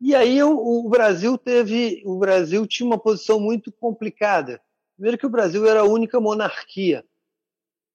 E 0.00 0.14
aí 0.14 0.36
eu, 0.36 0.58
o 0.58 0.88
Brasil 0.88 1.38
teve, 1.38 2.02
o 2.04 2.18
Brasil 2.18 2.66
tinha 2.66 2.86
uma 2.86 2.98
posição 2.98 3.40
muito 3.40 3.72
complicada. 3.72 4.60
Primeiro 4.94 5.18
que 5.18 5.26
o 5.26 5.30
Brasil 5.30 5.66
era 5.66 5.80
a 5.80 5.84
única 5.84 6.20
monarquia 6.20 7.04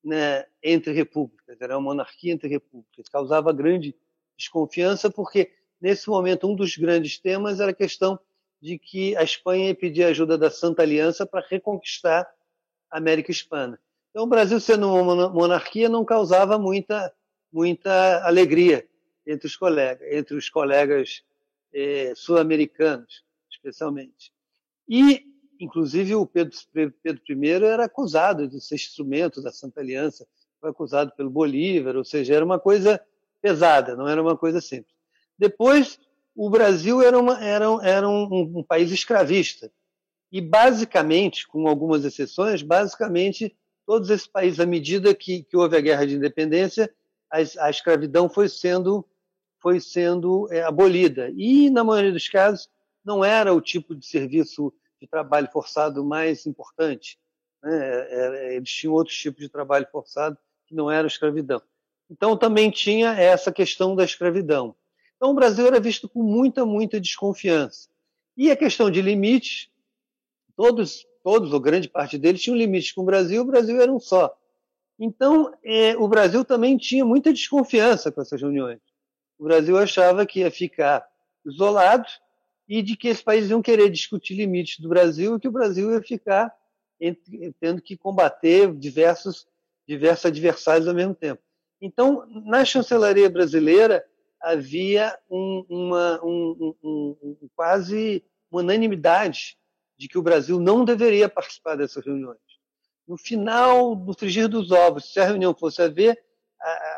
né, 0.04 0.45
entre 0.64 0.93
repúblicas, 0.93 1.62
era 1.62 1.78
uma 1.78 1.91
monarquia 1.91 2.34
entre 2.34 2.49
repúblicas, 2.49 3.08
causava 3.08 3.54
grande 3.54 3.95
desconfiança 4.36 5.12
porque 5.12 5.52
nesse 5.80 6.10
momento 6.10 6.47
um 6.47 6.56
dos 6.56 6.76
grandes 6.76 7.20
temas 7.20 7.60
era 7.60 7.72
a 7.72 7.76
questão 7.76 8.20
de 8.60 8.78
que 8.80 9.16
a 9.16 9.24
Espanha 9.24 9.68
ia 9.68 9.76
pedir 9.76 10.04
ajuda 10.04 10.38
da 10.38 10.49
Santa 10.49 10.82
Aliança 10.82 11.26
para 11.26 11.45
reconquistar 11.47 12.28
a 12.89 12.97
América 12.97 13.32
Hispana. 13.32 13.80
Então, 14.12 14.24
o 14.24 14.28
Brasil, 14.28 14.60
sendo 14.60 14.93
uma 14.93 15.30
monarquia, 15.30 15.88
não 15.88 16.04
causava 16.04 16.60
muita, 16.60 17.14
muita 17.52 18.24
alegria 18.26 18.86
entre 19.26 19.47
os 19.47 19.56
colegas, 19.56 20.08
entre 20.12 20.36
os 20.36 20.49
colegas 20.49 21.24
eh, 21.74 22.13
sul-americanos, 22.15 23.24
especialmente. 23.51 24.32
E, 24.88 25.26
inclusive, 25.59 26.15
o 26.15 26.26
Pedro, 26.26 26.57
Pedro 26.74 27.22
I 27.30 27.49
era 27.49 27.86
acusado 27.86 28.47
de 28.47 28.59
ser 28.59 28.76
instrumento 28.76 29.41
da 29.41 29.51
Santa 29.51 29.82
Aliança, 29.82 30.28
foi 30.59 30.69
acusado 30.69 31.11
pelo 31.15 31.30
Bolívar, 31.30 31.95
ou 31.95 32.03
seja, 32.03 32.36
era 32.36 32.45
uma 32.45 32.59
coisa 32.59 33.01
pesada, 33.41 33.95
não 33.95 34.07
era 34.07 34.22
uma 34.22 34.38
coisa 34.38 34.61
simples. 34.61 34.95
Depois, 35.38 35.99
o 36.36 36.49
Brasil 36.49 37.01
era, 37.01 37.19
uma, 37.19 37.43
era, 37.43 37.65
era 37.84 38.07
um, 38.07 38.24
um, 38.32 38.59
um 38.59 38.63
país 38.63 38.91
escravista. 38.91 39.72
E, 40.32 40.39
basicamente, 40.39 41.47
com 41.47 41.67
algumas 41.67 42.05
exceções, 42.05 42.61
basicamente 42.61 43.55
todos 43.86 44.09
esses 44.09 44.28
países, 44.28 44.59
à 44.59 44.65
medida 44.65 45.13
que, 45.13 45.43
que 45.43 45.57
houve 45.57 45.76
a 45.76 45.82
guerra 45.82 46.05
de 46.05 46.15
independência, 46.15 46.93
a, 47.30 47.38
a 47.65 47.69
escravidão 47.69 48.30
foi 48.30 48.47
sendo, 48.47 49.05
foi 49.62 49.80
sendo 49.80 50.51
é, 50.51 50.64
abolida. 50.64 51.32
E, 51.36 51.70
na 51.70 51.84
maioria 51.84 52.12
dos 52.12 52.28
casos, 52.28 52.70
não 53.03 53.24
era 53.24 53.53
o 53.53 53.62
tipo 53.62 53.95
de 53.95 54.05
serviço 54.05 54.74
de 54.99 55.07
trabalho 55.07 55.49
forçado 55.51 56.03
mais 56.03 56.45
importante. 56.45 57.20
Né? 57.64 57.72
É, 58.09 58.55
eles 58.55 58.70
tinham 58.70 58.93
outros 58.93 59.18
tipos 59.18 59.41
de 59.41 59.49
trabalho 59.49 59.88
forçado 59.91 60.38
que 60.68 60.76
não 60.76 60.89
era 60.89 61.07
escravidão. 61.07 61.62
Então, 62.09 62.36
também 62.36 62.70
tinha 62.70 63.12
essa 63.14 63.51
questão 63.51 63.95
da 63.95 64.03
escravidão. 64.03 64.76
Então, 65.16 65.32
o 65.32 65.36
Brasil 65.36 65.66
era 65.68 65.80
visto 65.80 66.09
com 66.09 66.24
muita, 66.24 66.66
muita 66.66 66.99
desconfiança. 66.99 67.89
E 68.36 68.49
a 68.49 68.55
questão 68.55 68.89
de 68.89 69.01
limites, 69.01 69.70
todos 70.55 71.05
todos 71.24 71.53
ou 71.53 71.59
grande 71.59 71.88
parte 71.88 72.18
deles 72.18 72.41
tinham 72.41 72.57
limites 72.57 72.91
com 72.91 73.01
o 73.01 73.05
Brasil, 73.05 73.41
o 73.41 73.45
Brasil 73.45 73.80
era 73.82 73.91
um 73.91 73.99
só. 73.99 74.36
Então, 74.99 75.53
é, 75.64 75.95
o 75.97 76.07
Brasil 76.07 76.45
também 76.45 76.78
tinha 76.78 77.03
muita 77.03 77.34
desconfiança 77.34 78.12
com 78.12 78.22
essas 78.22 78.39
reuniões. 78.39 78.80
O 79.42 79.46
Brasil 79.46 79.76
achava 79.76 80.24
que 80.24 80.42
ia 80.42 80.52
ficar 80.52 81.04
isolado 81.44 82.06
e 82.70 82.84
de 82.84 82.96
que 82.96 83.08
esses 83.08 83.24
países 83.24 83.50
iam 83.50 83.60
querer 83.60 83.89
discutir 83.89 84.36
limites 84.36 84.80
do 84.80 84.88
Brasil 84.88 85.36
e 85.36 85.39
que 85.39 85.48
o 85.48 85.52
Brasil 85.52 85.92
ia 85.92 86.00
ficar 86.04 86.56
entre, 87.00 87.52
tendo 87.60 87.82
que 87.82 87.98
combater 87.98 88.72
diversos, 88.76 89.48
diversos 89.88 90.26
adversários 90.26 90.88
ao 90.88 90.94
mesmo 90.94 91.16
tempo. 91.16 91.42
Então, 91.82 92.24
na 92.46 92.64
chancelaria 92.64 93.28
brasileira, 93.32 94.06
havia 94.39 95.18
um, 95.28 95.66
uma, 95.68 96.24
um, 96.24 96.76
um, 96.84 97.50
quase 97.56 98.24
uma 98.52 98.62
unanimidade 98.62 99.58
de 99.98 100.08
que 100.08 100.20
o 100.20 100.24
Brasil 100.24 100.60
não 100.60 100.86
deveria 100.86 101.28
participar 101.28 101.76
dessas 101.78 102.06
reuniões. 102.06 102.38
No 103.08 103.18
final, 103.18 103.96
no 103.96 104.14
frigir 104.14 104.48
dos 104.48 104.70
ovos, 104.70 105.12
se 105.12 105.20
a 105.20 105.26
reunião 105.26 105.56
fosse 105.56 105.82
a 105.82 105.88
ver, 105.88 106.16
a, 106.62 106.91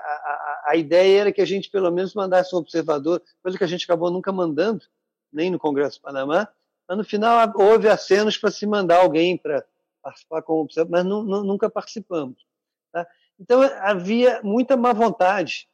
a, 0.73 0.77
ideia 0.77 1.21
era 1.21 1.31
que 1.31 1.41
a 1.41 1.45
gente 1.45 1.69
pelo 1.69 1.91
menos 1.91 2.13
mandasse 2.13 2.55
um 2.55 2.59
observador, 2.59 3.21
coisa 3.41 3.57
que 3.57 3.63
a 3.63 3.67
gente 3.67 3.83
acabou 3.83 4.09
nunca 4.09 4.31
mandando, 4.31 4.85
nem 5.31 5.49
no 5.49 5.59
Congresso 5.59 5.99
do 5.99 6.03
Panamá, 6.03 6.47
mas 6.87 6.97
no 6.97 7.03
final 7.03 7.51
houve 7.55 7.87
acenos 7.87 8.37
para 8.37 8.51
se 8.51 8.65
mandar 8.65 9.01
alguém 9.01 9.37
para 9.37 9.65
participar 10.01 10.41
como 10.41 10.61
observador, 10.61 10.91
mas 10.91 11.05
não, 11.05 11.23
não, 11.23 11.43
nunca 11.43 11.69
participamos. 11.69 12.45
Tá? 12.91 13.07
Então 13.39 13.61
havia 13.61 14.41
muita 14.43 14.75
má 14.75 14.93
vontade 14.93 15.67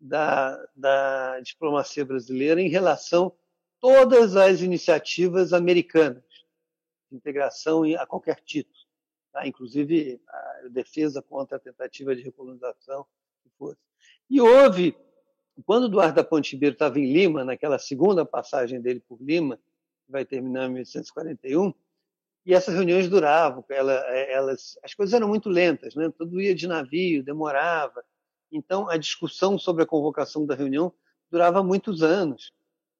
da, 0.00 0.62
da 0.76 1.40
diplomacia 1.40 2.04
brasileira 2.04 2.60
em 2.60 2.68
relação 2.68 3.28
a 3.28 3.32
todas 3.80 4.36
as 4.36 4.60
iniciativas 4.60 5.52
americanas 5.52 6.22
integração 7.14 7.82
a 7.98 8.06
qualquer 8.06 8.40
título, 8.40 8.76
tá? 9.32 9.46
inclusive 9.46 10.20
a 10.28 10.68
defesa 10.70 11.22
contra 11.22 11.56
a 11.56 11.60
tentativa 11.60 12.14
de 12.14 12.22
recolonização 12.22 13.06
que 13.42 13.50
fosse. 13.56 13.78
E 14.28 14.40
houve, 14.40 14.96
quando 15.64 15.86
Eduardo 15.86 16.16
da 16.16 16.24
Ponte 16.24 16.52
Ribeiro 16.52 16.74
estava 16.74 16.98
em 16.98 17.12
Lima, 17.12 17.44
naquela 17.44 17.78
segunda 17.78 18.24
passagem 18.24 18.80
dele 18.80 19.00
por 19.00 19.20
Lima, 19.20 19.56
que 20.06 20.12
vai 20.12 20.24
terminar 20.24 20.66
em 20.66 20.74
1841, 20.74 21.72
e 22.46 22.52
essas 22.52 22.74
reuniões 22.74 23.08
duravam, 23.08 23.64
elas, 23.70 24.78
as 24.82 24.92
coisas 24.92 25.14
eram 25.14 25.28
muito 25.28 25.48
lentas, 25.48 25.94
né? 25.94 26.12
tudo 26.16 26.40
ia 26.40 26.54
de 26.54 26.66
navio, 26.66 27.24
demorava. 27.24 28.04
Então, 28.52 28.88
a 28.90 28.98
discussão 28.98 29.58
sobre 29.58 29.82
a 29.82 29.86
convocação 29.86 30.44
da 30.44 30.54
reunião 30.54 30.92
durava 31.30 31.62
muitos 31.62 32.02
anos, 32.02 32.52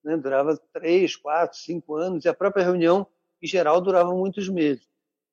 né? 0.02 0.16
durava 0.16 0.58
três, 0.72 1.14
quatro, 1.14 1.58
cinco 1.58 1.94
anos, 1.94 2.24
e 2.24 2.28
a 2.28 2.34
própria 2.34 2.64
reunião 2.64 3.06
em 3.44 3.46
geral, 3.46 3.80
duravam 3.80 4.16
muitos 4.16 4.48
meses. 4.48 4.88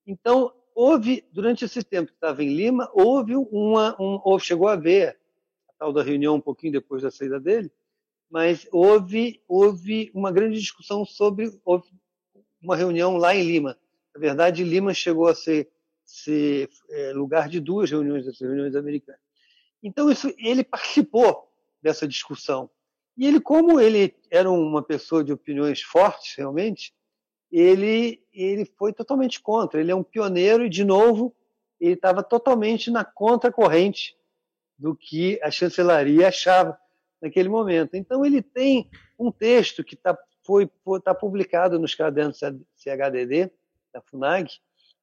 Então, 0.06 0.52
houve, 0.74 1.26
durante 1.32 1.64
esse 1.64 1.82
tempo 1.82 2.08
que 2.08 2.16
estava 2.16 2.44
em 2.44 2.54
Lima, 2.54 2.90
houve 2.92 3.34
uma, 3.34 3.96
um, 3.98 4.20
ou 4.22 4.38
chegou 4.38 4.68
a 4.68 4.74
haver, 4.74 5.18
tal 5.82 5.92
da 5.92 6.00
reunião 6.00 6.36
um 6.36 6.40
pouquinho 6.40 6.74
depois 6.74 7.02
da 7.02 7.10
saída 7.10 7.40
dele, 7.40 7.68
mas 8.30 8.68
houve, 8.70 9.42
houve 9.48 10.12
uma 10.14 10.30
grande 10.30 10.60
discussão 10.60 11.04
sobre 11.04 11.60
uma 12.62 12.76
reunião 12.76 13.16
lá 13.16 13.34
em 13.34 13.42
Lima. 13.42 13.76
Na 14.14 14.20
verdade, 14.20 14.62
Lima 14.62 14.94
chegou 14.94 15.26
a 15.26 15.34
ser, 15.34 15.68
ser 16.04 16.70
é, 16.88 17.12
lugar 17.12 17.48
de 17.48 17.58
duas 17.58 17.90
reuniões, 17.90 18.24
dessas 18.24 18.40
reuniões 18.42 18.76
americanas. 18.76 19.20
Então, 19.82 20.08
isso, 20.08 20.32
ele 20.38 20.62
participou 20.62 21.52
dessa 21.82 22.06
discussão. 22.06 22.70
E 23.16 23.26
ele, 23.26 23.40
como 23.40 23.80
ele 23.80 24.14
era 24.30 24.48
uma 24.48 24.84
pessoa 24.84 25.24
de 25.24 25.32
opiniões 25.32 25.82
fortes, 25.82 26.36
realmente, 26.36 26.94
ele, 27.50 28.22
ele 28.32 28.64
foi 28.78 28.92
totalmente 28.92 29.40
contra. 29.40 29.80
Ele 29.80 29.90
é 29.90 29.96
um 29.96 30.04
pioneiro 30.04 30.64
e, 30.64 30.70
de 30.70 30.84
novo, 30.84 31.34
ele 31.80 31.94
estava 31.94 32.22
totalmente 32.22 32.88
na 32.88 33.04
contracorrente 33.04 34.16
do 34.82 34.96
que 34.96 35.38
a 35.42 35.50
chancelaria 35.50 36.26
achava 36.26 36.76
naquele 37.20 37.48
momento. 37.48 37.94
Então, 37.94 38.26
ele 38.26 38.42
tem 38.42 38.90
um 39.16 39.30
texto 39.30 39.84
que 39.84 39.94
tá, 39.94 40.18
foi 40.44 40.68
está 40.96 41.14
publicado 41.14 41.78
nos 41.78 41.94
cadernos 41.94 42.40
CHDD, 42.76 43.48
da 43.94 44.00
FUNAG, 44.00 44.50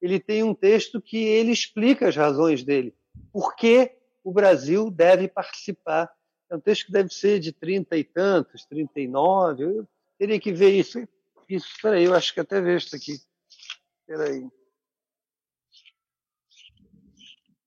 ele 0.02 0.20
tem 0.20 0.44
um 0.44 0.54
texto 0.54 1.02
que 1.02 1.18
ele 1.18 1.52
explica 1.52 2.10
as 2.10 2.16
razões 2.16 2.64
dele. 2.64 2.94
Por 3.32 3.56
que 3.56 3.96
o 4.24 4.34
Brasil 4.34 4.90
deve 4.90 5.28
participar? 5.28 6.12
É 6.50 6.56
um 6.56 6.60
texto 6.60 6.88
que 6.88 6.92
deve 6.92 7.14
ser 7.14 7.40
de 7.40 7.54
30 7.54 7.96
e 7.96 8.04
tantos, 8.04 8.66
39. 8.66 9.64
Eu 9.64 9.88
teria 10.18 10.40
que 10.40 10.52
ver 10.52 10.72
isso. 10.72 11.08
Isso, 11.48 11.68
peraí, 11.82 12.06
eu 12.06 12.14
acho 12.14 12.34
que 12.34 12.40
até 12.40 12.60
vejo 12.60 12.88
isso 12.88 12.96
aqui. 12.96 13.20
Peraí. 14.06 14.46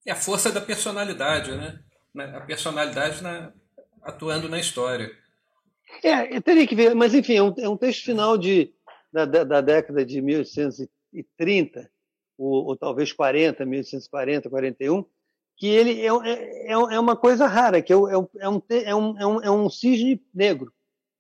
É 0.07 0.11
a 0.11 0.17
força 0.17 0.51
da 0.51 0.61
personalidade, 0.61 1.53
né? 1.57 1.83
A 2.15 2.41
personalidade 2.41 3.23
na, 3.23 3.53
atuando 4.03 4.49
na 4.49 4.61
história. 4.61 5.11
É, 6.03 6.37
eu 6.37 6.43
teria 6.43 6.67
que 6.67 6.75
ver, 6.75 6.95
mas 6.95 7.15
enfim, 7.15 7.37
é 7.37 7.43
um, 7.43 7.55
é 7.59 7.69
um 7.69 7.77
texto 7.77 8.05
final 8.05 8.37
de, 8.37 8.73
da, 9.13 9.25
da, 9.25 9.61
década 9.61 10.05
de 10.05 10.21
1830, 10.21 11.91
ou, 12.39 12.67
ou, 12.67 12.77
talvez 12.77 13.13
40, 13.13 13.65
1840, 13.65 14.49
41, 14.49 15.05
que 15.57 15.67
ele 15.67 16.01
é, 16.01 16.09
é, 16.09 16.73
é 16.73 17.01
uma 17.01 17.17
coisa 17.17 17.47
rara, 17.47 17.83
que 17.83 17.93
é, 17.93 17.97
é, 17.97 18.19
um, 18.19 18.29
é, 18.39 18.49
um, 18.49 18.63
é, 18.69 18.95
um, 19.27 19.43
é 19.43 19.51
um 19.51 19.71
cisne 19.71 20.23
negro. 20.35 20.73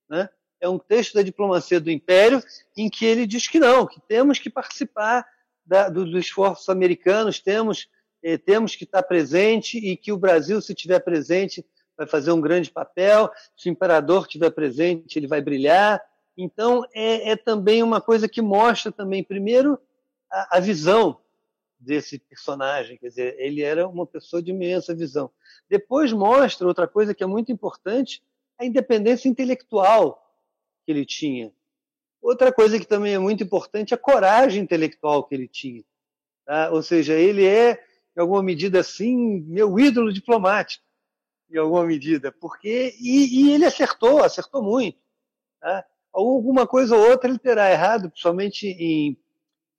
Né? 0.09 0.28
É 0.61 0.68
um 0.68 0.78
texto 0.78 1.14
da 1.14 1.22
diplomacia 1.22 1.80
do 1.80 1.90
Império 1.90 2.43
em 2.76 2.88
que 2.88 3.05
ele 3.05 3.26
diz 3.26 3.47
que 3.47 3.59
não, 3.59 3.86
que 3.86 4.01
temos 4.09 4.38
que 4.38 4.51
participar 4.51 5.26
da, 5.64 5.88
do, 5.88 6.05
dos 6.05 6.24
esforços 6.24 6.68
americanos, 6.68 7.40
temos, 7.40 7.88
eh, 8.22 8.38
temos 8.38 8.76
que 8.76 8.84
estar 8.84 9.02
presente 9.02 9.78
e 9.78 9.96
que 9.96 10.12
o 10.12 10.18
Brasil, 10.18 10.60
se 10.60 10.72
estiver 10.72 11.00
presente, 11.00 11.64
vai 11.96 12.06
fazer 12.06 12.32
um 12.32 12.40
grande 12.40 12.70
papel, 12.70 13.30
se 13.56 13.68
o 13.68 13.72
imperador 13.72 14.22
estiver 14.22 14.50
presente, 14.50 15.18
ele 15.18 15.26
vai 15.26 15.40
brilhar. 15.40 16.02
Então, 16.36 16.84
é, 16.94 17.30
é 17.30 17.36
também 17.36 17.82
uma 17.82 18.00
coisa 18.00 18.28
que 18.28 18.40
mostra 18.40 18.90
também, 18.90 19.22
primeiro, 19.22 19.78
a, 20.30 20.56
a, 20.56 20.60
visão 20.60 21.20
desse 21.78 22.18
personagem, 22.18 22.96
quer 22.96 23.08
dizer, 23.08 23.36
ele 23.38 23.60
era 23.60 23.86
uma 23.86 24.06
pessoa 24.06 24.42
de 24.42 24.50
imensa 24.50 24.94
visão. 24.94 25.30
Depois 25.68 26.12
mostra 26.12 26.66
outra 26.66 26.88
coisa 26.88 27.14
que 27.14 27.22
é 27.22 27.26
muito 27.26 27.52
importante, 27.52 28.22
a 28.58 28.64
independência 28.64 29.28
intelectual 29.28 30.22
que 30.84 30.92
ele 30.92 31.04
tinha. 31.04 31.52
Outra 32.20 32.52
coisa 32.52 32.78
que 32.78 32.86
também 32.86 33.14
é 33.14 33.18
muito 33.18 33.42
importante, 33.42 33.92
a 33.92 33.98
coragem 33.98 34.62
intelectual 34.62 35.24
que 35.24 35.34
ele 35.34 35.48
tinha. 35.48 35.84
Tá? 36.44 36.70
Ou 36.70 36.82
seja, 36.82 37.14
ele 37.14 37.44
é, 37.44 37.82
em 38.16 38.20
alguma 38.20 38.42
medida 38.42 38.80
assim, 38.80 39.40
meu 39.42 39.78
ídolo 39.78 40.12
diplomático 40.12 40.84
em 41.50 41.58
alguma 41.58 41.84
medida, 41.84 42.32
porque 42.32 42.94
e, 42.98 43.44
e 43.44 43.52
ele 43.52 43.64
acertou, 43.66 44.22
acertou 44.22 44.62
muito. 44.62 44.98
Tá? 45.60 45.84
Alguma 46.12 46.66
coisa 46.66 46.96
ou 46.96 47.10
outra 47.10 47.28
ele 47.28 47.38
terá 47.38 47.70
errado, 47.70 48.10
principalmente 48.10 48.66
em, 48.66 49.16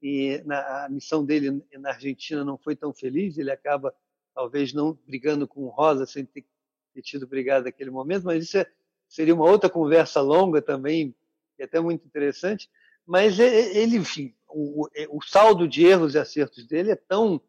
em 0.01 0.43
na 0.45 0.85
a 0.85 0.89
missão 0.89 1.25
dele 1.25 1.63
na 1.79 1.89
Argentina 1.89 2.43
não 2.43 2.57
foi 2.57 2.75
tão 2.75 2.93
feliz, 2.93 3.37
ele 3.37 3.51
acaba 3.51 3.93
talvez 4.33 4.73
não 4.73 4.97
brigando 5.07 5.47
com 5.47 5.67
Rosa 5.67 6.05
sem 6.05 6.25
ter, 6.25 6.45
ter 6.93 7.01
tido 7.01 7.27
brigado 7.27 7.65
naquele 7.65 7.89
momento, 7.89 8.25
mas 8.25 8.43
isso 8.43 8.57
é, 8.57 8.67
seria 9.07 9.33
uma 9.33 9.49
outra 9.49 9.69
conversa 9.69 10.21
longa 10.21 10.61
também, 10.61 11.15
e 11.57 11.63
até 11.63 11.79
muito 11.79 12.05
interessante. 12.05 12.69
Mas 13.05 13.37
ele, 13.37 13.97
enfim, 13.97 14.33
o, 14.47 14.87
o 15.09 15.21
saldo 15.21 15.67
de 15.67 15.85
erros 15.85 16.15
e 16.15 16.19
acertos 16.19 16.65
dele 16.65 16.91
é 16.91 16.95
tão, 16.95 17.41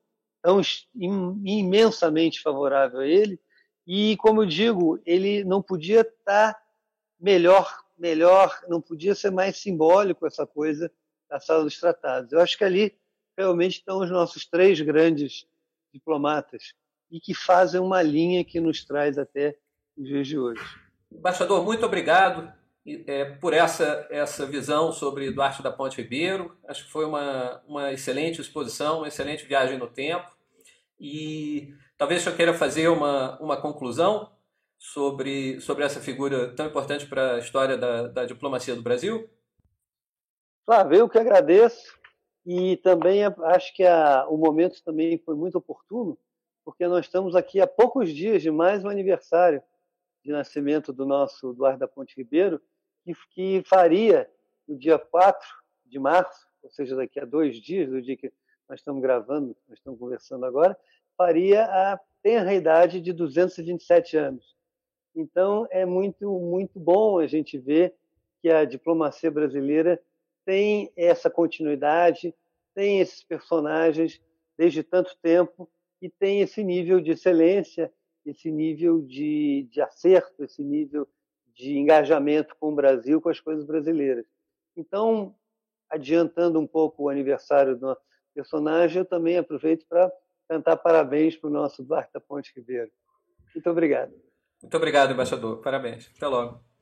tão 0.45 0.61
imensamente 0.95 2.42
favorável 2.42 3.01
a 3.01 3.07
ele 3.07 3.40
e, 3.86 4.14
como 4.18 4.42
eu 4.42 4.47
digo, 4.47 5.01
ele 5.07 5.42
não 5.42 5.62
podia 5.62 6.03
estar 6.03 6.55
melhor, 7.18 7.82
melhor, 7.97 8.61
não 8.68 8.78
podia 8.78 9.14
ser 9.14 9.30
mais 9.30 9.57
simbólico 9.57 10.26
essa 10.26 10.47
coisa 10.47 10.92
da 11.30 11.40
sala 11.40 11.64
dos 11.64 11.80
tratados. 11.80 12.30
Eu 12.30 12.40
acho 12.42 12.59
que 12.59 12.64
ali 12.64 12.95
realmente 13.38 13.78
estão 13.78 14.01
os 14.01 14.11
nossos 14.11 14.45
três 14.45 14.78
grandes 14.82 15.47
diplomatas 15.90 16.74
e 17.11 17.18
que 17.18 17.32
fazem 17.32 17.80
uma 17.80 18.03
linha 18.03 18.45
que 18.45 18.61
nos 18.61 18.84
traz 18.84 19.16
até 19.16 19.57
os 19.97 20.07
dias 20.07 20.28
de 20.28 20.38
hoje. 20.38 20.62
Embaixador, 21.11 21.64
muito 21.64 21.86
obrigado 21.86 22.53
é, 22.87 23.24
por 23.24 23.55
essa, 23.55 24.07
essa 24.11 24.45
visão 24.45 24.93
sobre 24.93 25.30
Duarte 25.30 25.62
da 25.62 25.72
Ponte 25.72 26.01
Ribeiro. 26.01 26.57
Acho 26.68 26.85
que 26.85 26.93
foi 26.93 27.05
uma, 27.05 27.62
uma 27.66 27.93
excelente 27.93 28.41
exposição, 28.41 28.99
uma 28.99 29.09
excelente 29.09 29.45
viagem 29.47 29.78
no 29.78 29.87
tempo. 29.87 30.26
E 31.01 31.74
talvez 31.97 32.24
eu 32.26 32.37
queira 32.37 32.53
fazer 32.53 32.89
uma, 32.89 33.39
uma 33.41 33.61
conclusão 33.61 34.30
sobre, 34.78 35.61
sobre 35.61 35.85
essa 35.85 36.01
figura 36.01 36.55
tão 36.55 36.66
importante 36.66 37.07
para 37.07 37.37
a 37.37 37.39
história 37.39 37.76
da, 37.76 38.09
da 38.09 38.24
diplomacia 38.26 38.74
do 38.74 38.82
Brasil. 38.82 39.28
Flávio, 40.66 40.99
eu 40.99 41.09
que 41.09 41.18
agradeço 41.18 41.99
e 42.45 42.76
também 42.78 43.24
acho 43.24 43.74
que 43.74 43.85
a, 43.85 44.26
o 44.28 44.37
momento 44.37 44.82
também 44.85 45.18
foi 45.18 45.35
muito 45.35 45.57
oportuno, 45.57 46.18
porque 46.64 46.87
nós 46.87 47.07
estamos 47.07 47.35
aqui 47.35 47.61
há 47.61 47.66
poucos 47.66 48.12
dias 48.12 48.43
de 48.43 48.51
mais 48.51 48.85
um 48.85 48.89
aniversário 48.89 49.62
de 50.22 50.30
nascimento 50.30 50.93
do 50.93 51.07
nosso 51.07 51.53
Eduardo 51.53 51.78
da 51.78 51.89
Ponte 51.89 52.14
Ribeiro, 52.16 52.61
que, 53.31 53.63
faria 53.67 54.31
no 54.67 54.79
dia 54.79 54.99
4 54.99 55.47
de 55.87 55.99
março, 55.99 56.47
ou 56.63 56.71
seja, 56.71 56.97
daqui 56.97 57.21
a 57.21 57.25
dois 57.25 57.61
dias, 57.61 57.91
do 57.91 58.01
dia 58.01 58.17
que 58.17 58.33
nós 58.69 58.81
estamos 58.81 59.03
gravando, 59.03 59.57
nós 59.69 59.79
estamos 59.79 59.99
conversando 60.01 60.47
agora, 60.47 60.77
faria 61.17 61.65
a 61.65 62.01
tenra 62.23 62.55
idade 62.55 63.01
de 63.01 63.13
227 63.13 64.17
anos. 64.17 64.57
Então, 65.15 65.67
é 65.71 65.85
muito, 65.85 66.39
muito 66.41 66.81
bom 66.81 67.19
a 67.19 67.27
gente 67.27 67.59
ver 67.59 67.95
que 68.41 68.49
a 68.51 68.65
diplomacia 68.65 69.31
brasileira 69.31 70.01
tem 70.45 70.93
essa 70.97 71.31
continuidade, 71.31 72.35
tem 72.75 73.01
esses 73.01 73.23
personagens 73.23 74.21
desde 74.57 74.83
tanto 74.83 75.17
tempo 75.23 75.69
e 76.01 76.11
tem 76.11 76.41
esse 76.41 76.63
nível 76.63 77.01
de 77.01 77.13
excelência, 77.13 77.93
esse 78.27 78.51
nível 78.51 79.01
de, 79.01 79.69
de 79.71 79.81
acerto, 79.81 80.43
esse 80.43 80.63
nível 80.63 81.09
de 81.55 81.79
engajamento 81.79 82.55
com 82.59 82.73
o 82.73 82.75
Brasil, 82.75 83.21
com 83.21 83.29
as 83.29 83.41
coisas 83.41 83.65
brasileiras. 83.65 84.25
Então, 84.77 85.35
adiantando 85.89 86.59
um 86.59 86.67
pouco 86.67 87.05
o 87.05 87.09
aniversário 87.09 87.77
do 87.77 87.97
personagem, 88.35 88.99
eu 88.99 89.05
também 89.05 89.39
aproveito 89.39 89.87
para 89.89 90.11
cantar 90.49 90.77
parabéns 90.77 91.37
para 91.37 91.49
o 91.49 91.53
nosso 91.53 91.83
Duarte 91.83 92.13
da 92.13 92.21
Ponte 92.21 92.53
Ribeiro. 92.55 92.91
Muito 93.55 93.71
obrigado. 93.71 94.13
Muito 94.61 94.77
obrigado, 94.77 95.13
embaixador. 95.13 95.61
Parabéns. 95.61 96.11
Até 96.17 96.27
logo. 96.27 96.74